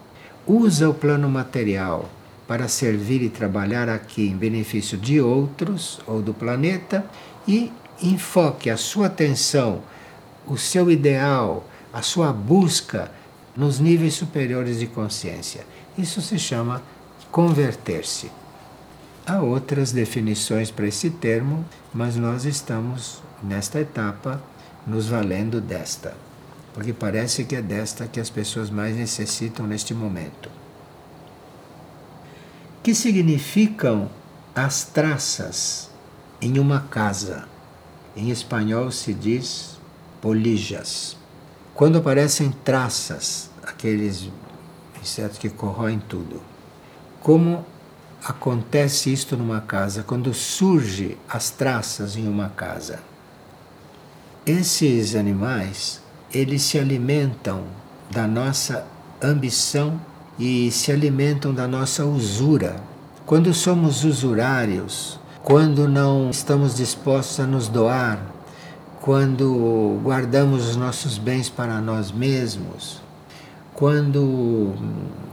usa 0.48 0.88
o 0.88 0.94
plano 0.94 1.28
material 1.28 2.08
para 2.48 2.66
servir 2.66 3.22
e 3.22 3.28
trabalhar 3.28 3.88
aqui 3.88 4.26
em 4.26 4.36
benefício 4.36 4.98
de 4.98 5.20
outros 5.20 6.00
ou 6.06 6.20
do 6.20 6.34
planeta 6.34 7.04
e 7.46 7.70
enfoque 8.02 8.70
a 8.70 8.76
sua 8.76 9.06
atenção, 9.06 9.82
o 10.46 10.56
seu 10.56 10.90
ideal, 10.90 11.68
a 11.92 12.02
sua 12.02 12.32
busca 12.32 13.10
nos 13.54 13.78
níveis 13.78 14.14
superiores 14.14 14.80
de 14.80 14.86
consciência. 14.86 15.64
Isso 15.96 16.20
se 16.20 16.38
chama 16.38 16.82
converter-se. 17.30 18.30
Há 19.26 19.40
outras 19.40 19.92
definições 19.92 20.70
para 20.70 20.88
esse 20.88 21.10
termo, 21.10 21.64
mas 21.94 22.16
nós 22.16 22.44
estamos 22.44 23.22
nesta 23.42 23.78
etapa 23.78 24.42
nos 24.86 25.06
valendo 25.06 25.60
desta 25.60 26.16
porque 26.78 26.92
parece 26.92 27.44
que 27.44 27.56
é 27.56 27.60
desta 27.60 28.06
que 28.06 28.20
as 28.20 28.30
pessoas 28.30 28.70
mais 28.70 28.96
necessitam 28.96 29.66
neste 29.66 29.92
momento. 29.92 30.48
Que 32.88 32.94
significam 32.94 34.08
as 34.54 34.82
traças 34.82 35.90
em 36.40 36.58
uma 36.58 36.80
casa? 36.80 37.46
Em 38.16 38.30
espanhol 38.30 38.90
se 38.90 39.12
diz 39.12 39.78
polijas. 40.22 41.14
Quando 41.74 41.98
aparecem 41.98 42.50
traças, 42.50 43.50
aqueles 43.62 44.30
insetos 45.02 45.36
que 45.36 45.50
corroem 45.50 45.98
tudo. 45.98 46.40
Como 47.20 47.62
acontece 48.24 49.12
isto 49.12 49.36
numa 49.36 49.60
casa? 49.60 50.02
Quando 50.02 50.32
surge 50.32 51.18
as 51.28 51.50
traças 51.50 52.16
em 52.16 52.26
uma 52.26 52.48
casa. 52.48 53.00
Esses 54.46 55.14
animais 55.14 56.00
eles 56.32 56.62
se 56.62 56.78
alimentam 56.78 57.64
da 58.10 58.26
nossa 58.26 58.86
ambição 59.22 60.00
e 60.38 60.70
se 60.70 60.92
alimentam 60.92 61.52
da 61.52 61.66
nossa 61.66 62.04
usura. 62.04 62.76
Quando 63.26 63.52
somos 63.52 64.04
usurários, 64.04 65.18
quando 65.42 65.88
não 65.88 66.30
estamos 66.30 66.76
dispostos 66.76 67.40
a 67.40 67.46
nos 67.46 67.68
doar, 67.68 68.20
quando 69.00 70.00
guardamos 70.02 70.68
os 70.68 70.76
nossos 70.76 71.18
bens 71.18 71.48
para 71.48 71.80
nós 71.80 72.12
mesmos, 72.12 73.00
quando 73.74 74.74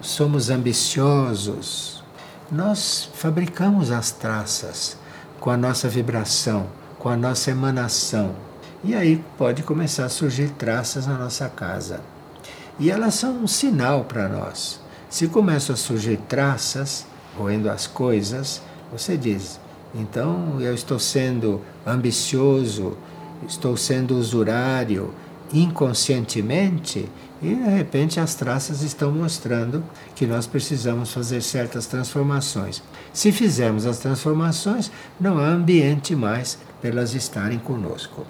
somos 0.02 0.50
ambiciosos, 0.50 2.04
nós 2.52 3.10
fabricamos 3.14 3.92
as 3.92 4.12
traças 4.12 4.98
com 5.40 5.50
a 5.50 5.58
nossa 5.58 5.90
vibração, 5.90 6.68
com 7.00 7.10
a 7.10 7.18
nossa 7.18 7.52
emanação. 7.52 8.36
E 8.84 8.94
aí 8.94 9.24
pode 9.38 9.64
começar 9.64 10.06
a 10.06 10.10
surgir 10.10 10.50
traças 10.52 11.08
na 11.08 11.18
nossa 11.18 11.50
casa. 11.50 12.02
E 12.80 12.92
elas 12.92 13.16
são 13.16 13.32
um 13.32 13.48
sinal 13.48 14.04
para 14.04 14.30
nós. 14.30 14.85
Se 15.16 15.30
começam 15.30 15.74
a 15.74 15.78
surgir 15.78 16.18
traças, 16.28 17.06
roendo 17.38 17.70
as 17.70 17.88
coisas, 17.88 18.62
você 18.92 19.16
diz: 19.16 19.62
então 19.98 20.60
eu 20.60 20.74
estou 20.74 21.00
sendo 21.00 21.62
ambicioso, 21.88 22.98
estou 23.48 23.78
sendo 23.78 24.18
usurário 24.18 25.14
inconscientemente, 25.54 27.08
e 27.42 27.56
de 27.56 27.64
repente 27.64 28.20
as 28.20 28.36
traças 28.36 28.82
estão 28.82 29.10
mostrando 29.10 29.82
que 30.14 30.28
nós 30.28 30.46
precisamos 30.48 31.14
fazer 31.14 31.42
certas 31.42 31.86
transformações. 31.86 32.84
Se 33.14 33.32
fizermos 33.32 33.86
as 33.86 34.00
transformações, 34.00 34.92
não 35.18 35.38
há 35.38 35.48
ambiente 35.48 36.14
mais 36.14 36.58
para 36.82 36.90
elas 36.90 37.14
estarem 37.14 37.58
conosco. 37.58 38.26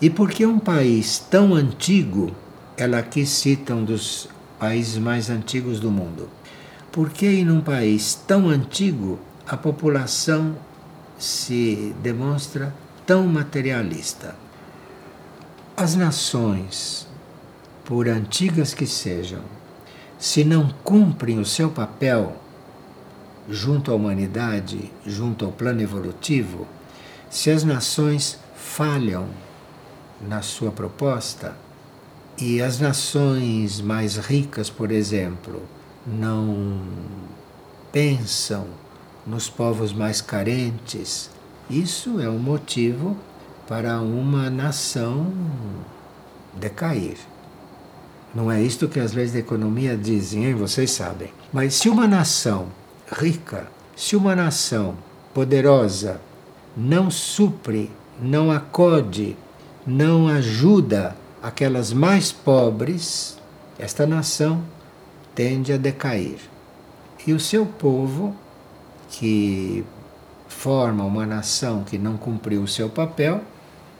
E 0.00 0.10
por 0.10 0.30
que 0.30 0.44
um 0.44 0.58
país 0.58 1.20
tão 1.30 1.54
antigo, 1.54 2.32
ela 2.76 2.98
aqui 2.98 3.24
cita 3.24 3.72
um 3.72 3.84
dos 3.84 4.34
países 4.58 4.98
mais 4.98 5.30
antigos 5.30 5.80
do 5.80 5.90
mundo, 5.90 6.28
por 6.90 7.10
que 7.10 7.26
em 7.26 7.50
um 7.50 7.60
país 7.60 8.14
tão 8.26 8.48
antigo 8.48 9.18
a 9.46 9.56
população 9.56 10.56
se 11.18 11.94
demonstra 12.02 12.74
tão 13.06 13.26
materialista? 13.26 14.34
As 15.76 15.94
nações, 15.94 17.06
por 17.84 18.08
antigas 18.08 18.72
que 18.72 18.86
sejam, 18.86 19.42
se 20.18 20.42
não 20.42 20.70
cumprem 20.82 21.38
o 21.38 21.44
seu 21.44 21.70
papel 21.70 22.34
junto 23.48 23.92
à 23.92 23.94
humanidade, 23.94 24.90
junto 25.04 25.44
ao 25.44 25.52
plano 25.52 25.82
evolutivo, 25.82 26.66
se 27.28 27.50
as 27.50 27.62
nações 27.62 28.38
falham 28.56 29.28
na 30.20 30.40
sua 30.40 30.70
proposta 30.70 31.54
e 32.38 32.60
as 32.60 32.78
nações 32.78 33.80
mais 33.80 34.16
ricas, 34.16 34.68
por 34.68 34.90
exemplo, 34.90 35.62
não 36.06 36.80
pensam 37.90 38.66
nos 39.26 39.48
povos 39.48 39.92
mais 39.92 40.20
carentes, 40.20 41.30
isso 41.68 42.20
é 42.20 42.28
um 42.28 42.38
motivo 42.38 43.16
para 43.66 44.00
uma 44.00 44.50
nação 44.50 45.32
decair. 46.54 47.16
Não 48.34 48.52
é 48.52 48.60
isto 48.60 48.86
que 48.86 49.00
as 49.00 49.12
leis 49.12 49.32
da 49.32 49.38
economia 49.38 49.96
dizem, 49.96 50.44
hein? 50.44 50.54
vocês 50.54 50.90
sabem. 50.90 51.32
Mas 51.52 51.74
se 51.74 51.88
uma 51.88 52.06
nação 52.06 52.66
rica, 53.10 53.66
se 53.96 54.14
uma 54.14 54.36
nação 54.36 54.94
poderosa 55.32 56.20
não 56.76 57.10
supre, 57.10 57.90
não 58.20 58.50
acode, 58.52 59.36
não 59.86 60.28
ajuda 60.28 61.16
aquelas 61.46 61.92
mais 61.92 62.32
pobres, 62.32 63.38
esta 63.78 64.04
nação 64.04 64.64
tende 65.32 65.72
a 65.72 65.76
decair. 65.76 66.40
E 67.24 67.32
o 67.32 67.38
seu 67.38 67.64
povo, 67.64 68.34
que 69.08 69.84
forma 70.48 71.04
uma 71.04 71.24
nação 71.24 71.84
que 71.84 71.98
não 71.98 72.16
cumpriu 72.16 72.62
o 72.62 72.68
seu 72.68 72.90
papel 72.90 73.42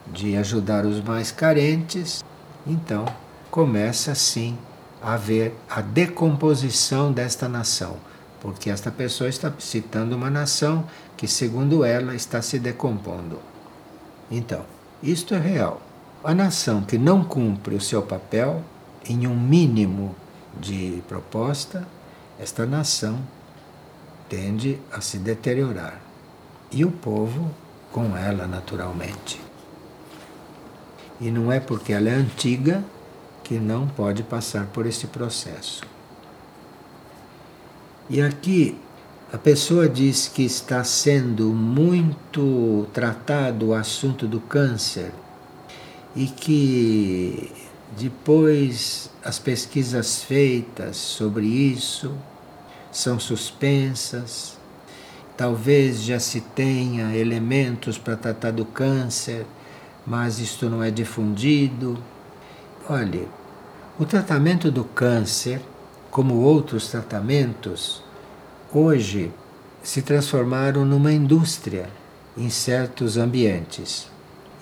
de 0.09 0.36
ajudar 0.36 0.84
os 0.84 1.01
mais 1.01 1.30
carentes, 1.30 2.24
então 2.66 3.05
começa 3.49 4.11
assim 4.11 4.59
a 5.01 5.14
haver 5.14 5.55
a 5.70 5.80
decomposição 5.80 7.12
desta 7.12 7.49
nação, 7.49 7.97
porque 8.40 8.70
esta 8.70 8.90
pessoa 8.90 9.30
está 9.30 9.53
citando 9.61 10.16
uma 10.16 10.30
nação 10.30 10.84
que, 11.16 11.28
segundo 11.28 11.84
ela, 11.84 12.12
está 12.12 12.42
se 12.42 12.59
decompondo. 12.59 13.38
Então, 14.28 14.64
isto 15.01 15.32
é 15.32 15.38
real. 15.38 15.86
A 16.27 16.35
nação 16.35 16.83
que 16.83 16.99
não 16.99 17.22
cumpre 17.22 17.77
o 17.77 17.81
seu 17.81 18.03
papel 18.03 18.61
em 19.09 19.29
um 19.29 19.39
mínimo 19.39 20.12
de 20.59 21.01
proposta, 21.07 21.87
esta 22.37 22.66
nação 22.66 23.20
tende 24.29 24.77
a 24.91 25.01
se 25.01 25.18
deteriorar. 25.18 26.01
E 26.72 26.85
o 26.85 26.91
povo 26.91 27.49
com 27.93 28.16
ela, 28.16 28.45
naturalmente. 28.49 29.41
E 31.20 31.31
não 31.31 31.53
é 31.53 31.61
porque 31.61 31.93
ela 31.93 32.09
é 32.09 32.14
antiga 32.14 32.83
que 33.45 33.61
não 33.61 33.87
pode 33.87 34.24
passar 34.24 34.66
por 34.66 34.85
esse 34.85 35.07
processo. 35.07 35.85
E 38.11 38.20
aqui 38.20 38.77
a 39.33 39.39
pessoa 39.39 39.89
diz 39.89 40.27
que 40.27 40.43
está 40.43 40.83
sendo 40.83 41.51
muito 41.51 42.89
tratado 42.93 43.66
o 43.66 43.74
assunto 43.74 44.27
do 44.27 44.41
câncer 44.41 45.12
e 46.16 46.26
que 46.26 47.52
depois 47.98 49.10
as 49.22 49.38
pesquisas 49.38 50.22
feitas 50.22 50.96
sobre 50.96 51.46
isso 51.46 52.14
são 52.90 53.20
suspensas. 53.20 54.56
Talvez 55.36 56.02
já 56.02 56.18
se 56.18 56.40
tenha 56.40 57.14
elementos 57.14 57.98
para 57.98 58.16
tratar 58.16 58.52
do 58.52 58.64
câncer, 58.64 59.44
mas 60.06 60.38
isto 60.38 60.70
não 60.70 60.82
é 60.82 60.90
difundido. 60.90 61.98
Olhe, 62.88 63.28
o 63.98 64.06
tratamento 64.06 64.70
do 64.70 64.84
câncer, 64.84 65.60
como 66.10 66.36
outros 66.36 66.88
tratamentos, 66.88 68.02
hoje 68.72 69.30
se 69.82 70.00
transformaram 70.00 70.84
numa 70.86 71.12
indústria 71.12 71.90
em 72.36 72.48
certos 72.48 73.18
ambientes. 73.18 74.08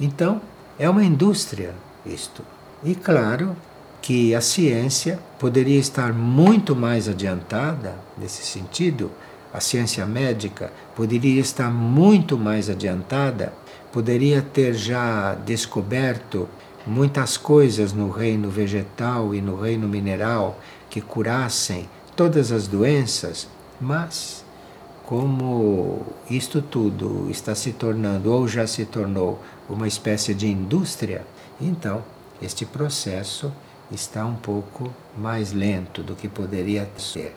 Então, 0.01 0.41
é 0.79 0.89
uma 0.89 1.05
indústria 1.05 1.75
isto. 2.05 2.43
E 2.83 2.95
claro 2.95 3.57
que 4.03 4.35
a 4.35 4.41
ciência 4.41 5.19
poderia 5.39 5.79
estar 5.79 6.13
muito 6.13 6.77
mais 6.77 7.09
adiantada 7.09 7.95
nesse 8.19 8.45
sentido, 8.45 9.11
a 9.53 9.61
ciência 9.61 10.05
médica 10.05 10.71
poderia 10.95 11.41
estar 11.41 11.71
muito 11.71 12.37
mais 12.37 12.69
adiantada, 12.69 13.53
poderia 13.93 14.43
ter 14.43 14.75
já 14.75 15.35
descoberto 15.35 16.49
muitas 16.87 17.37
coisas 17.37 17.93
no 17.93 18.11
reino 18.11 18.51
vegetal 18.51 19.35
e 19.35 19.41
no 19.41 19.59
reino 19.59 19.89
mineral 19.89 20.61
que 20.91 21.01
curassem 21.01 21.89
todas 22.15 22.53
as 22.53 22.67
doenças, 22.67 23.49
mas 23.81 24.44
como 25.07 26.07
isto 26.31 26.63
tudo 26.63 27.29
está 27.31 27.55
se 27.55 27.73
tornando 27.73 28.33
ou 28.33 28.49
já 28.49 28.67
se 28.67 28.85
tornou 28.87 29.41
uma 29.69 29.87
espécie 29.87 30.35
de 30.35 30.47
indústria, 30.47 31.27
então 31.61 32.03
este 32.41 32.65
processo 32.65 33.53
está 33.91 34.25
um 34.25 34.35
pouco 34.35 34.91
mais 35.17 35.53
lento 35.53 36.03
do 36.03 36.15
que 36.15 36.29
poderia 36.29 36.89
ser. 36.97 37.35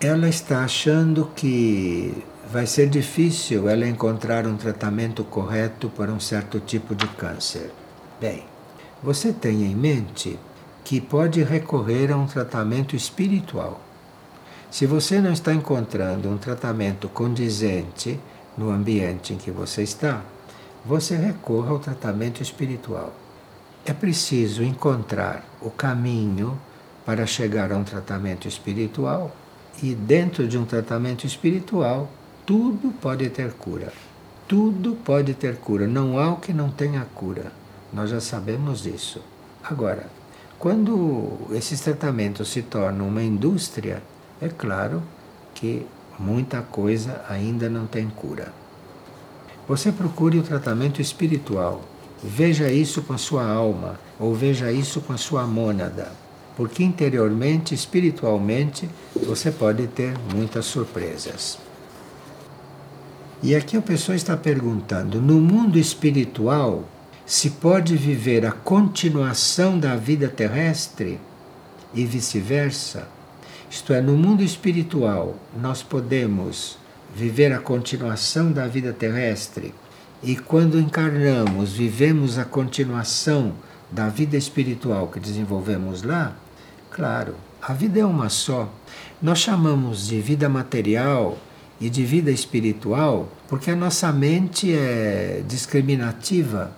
Ela 0.00 0.28
está 0.28 0.64
achando 0.64 1.30
que 1.34 2.24
vai 2.50 2.66
ser 2.66 2.88
difícil 2.88 3.68
ela 3.68 3.86
encontrar 3.86 4.46
um 4.46 4.56
tratamento 4.56 5.24
correto 5.24 5.88
para 5.88 6.12
um 6.12 6.20
certo 6.20 6.60
tipo 6.60 6.94
de 6.94 7.06
câncer. 7.08 7.70
Bem, 8.20 8.44
você 9.02 9.32
tenha 9.32 9.66
em 9.66 9.74
mente 9.74 10.38
que 10.82 11.00
pode 11.00 11.42
recorrer 11.42 12.12
a 12.12 12.16
um 12.16 12.26
tratamento 12.26 12.94
espiritual. 12.94 13.80
Se 14.70 14.86
você 14.86 15.20
não 15.20 15.32
está 15.32 15.52
encontrando 15.54 16.28
um 16.28 16.36
tratamento 16.36 17.08
condizente 17.08 18.18
no 18.56 18.70
ambiente 18.70 19.32
em 19.32 19.36
que 19.36 19.50
você 19.50 19.82
está, 19.82 20.22
você 20.84 21.16
recorra 21.16 21.70
ao 21.70 21.78
tratamento 21.78 22.42
espiritual. 22.42 23.12
É 23.86 23.92
preciso 23.92 24.62
encontrar 24.62 25.44
o 25.60 25.70
caminho 25.70 26.58
para 27.04 27.26
chegar 27.26 27.70
a 27.70 27.76
um 27.76 27.84
tratamento 27.84 28.48
espiritual 28.48 29.34
e, 29.82 29.94
dentro 29.94 30.48
de 30.48 30.56
um 30.56 30.64
tratamento 30.64 31.26
espiritual, 31.26 32.10
tudo 32.46 32.92
pode 33.00 33.28
ter 33.30 33.52
cura. 33.52 33.92
Tudo 34.46 34.94
pode 35.04 35.34
ter 35.34 35.56
cura. 35.56 35.86
Não 35.86 36.18
há 36.18 36.32
o 36.32 36.36
que 36.36 36.52
não 36.52 36.70
tenha 36.70 37.06
cura. 37.14 37.52
Nós 37.92 38.10
já 38.10 38.20
sabemos 38.20 38.82
disso. 38.82 39.20
Agora, 39.62 40.06
quando 40.58 41.48
esses 41.52 41.80
tratamentos 41.80 42.48
se 42.48 42.62
tornam 42.62 43.08
uma 43.08 43.22
indústria, 43.22 44.02
é 44.40 44.48
claro 44.48 45.02
que 45.54 45.86
muita 46.18 46.62
coisa 46.62 47.24
ainda 47.28 47.68
não 47.68 47.86
tem 47.86 48.08
cura. 48.08 48.52
Você 49.68 49.90
procure 49.90 50.38
o 50.38 50.42
tratamento 50.42 51.00
espiritual 51.00 51.82
veja 52.24 52.72
isso 52.72 53.02
com 53.02 53.12
a 53.12 53.18
sua 53.18 53.46
alma, 53.46 54.00
ou 54.18 54.34
veja 54.34 54.72
isso 54.72 55.02
com 55.02 55.12
a 55.12 55.18
sua 55.18 55.46
mônada. 55.46 56.10
Porque 56.56 56.82
interiormente, 56.82 57.74
espiritualmente, 57.74 58.88
você 59.14 59.50
pode 59.50 59.86
ter 59.88 60.14
muitas 60.32 60.64
surpresas. 60.64 61.58
E 63.42 63.54
aqui 63.54 63.76
a 63.76 63.82
pessoa 63.82 64.16
está 64.16 64.36
perguntando: 64.36 65.20
no 65.20 65.40
mundo 65.40 65.78
espiritual, 65.78 66.84
se 67.26 67.50
pode 67.50 67.96
viver 67.96 68.46
a 68.46 68.52
continuação 68.52 69.78
da 69.78 69.96
vida 69.96 70.28
terrestre 70.28 71.20
e 71.92 72.04
vice-versa? 72.06 73.08
Isto 73.74 73.92
é, 73.92 74.00
no 74.00 74.16
mundo 74.16 74.40
espiritual, 74.40 75.34
nós 75.60 75.82
podemos 75.82 76.78
viver 77.12 77.52
a 77.52 77.58
continuação 77.58 78.52
da 78.52 78.68
vida 78.68 78.92
terrestre 78.92 79.74
e 80.22 80.36
quando 80.36 80.78
encarnamos, 80.78 81.72
vivemos 81.72 82.38
a 82.38 82.44
continuação 82.44 83.52
da 83.90 84.08
vida 84.08 84.36
espiritual 84.36 85.08
que 85.08 85.18
desenvolvemos 85.18 86.04
lá? 86.04 86.36
Claro, 86.88 87.34
a 87.60 87.72
vida 87.72 87.98
é 87.98 88.04
uma 88.04 88.28
só. 88.28 88.72
Nós 89.20 89.40
chamamos 89.40 90.06
de 90.06 90.20
vida 90.20 90.48
material 90.48 91.36
e 91.80 91.90
de 91.90 92.04
vida 92.04 92.30
espiritual 92.30 93.28
porque 93.48 93.72
a 93.72 93.76
nossa 93.76 94.12
mente 94.12 94.72
é 94.72 95.42
discriminativa 95.48 96.70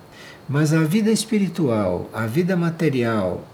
mas 0.49 0.73
a 0.73 0.83
vida 0.85 1.11
espiritual, 1.11 2.09
a 2.11 2.25
vida 2.25 2.57
material, 2.57 3.45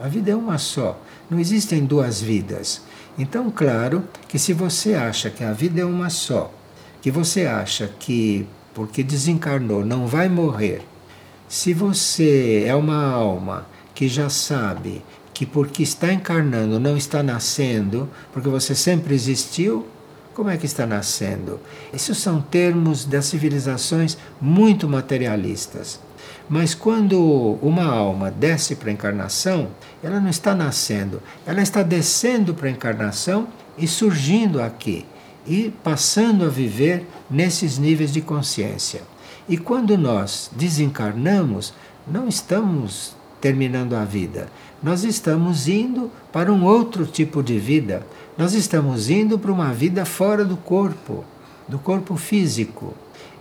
a 0.00 0.08
vida 0.08 0.32
é 0.32 0.36
uma 0.36 0.58
só. 0.58 1.00
Não 1.30 1.38
existem 1.38 1.84
duas 1.84 2.20
vidas. 2.20 2.82
Então, 3.20 3.50
claro 3.50 4.04
que 4.26 4.38
se 4.38 4.54
você 4.54 4.94
acha 4.94 5.28
que 5.28 5.44
a 5.44 5.52
vida 5.52 5.82
é 5.82 5.84
uma 5.84 6.08
só, 6.08 6.50
que 7.02 7.10
você 7.10 7.44
acha 7.44 7.86
que 7.86 8.46
porque 8.72 9.02
desencarnou 9.02 9.84
não 9.84 10.06
vai 10.06 10.26
morrer, 10.26 10.80
se 11.46 11.74
você 11.74 12.64
é 12.66 12.74
uma 12.74 13.04
alma 13.04 13.66
que 13.94 14.08
já 14.08 14.30
sabe 14.30 15.02
que 15.34 15.44
porque 15.44 15.82
está 15.82 16.10
encarnando 16.10 16.80
não 16.80 16.96
está 16.96 17.22
nascendo, 17.22 18.08
porque 18.32 18.48
você 18.48 18.74
sempre 18.74 19.14
existiu, 19.14 19.86
como 20.32 20.48
é 20.48 20.56
que 20.56 20.64
está 20.64 20.86
nascendo? 20.86 21.60
Esses 21.92 22.16
são 22.16 22.40
termos 22.40 23.04
das 23.04 23.26
civilizações 23.26 24.16
muito 24.40 24.88
materialistas. 24.88 26.00
Mas 26.50 26.74
quando 26.74 27.58
uma 27.62 27.84
alma 27.84 28.28
desce 28.28 28.74
para 28.74 28.90
a 28.90 28.92
encarnação, 28.92 29.68
ela 30.02 30.18
não 30.18 30.28
está 30.28 30.52
nascendo, 30.52 31.22
ela 31.46 31.62
está 31.62 31.80
descendo 31.80 32.52
para 32.52 32.66
a 32.66 32.72
encarnação 32.72 33.46
e 33.78 33.86
surgindo 33.86 34.60
aqui 34.60 35.06
e 35.46 35.72
passando 35.84 36.44
a 36.44 36.48
viver 36.48 37.06
nesses 37.30 37.78
níveis 37.78 38.12
de 38.12 38.20
consciência. 38.20 39.02
E 39.48 39.56
quando 39.56 39.96
nós 39.96 40.50
desencarnamos, 40.56 41.72
não 42.04 42.26
estamos 42.26 43.14
terminando 43.40 43.94
a 43.94 44.04
vida, 44.04 44.48
nós 44.82 45.04
estamos 45.04 45.68
indo 45.68 46.10
para 46.32 46.52
um 46.52 46.64
outro 46.64 47.06
tipo 47.06 47.44
de 47.44 47.60
vida, 47.60 48.04
nós 48.36 48.54
estamos 48.54 49.08
indo 49.08 49.38
para 49.38 49.52
uma 49.52 49.72
vida 49.72 50.04
fora 50.04 50.44
do 50.44 50.56
corpo, 50.56 51.24
do 51.68 51.78
corpo 51.78 52.16
físico. 52.16 52.92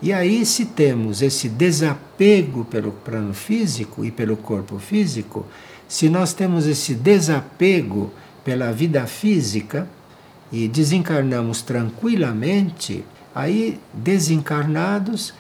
E 0.02 0.14
aí, 0.14 0.46
se 0.46 0.64
temos 0.64 1.22
esse 1.22 1.50
desapego 1.50 2.64
pelo 2.64 2.92
plano 2.92 3.34
físico 3.34 4.06
e 4.06 4.10
pelo 4.10 4.38
corpo 4.38 4.80
físico, 4.80 5.46
se 5.90 6.08
nós 6.08 6.32
temos 6.32 6.66
esse 6.66 6.94
desapego 6.96 8.10
pela 8.46 8.72
vida 8.72 9.06
física 9.08 9.90
e 10.52 10.70
desencarnamos 10.70 11.62
tranquilamente, 11.62 13.04
aí, 13.36 13.78
desencarnados 13.94 15.34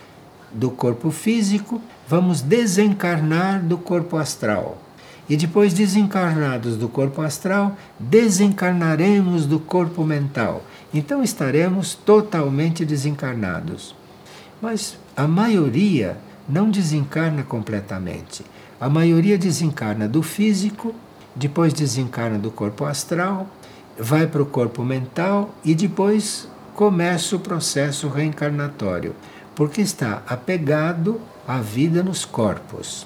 do 0.51 0.69
corpo 0.69 1.09
físico, 1.09 1.81
vamos 2.07 2.41
desencarnar 2.41 3.63
do 3.63 3.77
corpo 3.77 4.17
astral. 4.17 4.77
E 5.29 5.37
depois, 5.37 5.73
desencarnados 5.73 6.75
do 6.75 6.89
corpo 6.89 7.21
astral, 7.21 7.77
desencarnaremos 7.97 9.45
do 9.45 9.59
corpo 9.59 10.03
mental. 10.03 10.63
Então 10.93 11.23
estaremos 11.23 11.93
totalmente 11.93 12.83
desencarnados. 12.83 13.98
Mas 14.61 14.97
a 15.15 15.27
maioria 15.27 16.17
não 16.47 16.69
desencarna 16.69 17.43
completamente. 17.43 18.43
A 18.79 18.89
maioria 18.89 19.37
desencarna 19.37 20.07
do 20.07 20.23
físico, 20.23 20.93
depois 21.35 21.73
desencarna 21.73 22.37
do 22.37 22.51
corpo 22.51 22.85
astral, 22.85 23.47
vai 23.97 24.25
para 24.27 24.41
o 24.41 24.45
corpo 24.45 24.83
mental 24.83 25.53
e 25.63 25.75
depois 25.75 26.47
começa 26.73 27.35
o 27.35 27.39
processo 27.39 28.07
reencarnatório, 28.07 29.15
porque 29.53 29.81
está 29.81 30.23
apegado 30.27 31.19
à 31.47 31.59
vida 31.59 32.01
nos 32.01 32.25
corpos. 32.25 33.05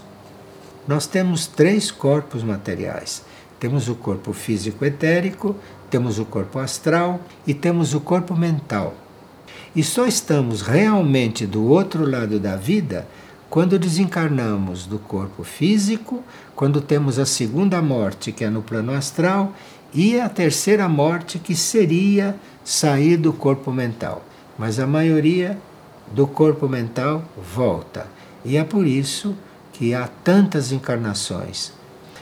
Nós 0.87 1.07
temos 1.07 1.47
três 1.47 1.89
corpos 1.89 2.43
materiais. 2.43 3.23
Temos 3.59 3.87
o 3.87 3.95
corpo 3.95 4.33
físico 4.33 4.83
etérico, 4.83 5.55
temos 5.89 6.19
o 6.19 6.25
corpo 6.25 6.59
astral 6.59 7.21
e 7.47 7.53
temos 7.53 7.93
o 7.93 8.01
corpo 8.01 8.35
mental. 8.35 8.93
E 9.75 9.83
só 9.83 10.05
estamos 10.05 10.61
realmente 10.61 11.47
do 11.47 11.65
outro 11.65 12.09
lado 12.09 12.39
da 12.39 12.55
vida 12.55 13.07
quando 13.49 13.77
desencarnamos 13.77 14.85
do 14.85 14.97
corpo 14.97 15.43
físico, 15.43 16.23
quando 16.55 16.81
temos 16.81 17.19
a 17.19 17.25
segunda 17.25 17.81
morte, 17.81 18.31
que 18.31 18.43
é 18.43 18.49
no 18.49 18.61
plano 18.61 18.91
astral, 18.91 19.53
e 19.93 20.19
a 20.19 20.27
terceira 20.27 20.89
morte, 20.89 21.37
que 21.37 21.55
seria 21.55 22.35
sair 22.63 23.17
do 23.17 23.31
corpo 23.31 23.71
mental. 23.71 24.23
Mas 24.57 24.79
a 24.79 24.87
maioria 24.87 25.57
do 26.11 26.25
corpo 26.27 26.67
mental 26.67 27.23
volta. 27.55 28.07
E 28.43 28.57
é 28.57 28.63
por 28.63 28.85
isso 28.85 29.35
que 29.71 29.93
há 29.93 30.07
tantas 30.23 30.71
encarnações. 30.71 31.71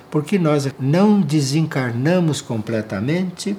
Porque 0.10 0.38
nós 0.38 0.70
não 0.80 1.22
desencarnamos 1.22 2.42
completamente, 2.42 3.56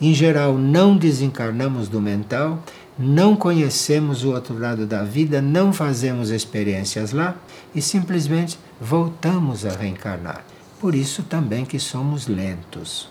em 0.00 0.14
geral, 0.14 0.56
não 0.56 0.96
desencarnamos 0.96 1.88
do 1.88 2.00
mental 2.00 2.62
não 2.98 3.36
conhecemos 3.36 4.24
o 4.24 4.32
outro 4.32 4.58
lado 4.58 4.86
da 4.86 5.02
vida, 5.02 5.42
não 5.42 5.72
fazemos 5.72 6.30
experiências 6.30 7.12
lá 7.12 7.36
e 7.74 7.82
simplesmente 7.82 8.58
voltamos 8.80 9.66
a 9.66 9.70
reencarnar. 9.70 10.44
Por 10.80 10.94
isso 10.94 11.22
também 11.22 11.64
que 11.64 11.78
somos 11.78 12.26
lentos. 12.26 13.08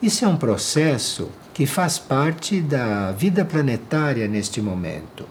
Isso 0.00 0.24
é 0.24 0.28
um 0.28 0.36
processo 0.36 1.28
que 1.52 1.66
faz 1.66 1.98
parte 1.98 2.60
da 2.60 3.12
vida 3.12 3.44
planetária 3.44 4.28
neste 4.28 4.62
momento. 4.62 5.26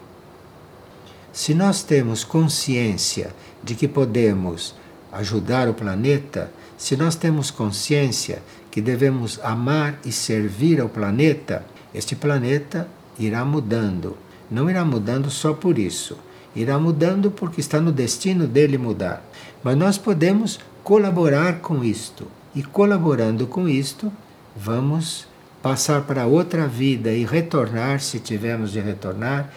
Se 1.32 1.54
nós 1.54 1.84
temos 1.84 2.24
consciência 2.24 3.34
de 3.64 3.76
que 3.76 3.88
podemos 3.88 4.76
ajudar 5.12 5.70
o 5.70 5.74
planeta, 5.74 6.52
se 6.78 6.98
nós 6.98 7.16
temos 7.16 7.50
consciência 7.50 8.44
que 8.70 8.82
devemos 8.82 9.40
amar 9.42 9.98
e 10.06 10.12
servir 10.12 10.82
ao 10.82 10.90
planeta, 10.90 11.66
este 11.94 12.16
planeta 12.16 12.88
irá 13.20 13.44
mudando. 13.44 14.18
Não 14.50 14.70
irá 14.70 14.86
mudando 14.86 15.30
só 15.30 15.54
por 15.54 15.78
isso. 15.78 16.18
Irá 16.56 16.80
mudando 16.80 17.30
porque 17.30 17.60
está 17.60 17.80
no 17.80 17.92
destino 17.92 18.48
dele 18.48 18.78
mudar. 18.78 19.24
Mas 19.64 19.78
nós 19.78 19.98
podemos 19.98 20.60
colaborar 20.84 21.60
com 21.60 21.84
isto. 21.84 22.28
E 22.56 22.64
colaborando 22.64 23.46
com 23.46 23.68
isto, 23.68 24.12
vamos 24.56 25.28
passar 25.62 26.04
para 26.04 26.26
outra 26.26 26.68
vida 26.68 27.12
e 27.12 27.26
retornar, 27.26 28.00
se 28.00 28.20
tivermos 28.20 28.72
de 28.72 28.80
retornar, 28.80 29.52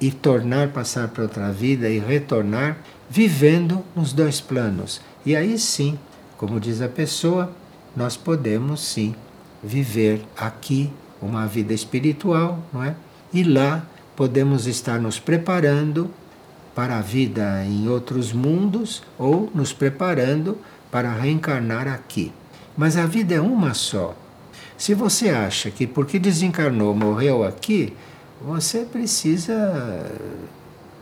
e 0.00 0.10
tornar 0.10 0.68
passar 0.68 1.08
para 1.08 1.24
outra 1.24 1.50
vida 1.50 1.88
e 1.88 1.98
retornar, 1.98 2.78
vivendo 3.08 3.82
nos 3.94 4.12
dois 4.12 4.40
planos. 4.40 5.00
E 5.24 5.34
aí 5.34 5.58
sim, 5.58 5.98
como 6.36 6.60
diz 6.60 6.80
a 6.80 6.88
pessoa, 6.88 7.52
nós 7.96 8.16
podemos 8.16 8.80
sim 8.80 9.14
viver 9.62 10.22
aqui 10.36 10.92
uma 11.20 11.46
vida 11.46 11.72
espiritual, 11.72 12.62
não 12.72 12.84
é? 12.84 12.94
E 13.32 13.42
lá 13.42 13.84
podemos 14.14 14.66
estar 14.66 15.00
nos 15.00 15.18
preparando 15.18 16.10
para 16.74 16.98
a 16.98 17.00
vida 17.00 17.64
em 17.64 17.88
outros 17.88 18.32
mundos 18.32 19.02
ou 19.18 19.50
nos 19.54 19.72
preparando 19.72 20.58
para 20.90 21.12
reencarnar 21.12 21.88
aqui. 21.88 22.32
Mas 22.76 22.96
a 22.96 23.06
vida 23.06 23.34
é 23.34 23.40
uma 23.40 23.74
só. 23.74 24.14
Se 24.76 24.92
você 24.92 25.30
acha 25.30 25.70
que 25.70 25.86
porque 25.86 26.18
desencarnou 26.18 26.94
morreu 26.94 27.44
aqui, 27.44 27.94
você 28.40 28.84
precisa 28.84 30.12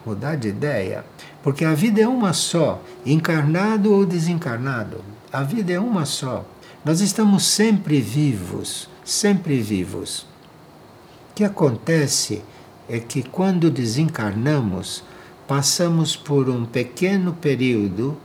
mudar 0.07 0.37
de 0.37 0.49
ideia. 0.49 1.05
Porque 1.43 1.65
a 1.65 1.75
vida 1.75 2.01
é 2.01 2.09
uma 2.09 2.33
só, 2.33 2.81
encarnado 3.05 3.93
ou 3.93 4.07
desencarnado. 4.07 5.05
A 5.33 5.43
vida 5.43 5.73
é 5.73 5.81
uma 5.81 6.05
só. 6.05 6.45
Nós 6.85 7.01
estamos 7.01 7.45
sempre 7.45 8.01
vivos, 8.01 8.89
sempre 9.05 9.61
vivos. 9.61 10.27
O 11.35 11.37
que 11.37 11.43
acontece 11.43 12.45
é 12.89 13.01
que 13.01 13.21
quando 13.21 13.69
desencarnamos, 13.69 15.03
passamos 15.49 16.15
por 16.15 16.49
um 16.49 16.65
pequeno 16.65 17.33
período 17.33 18.17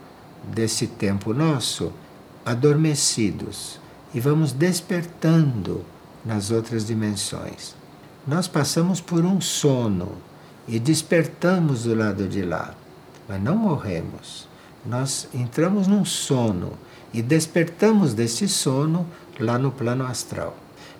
desse 0.43 0.85
tempo 0.85 1.33
nosso 1.33 1.91
adormecidos 2.45 3.79
e 4.13 4.19
vamos 4.19 4.51
despertando 4.51 5.83
nas 6.23 6.51
outras 6.51 6.85
dimensões. 6.85 7.73
Nós 8.27 8.47
passamos 8.47 9.01
por 9.01 9.25
um 9.25 9.41
sono 9.41 10.11
e 10.67 10.77
despertamos 10.77 11.85
do 11.85 11.95
lado 11.95 12.27
de 12.27 12.43
lá, 12.43 12.75
mas 13.27 13.41
não 13.41 13.55
morremos. 13.55 14.47
nós 14.85 15.27
entramos 15.33 15.87
num 15.87 16.05
sono 16.05 16.73
e 17.11 17.23
despertamos 17.23 18.13
desse 18.13 18.47
sono 18.47 19.07
lá 19.39 19.57
no 19.57 19.71
plano 19.71 20.05
astral. 20.05 20.55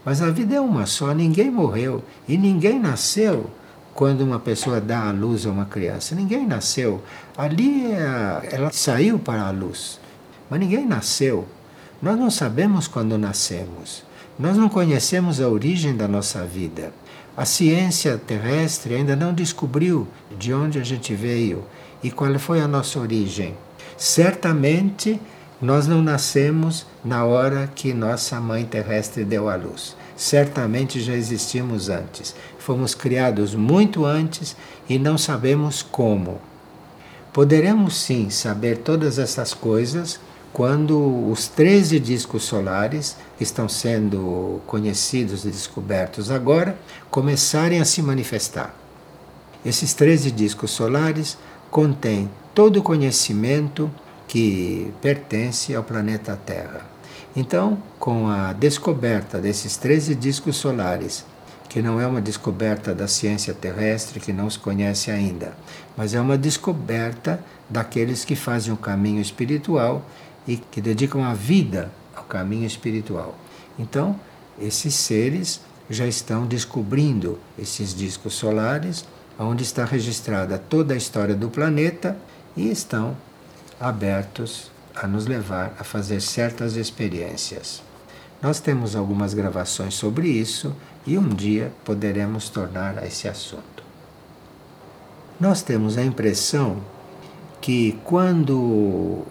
Mas 0.06 0.22
a 0.22 0.30
vida 0.30 0.56
é 0.56 0.62
uma 0.62 0.86
só, 0.86 1.14
ninguém 1.14 1.52
morreu 1.52 2.04
e 2.28 2.38
ninguém 2.38 2.80
nasceu 2.80 3.50
quando 3.94 4.22
uma 4.22 4.40
pessoa 4.40 4.80
dá 4.80 5.10
a 5.10 5.12
luz 5.12 5.46
a 5.46 5.50
uma 5.50 5.66
criança. 5.66 6.16
Ninguém 6.16 6.48
nasceu. 6.48 7.04
Ali 7.38 7.92
é 7.92 8.50
ela 8.52 8.72
saiu 8.72 9.20
para 9.20 9.44
a 9.44 9.52
luz, 9.52 10.00
mas 10.50 10.60
ninguém 10.60 10.86
nasceu. 10.86 11.48
Nós 12.02 12.18
não 12.18 12.32
sabemos 12.32 12.88
quando 12.88 13.18
nascemos. 13.18 14.04
Nós 14.38 14.56
não 14.56 14.70
conhecemos 14.70 15.42
a 15.42 15.50
origem 15.50 15.98
da 15.98 16.08
nossa 16.08 16.46
vida. 16.46 16.94
A 17.36 17.44
ciência 17.44 18.18
terrestre 18.18 18.96
ainda 18.96 19.16
não 19.16 19.34
descobriu 19.34 20.08
de 20.38 20.54
onde 20.54 20.80
a 20.80 20.84
gente 20.84 21.14
veio 21.14 21.66
e 22.02 22.10
qual 22.10 22.38
foi 22.40 22.62
a 22.62 22.68
nossa 22.68 23.00
origem. 23.00 23.54
Certamente 23.98 25.20
nós 25.62 25.88
não 25.88 26.02
nascemos 26.02 26.86
na 27.04 27.26
hora 27.26 27.70
que 27.76 27.94
nossa 27.94 28.40
mãe 28.40 28.66
terrestre 28.66 29.26
deu 29.26 29.50
à 29.50 29.56
luz. 29.56 29.96
Certamente 30.16 31.02
já 31.02 31.14
existimos 31.14 31.90
antes. 31.90 32.34
Fomos 32.58 32.96
criados 32.96 33.56
muito 33.56 34.06
antes 34.06 34.56
e 34.88 34.98
não 34.98 35.18
sabemos 35.18 35.82
como. 35.82 36.40
Poderemos 37.34 37.96
sim 37.98 38.30
saber 38.30 38.78
todas 38.80 39.20
essas 39.20 39.54
coisas 39.54 40.20
quando 40.52 41.30
os 41.30 41.48
13 41.48 42.00
discos 42.00 42.44
solares 42.44 43.16
que 43.38 43.44
estão 43.44 43.70
sendo 43.70 44.62
conhecidos 44.66 45.46
e 45.46 45.50
descobertos 45.50 46.32
agora 46.32 46.78
começarem 47.12 47.80
a 47.80 47.86
se 47.86 48.02
manifestar. 48.02 48.74
Esses 49.64 49.94
13 49.94 50.32
discos 50.32 50.72
solares 50.72 51.38
contêm 51.70 52.30
todo 52.56 52.78
o 52.78 52.84
conhecimento 52.84 53.92
que 54.30 54.94
pertence 55.02 55.74
ao 55.74 55.84
planeta 55.84 56.40
Terra. 56.46 56.86
Então, 57.36 57.82
com 58.00 58.28
a 58.28 58.54
descoberta 58.54 59.40
desses 59.40 59.76
13 59.76 60.14
discos 60.14 60.56
solares, 60.56 61.26
que 61.68 61.82
não 61.82 62.00
é 62.00 62.06
uma 62.06 62.22
descoberta 62.22 62.94
da 62.94 63.08
ciência 63.08 63.56
terrestre 63.56 64.20
que 64.20 64.32
não 64.32 64.48
se 64.48 64.60
conhece 64.60 65.10
ainda, 65.10 65.54
mas 65.98 66.14
é 66.14 66.22
uma 66.22 66.38
descoberta 66.38 67.44
daqueles 67.68 68.24
que 68.24 68.36
fazem 68.36 68.72
o 68.72 68.78
caminho 68.78 69.20
espiritual 69.20 70.06
e 70.48 70.58
que 70.58 70.80
dedicam 70.80 71.24
a 71.24 71.34
vida 71.34 71.92
ao 72.16 72.24
caminho 72.24 72.68
espiritual. 72.68 73.36
Então, 73.80 74.16
esses 74.62 74.94
seres 74.94 75.60
já 75.90 76.06
estão 76.06 76.46
descobrindo 76.46 77.40
esses 77.58 77.96
discos 77.96 78.36
solares, 78.36 79.06
onde 79.40 79.64
está 79.64 79.86
registrada 79.86 80.60
toda 80.60 80.94
a 80.94 80.98
história 80.98 81.34
do 81.34 81.50
planeta 81.50 82.16
e 82.56 82.70
estão 82.70 83.18
abertos 83.80 84.72
a 84.96 85.08
nos 85.08 85.26
levar 85.26 85.74
a 85.80 85.84
fazer 85.84 86.22
certas 86.22 86.76
experiências. 86.76 87.82
Nós 88.42 88.60
temos 88.60 88.96
algumas 88.96 89.34
gravações 89.34 89.94
sobre 89.94 90.28
isso 90.28 90.76
e 91.06 91.18
um 91.18 91.30
dia 91.30 91.72
poderemos 91.84 92.50
tornar 92.50 92.98
a 92.98 93.06
esse 93.06 93.28
assunto. 93.28 93.84
Nós 95.40 95.62
temos 95.62 95.98
a 95.98 96.04
impressão 96.04 96.82
que 97.62 97.98
quando 98.04 99.26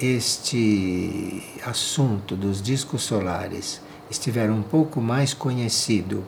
este 0.00 1.42
assunto 1.64 2.36
dos 2.36 2.60
discos 2.60 3.02
solares 3.02 3.80
estiver 4.10 4.50
um 4.50 4.62
pouco 4.62 5.00
mais 5.00 5.32
conhecido 5.32 6.24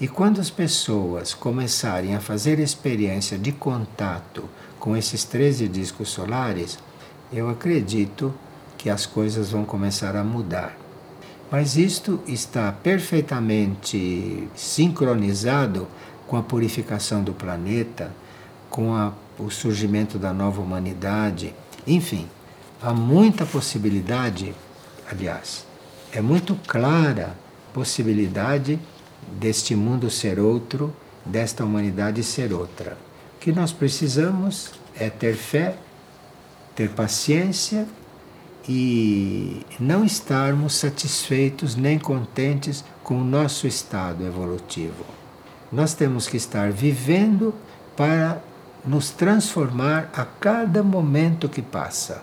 e 0.00 0.08
quando 0.08 0.40
as 0.40 0.50
pessoas 0.50 1.32
começarem 1.32 2.14
a 2.14 2.20
fazer 2.20 2.58
experiência 2.58 3.38
de 3.38 3.52
contato 3.52 4.48
com 4.80 4.96
esses 4.96 5.22
13 5.24 5.68
discos 5.68 6.08
solares, 6.08 6.78
eu 7.32 7.48
acredito 7.48 8.32
que 8.76 8.90
as 8.90 9.06
coisas 9.06 9.50
vão 9.50 9.64
começar 9.64 10.14
a 10.16 10.24
mudar. 10.24 10.76
Mas 11.50 11.76
isto 11.76 12.20
está 12.26 12.72
perfeitamente 12.72 14.48
sincronizado 14.54 15.86
com 16.26 16.36
a 16.36 16.42
purificação 16.42 17.22
do 17.22 17.32
planeta, 17.32 18.10
com 18.68 18.94
a, 18.94 19.12
o 19.38 19.50
surgimento 19.50 20.18
da 20.18 20.32
nova 20.32 20.60
humanidade, 20.60 21.54
enfim, 21.86 22.26
há 22.82 22.92
muita 22.92 23.44
possibilidade, 23.44 24.54
aliás, 25.10 25.66
é 26.12 26.20
muito 26.20 26.54
clara 26.66 27.36
possibilidade 27.72 28.78
deste 29.38 29.74
mundo 29.74 30.10
ser 30.10 30.38
outro, 30.38 30.94
desta 31.24 31.64
humanidade 31.64 32.22
ser 32.22 32.52
outra. 32.52 32.96
O 33.36 33.40
que 33.40 33.52
nós 33.52 33.72
precisamos 33.72 34.72
é 34.98 35.10
ter 35.10 35.34
fé 35.34 35.76
ter 36.74 36.90
paciência 36.90 37.86
e 38.68 39.64
não 39.78 40.04
estarmos 40.04 40.74
satisfeitos 40.74 41.74
nem 41.74 41.98
contentes 41.98 42.84
com 43.02 43.20
o 43.20 43.24
nosso 43.24 43.66
estado 43.66 44.24
evolutivo. 44.24 45.04
Nós 45.70 45.94
temos 45.94 46.28
que 46.28 46.36
estar 46.36 46.70
vivendo 46.70 47.54
para 47.96 48.40
nos 48.84 49.10
transformar 49.10 50.10
a 50.12 50.24
cada 50.24 50.82
momento 50.82 51.48
que 51.48 51.62
passa. 51.62 52.22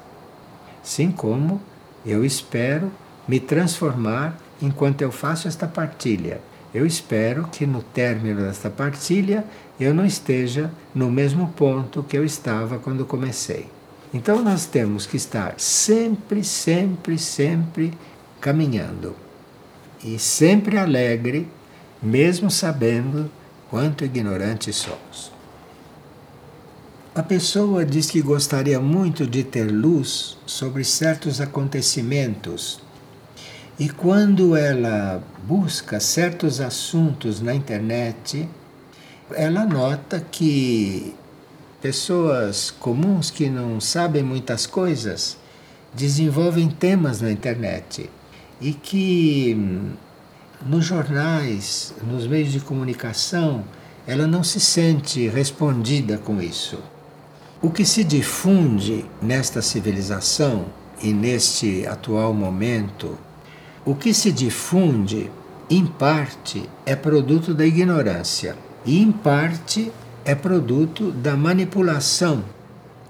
Assim 0.84 1.12
como 1.12 1.62
eu 2.06 2.24
espero 2.24 2.92
me 3.28 3.40
transformar 3.40 4.38
enquanto 4.62 5.02
eu 5.02 5.12
faço 5.12 5.48
esta 5.48 5.68
partilha. 5.68 6.42
Eu 6.74 6.86
espero 6.86 7.48
que 7.52 7.66
no 7.66 7.82
término 7.82 8.42
desta 8.42 8.70
partilha 8.70 9.44
eu 9.80 9.94
não 9.94 10.06
esteja 10.06 10.72
no 10.94 11.10
mesmo 11.10 11.50
ponto 11.50 12.04
que 12.04 12.18
eu 12.18 12.24
estava 12.24 12.78
quando 12.78 13.06
comecei. 13.06 13.68
Então 14.14 14.44
nós 14.44 14.66
temos 14.66 15.06
que 15.06 15.18
estar 15.18 15.54
sempre, 15.58 16.44
sempre, 16.44 17.18
sempre 17.18 17.94
caminhando 18.42 19.16
e 20.04 20.18
sempre 20.18 20.78
alegre, 20.78 21.48
mesmo 22.02 22.50
sabendo 22.50 23.30
quanto 23.70 24.04
ignorantes 24.04 24.78
somos. 24.78 25.32
A 27.14 27.22
pessoa 27.22 27.86
diz 27.86 28.10
que 28.10 28.22
gostaria 28.22 28.80
muito 28.80 29.28
de 29.28 29.44
ter 29.44 29.70
luz 29.70 30.38
sobre 30.46 30.84
certos 30.84 31.42
acontecimentos. 31.42 32.80
E 33.78 33.90
quando 33.90 34.56
ela 34.56 35.22
busca 35.44 36.00
certos 36.00 36.62
assuntos 36.62 37.42
na 37.42 37.54
internet, 37.54 38.48
ela 39.32 39.66
nota 39.66 40.20
que 40.20 41.14
pessoas 41.82 42.72
comuns 42.72 43.32
que 43.32 43.50
não 43.50 43.80
sabem 43.80 44.24
muitas 44.24 44.66
coisas 44.66 45.38
desenvolvem 45.94 46.70
temas 46.70 47.22
na 47.22 47.32
internet 47.32 48.10
e 48.62 48.74
que 48.74 49.56
hum, 49.58 49.92
nos 50.66 50.86
jornais, 50.86 51.94
nos 52.06 52.28
meios 52.28 52.52
de 52.52 52.60
comunicação, 52.60 53.64
ela 54.06 54.28
não 54.28 54.44
se 54.44 54.60
sente 54.60 55.28
respondida 55.28 56.18
com 56.18 56.42
isso. 56.42 56.80
O 57.62 57.70
que 57.70 57.86
se 57.86 58.04
difunde 58.04 59.06
nesta 59.22 59.62
civilização 59.62 60.66
e 61.02 61.14
neste 61.14 61.88
atual 61.88 62.34
momento, 62.34 63.18
o 63.86 63.96
que 63.96 64.14
se 64.14 64.32
difunde, 64.32 65.32
em 65.70 65.86
parte, 65.86 66.70
é 66.86 66.96
produto 66.96 67.54
da 67.54 67.66
ignorância 67.66 68.58
e, 68.86 69.02
em 69.02 69.12
parte, 69.12 69.92
é 70.30 70.36
produto 70.36 71.12
da 71.12 71.36
manipulação 71.36 72.44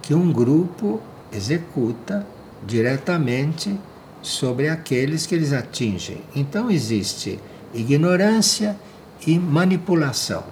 que 0.01 0.13
um 0.13 0.31
grupo 0.31 1.01
executa 1.33 2.25
diretamente 2.65 3.77
sobre 4.21 4.69
aqueles 4.69 5.25
que 5.25 5.35
eles 5.35 5.51
atingem. 5.51 6.21
Então 6.33 6.71
existe 6.71 7.37
ignorância 7.73 8.73
e 9.27 9.37
manipulação. 9.37 10.45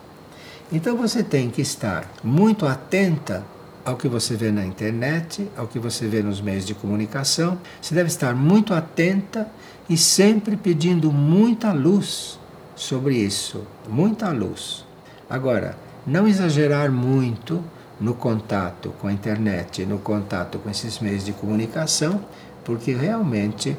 Então 0.70 0.98
você 0.98 1.24
tem 1.24 1.50
que 1.50 1.62
estar 1.62 2.06
muito 2.22 2.66
atenta 2.66 3.46
ao 3.86 3.96
que 3.96 4.10
você 4.10 4.36
vê 4.36 4.52
na 4.52 4.66
internet, 4.66 5.48
ao 5.56 5.70
que 5.70 5.80
você 5.80 6.06
vê 6.06 6.22
nos 6.22 6.42
meios 6.42 6.66
de 6.66 6.74
comunicação. 6.74 7.58
Você 7.82 7.96
deve 7.96 8.10
estar 8.10 8.36
muito 8.36 8.74
atenta 8.74 9.50
e 9.90 9.96
sempre 9.96 10.58
pedindo 10.58 11.14
muita 11.14 11.72
luz 11.72 12.38
sobre 12.76 13.16
isso, 13.16 13.64
muita 13.88 14.30
luz. 14.32 14.86
Agora, 15.30 15.87
não 16.08 16.26
exagerar 16.26 16.90
muito 16.90 17.62
no 18.00 18.14
contato 18.14 18.94
com 19.02 19.08
a 19.08 19.14
internet, 19.14 19.86
no 19.86 20.00
contato 20.00 20.58
com 20.58 20.70
esses 20.70 21.00
meios 21.00 21.26
de 21.26 21.34
comunicação, 21.34 22.22
porque 22.64 22.94
realmente 22.94 23.76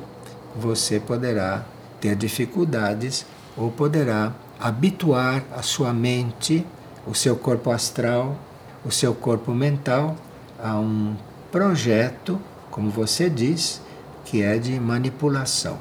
você 0.54 1.00
poderá 1.00 1.64
ter 2.00 2.14
dificuldades 2.14 3.24
ou 3.56 3.70
poderá 3.70 4.32
habituar 4.60 5.42
a 5.56 5.62
sua 5.62 5.92
mente, 5.94 6.66
o 7.06 7.14
seu 7.14 7.34
corpo 7.34 7.70
astral, 7.70 8.36
o 8.84 8.90
seu 8.90 9.14
corpo 9.14 9.52
mental 9.52 10.14
a 10.62 10.78
um 10.78 11.16
projeto, 11.50 12.38
como 12.70 12.90
você 12.90 13.30
diz, 13.30 13.80
que 14.24 14.42
é 14.42 14.58
de 14.58 14.78
manipulação. 14.78 15.78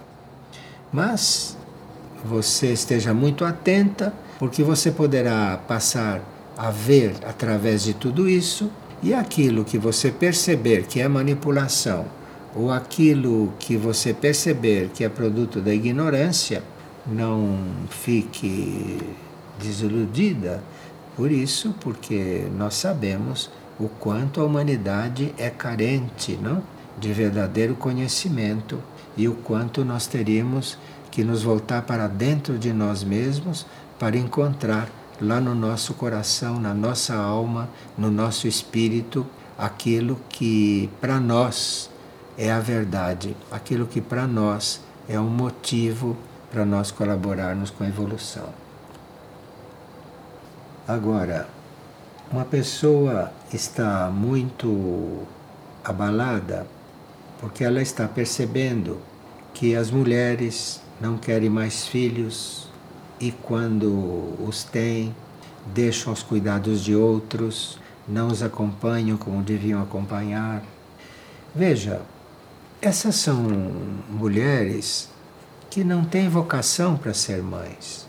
Mas 0.94 1.58
você 2.24 2.72
esteja 2.72 3.14
muito 3.14 3.44
atenta, 3.44 4.14
porque 4.40 4.64
você 4.64 4.92
poderá 4.92 5.60
passar 5.68 6.22
a 6.58 6.72
ver 6.72 7.14
através 7.26 7.84
de 7.84 7.94
tudo 7.94 8.28
isso 8.28 8.72
E 9.02 9.14
aquilo 9.14 9.64
que 9.64 9.78
você 9.78 10.12
perceber 10.12 10.88
que 10.88 11.00
é 11.00 11.08
manipulação, 11.08 12.06
ou 12.56 12.72
aquilo 12.72 13.54
que 13.60 13.78
você 13.78 14.12
perceber 14.12 14.90
que 14.92 15.04
é 15.04 15.10
produto 15.10 15.62
da 15.62 15.72
ignorância, 15.72 16.64
não 17.06 17.60
fique 17.90 18.98
desiludida 19.60 20.64
por 21.16 21.32
isso, 21.32 21.76
porque 21.80 22.48
nós 22.58 22.74
sabemos 22.74 23.52
o 23.80 23.88
quanto 23.88 24.42
a 24.42 24.46
humanidade 24.46 25.34
é 25.38 25.50
carente 25.50 26.38
não? 26.42 26.64
de 27.00 27.14
verdadeiro 27.14 27.76
conhecimento 27.76 28.80
e 29.16 29.28
o 29.28 29.36
quanto 29.36 29.86
nós 29.86 30.08
teríamos 30.08 30.78
que 31.12 31.24
nos 31.24 31.44
voltar 31.44 31.84
para 31.84 32.08
dentro 32.08 32.58
de 32.58 32.74
nós 32.74 33.04
mesmos 33.04 33.66
para 34.00 34.18
encontrar 34.18 34.90
lá 35.20 35.40
no 35.40 35.56
nosso 35.56 35.94
coração, 35.94 36.60
na 36.60 36.74
nossa 36.74 37.16
alma, 37.16 37.70
no 37.98 38.12
nosso 38.12 38.48
espírito, 38.48 39.26
aquilo 39.58 40.20
que 40.30 40.90
para 41.02 41.20
nós 41.20 41.90
é 42.38 42.52
a 42.52 42.60
verdade, 42.60 43.36
aquilo 43.52 43.88
que 43.88 44.00
para 44.00 44.28
nós 44.28 44.82
é 45.10 45.20
um 45.20 45.30
motivo 45.30 46.16
para 46.52 46.66
nós 46.66 46.92
colaborarmos 46.92 47.70
com 47.72 47.84
a 47.84 47.88
evolução. 47.88 48.50
Agora, 50.88 51.50
uma 52.32 52.46
pessoa 52.46 53.32
está 53.52 54.10
muito 54.10 55.24
abalada 55.84 56.68
porque 57.40 57.64
ela 57.64 57.82
está 57.82 58.08
percebendo 58.08 59.00
que 59.54 59.76
as 59.76 59.90
mulheres 59.90 60.82
não 61.00 61.18
querem 61.18 61.50
mais 61.50 61.88
filhos 61.88 62.67
e 63.20 63.32
quando 63.32 64.36
os 64.46 64.64
têm, 64.64 65.16
deixam 65.74 66.14
os 66.14 66.24
cuidados 66.24 66.84
de 66.84 66.96
outros, 66.96 67.80
não 68.08 68.28
os 68.28 68.42
acompanham 68.42 69.18
como 69.18 69.42
deviam 69.42 69.82
acompanhar. 69.82 70.64
Veja, 71.54 72.02
essas 72.82 73.16
são 73.16 73.42
mulheres 74.10 75.10
que 75.70 75.84
não 75.84 76.06
têm 76.06 76.30
vocação 76.30 76.96
para 76.96 77.14
ser 77.14 77.42
mães. 77.42 78.08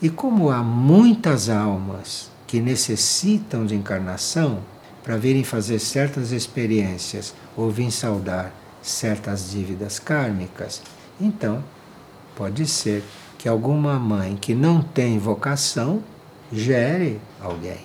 E 0.00 0.08
como 0.08 0.50
há 0.50 0.62
muitas 0.62 1.48
almas 1.48 2.30
que 2.46 2.60
necessitam 2.60 3.64
de 3.64 3.74
encarnação 3.74 4.60
para 5.04 5.16
virem 5.16 5.44
fazer 5.44 5.78
certas 5.78 6.32
experiências 6.32 7.34
ou 7.56 7.70
virem 7.70 7.90
saudar 7.90 8.52
certas 8.82 9.50
dívidas 9.50 9.98
kármicas, 9.98 10.82
então 11.20 11.62
pode 12.34 12.66
ser 12.66 13.04
que 13.42 13.48
alguma 13.48 13.98
mãe 13.98 14.36
que 14.36 14.54
não 14.54 14.80
tem 14.80 15.18
vocação 15.18 16.00
gere 16.52 17.20
alguém 17.40 17.80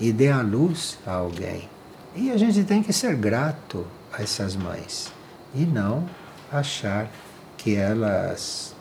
e 0.00 0.12
dê 0.12 0.28
a 0.28 0.42
luz 0.42 0.98
a 1.06 1.12
alguém. 1.12 1.68
E 2.16 2.32
a 2.32 2.36
gente 2.36 2.64
tem 2.64 2.82
que 2.82 2.92
ser 2.92 3.14
grato 3.14 3.86
a 4.12 4.24
essas 4.24 4.56
mães 4.56 5.12
e 5.54 5.60
não 5.60 6.04
achar 6.50 7.08
que 7.56 7.76
elas 7.76 8.74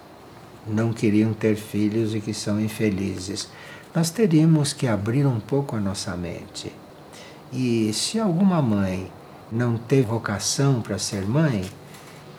não 0.66 0.92
queriam 0.92 1.34
ter 1.34 1.56
filhos 1.56 2.16
e 2.16 2.20
que 2.20 2.34
são 2.34 2.60
infelizes. 2.60 3.48
Nós 3.94 4.10
teríamos 4.10 4.74
que 4.74 4.88
abrir 4.88 5.24
um 5.24 5.40
pouco 5.40 5.76
a 5.76 5.80
nossa 5.80 6.18
mente. 6.18 6.74
E 7.54 7.94
se 7.94 8.20
alguma 8.20 8.60
mãe 8.60 9.12
não 9.52 9.78
tem 9.78 10.02
vocação 10.02 10.82
para 10.82 10.98
ser 10.98 11.28
mãe, 11.28 11.64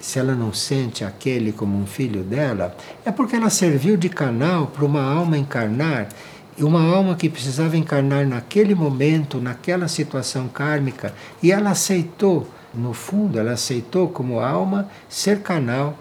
se 0.01 0.19
ela 0.19 0.35
não 0.35 0.53
sente 0.53 1.05
aquele 1.05 1.53
como 1.53 1.77
um 1.77 1.87
filho 1.87 2.23
dela, 2.23 2.77
é 3.05 3.11
porque 3.11 3.37
ela 3.37 3.51
serviu 3.51 3.97
de 3.97 4.09
canal 4.09 4.69
para 4.69 4.85
uma 4.85 5.03
alma 5.03 5.37
encarnar 5.37 6.09
e 6.57 6.65
uma 6.65 6.83
alma 6.83 7.15
que 7.15 7.29
precisava 7.29 7.77
encarnar 7.77 8.27
naquele 8.27 8.75
momento, 8.75 9.41
naquela 9.41 9.87
situação 9.87 10.49
kármica, 10.49 11.15
e 11.43 11.53
ela 11.53 11.71
aceitou 11.71 12.49
no 12.75 12.93
fundo, 12.93 13.39
ela 13.39 13.53
aceitou 13.53 14.09
como 14.09 14.41
alma 14.41 14.89
ser 15.09 15.41
canal 15.41 15.97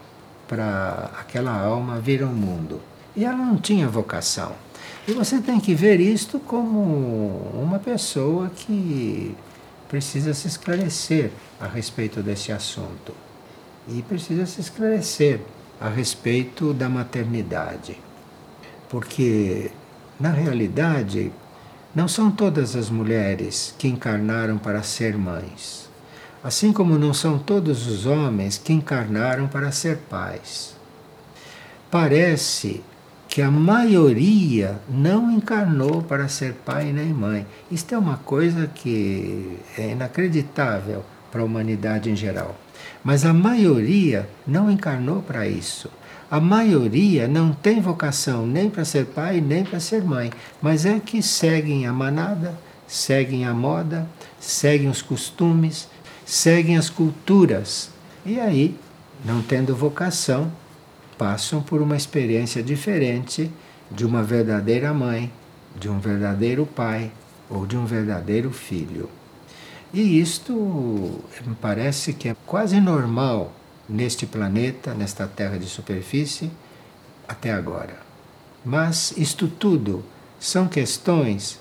para 0.48 1.12
aquela 1.20 1.52
alma 1.52 2.00
vir 2.00 2.24
ao 2.24 2.30
mundo. 2.30 2.82
E 3.16 3.24
ela 3.26 3.38
não 3.38 3.58
tinha 3.58 3.88
vocação. 3.88 4.54
E 5.08 5.12
você 5.14 5.40
tem 5.40 5.60
que 5.60 5.74
ver 5.74 6.00
isto 6.00 6.40
como 6.40 6.80
uma 7.54 7.80
pessoa 7.80 8.50
que 8.50 9.36
precisa 9.88 10.34
se 10.34 10.48
esclarecer 10.48 11.32
a 11.60 11.68
respeito 11.68 12.22
desse 12.22 12.52
assunto. 12.52 13.27
E 13.88 14.02
precisa 14.02 14.46
se 14.46 14.62
esclarecer 14.62 15.40
a 15.80 15.90
respeito 15.90 16.74
da 16.74 16.90
maternidade. 16.90 17.98
Porque, 18.90 19.72
na 20.20 20.32
realidade, 20.32 21.32
não 21.96 22.08
são 22.08 22.30
todas 22.32 22.76
as 22.76 22.90
mulheres 22.90 23.74
que 23.78 23.88
encarnaram 23.88 24.58
para 24.58 24.84
ser 24.84 25.18
mães 25.18 25.88
assim 26.48 26.72
como 26.72 26.98
não 26.98 27.14
são 27.14 27.38
todos 27.38 27.88
os 27.88 28.06
homens 28.06 28.58
que 28.58 28.72
encarnaram 28.72 29.48
para 29.48 29.70
ser 29.70 29.98
pais. 30.10 30.76
Parece 31.90 32.82
que 33.28 33.42
a 33.42 33.52
maioria 33.52 34.80
não 34.88 35.30
encarnou 35.30 36.02
para 36.02 36.30
ser 36.30 36.54
pai 36.54 36.94
nem 36.94 37.08
mãe. 37.08 37.46
Isto 37.70 37.96
é 37.96 37.98
uma 37.98 38.18
coisa 38.18 38.68
que 38.74 39.60
é 39.78 39.92
inacreditável 39.92 41.04
para 41.30 41.42
a 41.42 41.44
humanidade 41.44 42.10
em 42.10 42.16
geral. 42.16 42.56
Mas 43.08 43.24
a 43.24 43.32
maioria 43.32 44.28
não 44.46 44.70
encarnou 44.70 45.22
para 45.22 45.48
isso. 45.48 45.90
A 46.30 46.42
maioria 46.42 47.26
não 47.26 47.54
tem 47.54 47.80
vocação 47.80 48.46
nem 48.46 48.70
para 48.70 48.84
ser 48.84 49.06
pai 49.06 49.40
nem 49.40 49.64
para 49.64 49.80
ser 49.80 50.04
mãe, 50.04 50.30
mas 50.62 50.86
é 50.86 51.00
que 51.00 51.22
seguem 51.22 51.88
a 51.88 51.94
manada, 51.94 52.60
seguem 52.86 53.46
a 53.46 53.54
moda, 53.54 54.06
seguem 54.42 54.90
os 54.90 55.02
costumes, 55.02 55.88
seguem 56.26 56.76
as 56.76 56.90
culturas 56.90 57.92
e 58.26 58.42
aí, 58.42 58.76
não 59.24 59.42
tendo 59.42 59.74
vocação, 59.74 60.52
passam 61.18 61.62
por 61.62 61.82
uma 61.82 61.96
experiência 61.96 62.62
diferente 62.62 63.50
de 63.90 64.06
uma 64.06 64.22
verdadeira 64.22 64.94
mãe, 64.94 65.32
de 65.80 65.88
um 65.88 65.98
verdadeiro 65.98 66.66
pai 66.66 67.10
ou 67.50 67.66
de 67.66 67.78
um 67.78 67.86
verdadeiro 67.86 68.52
filho. 68.52 69.10
E 69.94 70.20
isto 70.20 70.54
me 71.46 71.56
parece 71.62 72.14
que 72.14 72.30
é 72.30 72.36
quase 72.46 72.80
normal 72.80 73.54
neste 73.88 74.26
planeta, 74.26 74.94
nesta 74.94 75.28
Terra 75.28 75.58
de 75.58 75.66
superfície, 75.66 76.52
até 77.28 77.52
agora. 77.52 77.98
Mas 78.66 79.14
isto 79.18 79.48
tudo 79.48 80.04
são 80.40 80.68
questões 80.68 81.60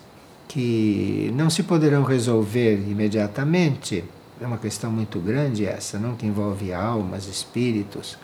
que 0.49 1.33
não 1.35 1.49
se 1.51 1.62
poderão 1.62 2.03
resolver 2.03 2.74
imediatamente 2.89 4.05
é 4.41 4.47
uma 4.47 4.59
questão 4.59 4.91
muito 4.91 5.18
grande 5.18 5.64
essa, 5.64 5.99
não? 5.99 6.14
Que 6.14 6.27
envolve 6.27 6.72
almas, 6.72 7.27
espíritos, 7.27 8.18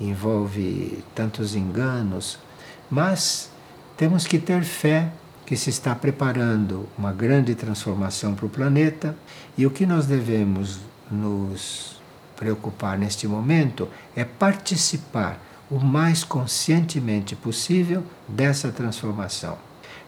envolve 0.00 1.02
tantos 1.14 1.54
enganos, 1.54 2.38
mas 2.90 3.50
temos 3.96 4.26
que 4.26 4.38
ter 4.38 4.62
fé 4.62 5.10
que 5.46 5.56
se 5.56 5.70
está 5.70 5.94
preparando 5.94 6.88
uma 6.98 7.12
grande 7.12 7.54
transformação 7.54 8.34
para 8.34 8.46
o 8.46 8.48
planeta 8.48 9.16
e 9.56 9.66
o 9.66 9.70
que 9.70 9.86
nós 9.86 10.06
devemos 10.06 10.80
nos 11.10 12.00
preocupar 12.36 12.98
neste 12.98 13.28
momento 13.28 13.88
é 14.16 14.24
participar 14.24 15.38
o 15.70 15.78
mais 15.78 16.24
conscientemente 16.24 17.34
possível 17.34 18.04
dessa 18.28 18.70
transformação. 18.70 19.56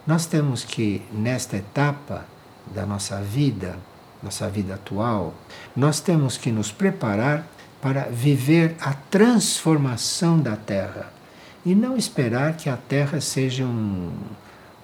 Nós 0.07 0.27
temos 0.27 0.65
que, 0.65 1.03
nesta 1.13 1.57
etapa 1.57 2.25
da 2.75 2.85
nossa 2.85 3.21
vida, 3.21 3.79
nossa 4.23 4.49
vida 4.49 4.75
atual, 4.75 5.35
nós 5.75 6.01
temos 6.01 6.37
que 6.37 6.51
nos 6.51 6.71
preparar 6.71 7.47
para 7.81 8.03
viver 8.05 8.75
a 8.81 8.95
transformação 8.95 10.41
da 10.41 10.57
Terra 10.57 11.13
e 11.65 11.75
não 11.75 11.97
esperar 11.97 12.57
que 12.57 12.69
a 12.69 12.77
Terra 12.77 13.21
seja 13.21 13.65
um, 13.65 14.13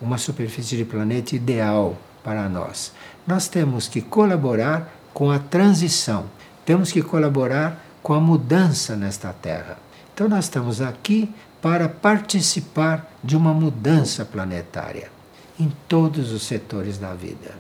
uma 0.01 0.19
superfície 0.19 0.77
de 0.77 0.85
planeta 0.85 1.35
ideal 1.35 1.97
para 2.23 2.49
nós. 2.49 2.93
Nós 3.27 3.49
temos 3.49 3.89
que 3.89 4.01
colaborar 4.01 4.93
com 5.15 5.31
a 5.31 5.39
transição, 5.39 6.27
temos 6.65 6.91
que 6.91 7.03
colaborar 7.03 7.85
com 8.03 8.15
a 8.15 8.21
mudança 8.21 8.97
nesta 8.97 9.33
Terra. 9.33 9.79
Então, 10.13 10.29
nós 10.29 10.45
estamos 10.45 10.81
aqui 10.81 11.33
para 11.61 11.89
participar 11.89 13.11
de 13.23 13.37
uma 13.37 13.55
mudança 13.55 14.25
planetária 14.25 15.11
em 15.59 15.73
todos 15.89 16.33
os 16.33 16.43
setores 16.43 16.99
da 16.99 17.15
vida 17.15 17.55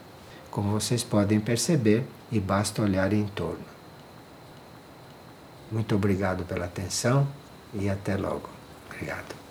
como 0.52 0.70
vocês 0.70 1.02
podem 1.02 1.40
perceber, 1.40 2.04
e 2.30 2.38
basta 2.38 2.82
olhar 2.82 3.12
em 3.12 3.26
torno. 3.26 3.64
Muito 5.72 5.94
obrigado 5.94 6.44
pela 6.44 6.66
atenção 6.66 7.26
e 7.74 7.88
até 7.88 8.16
logo. 8.16 8.48
Obrigado. 8.86 9.41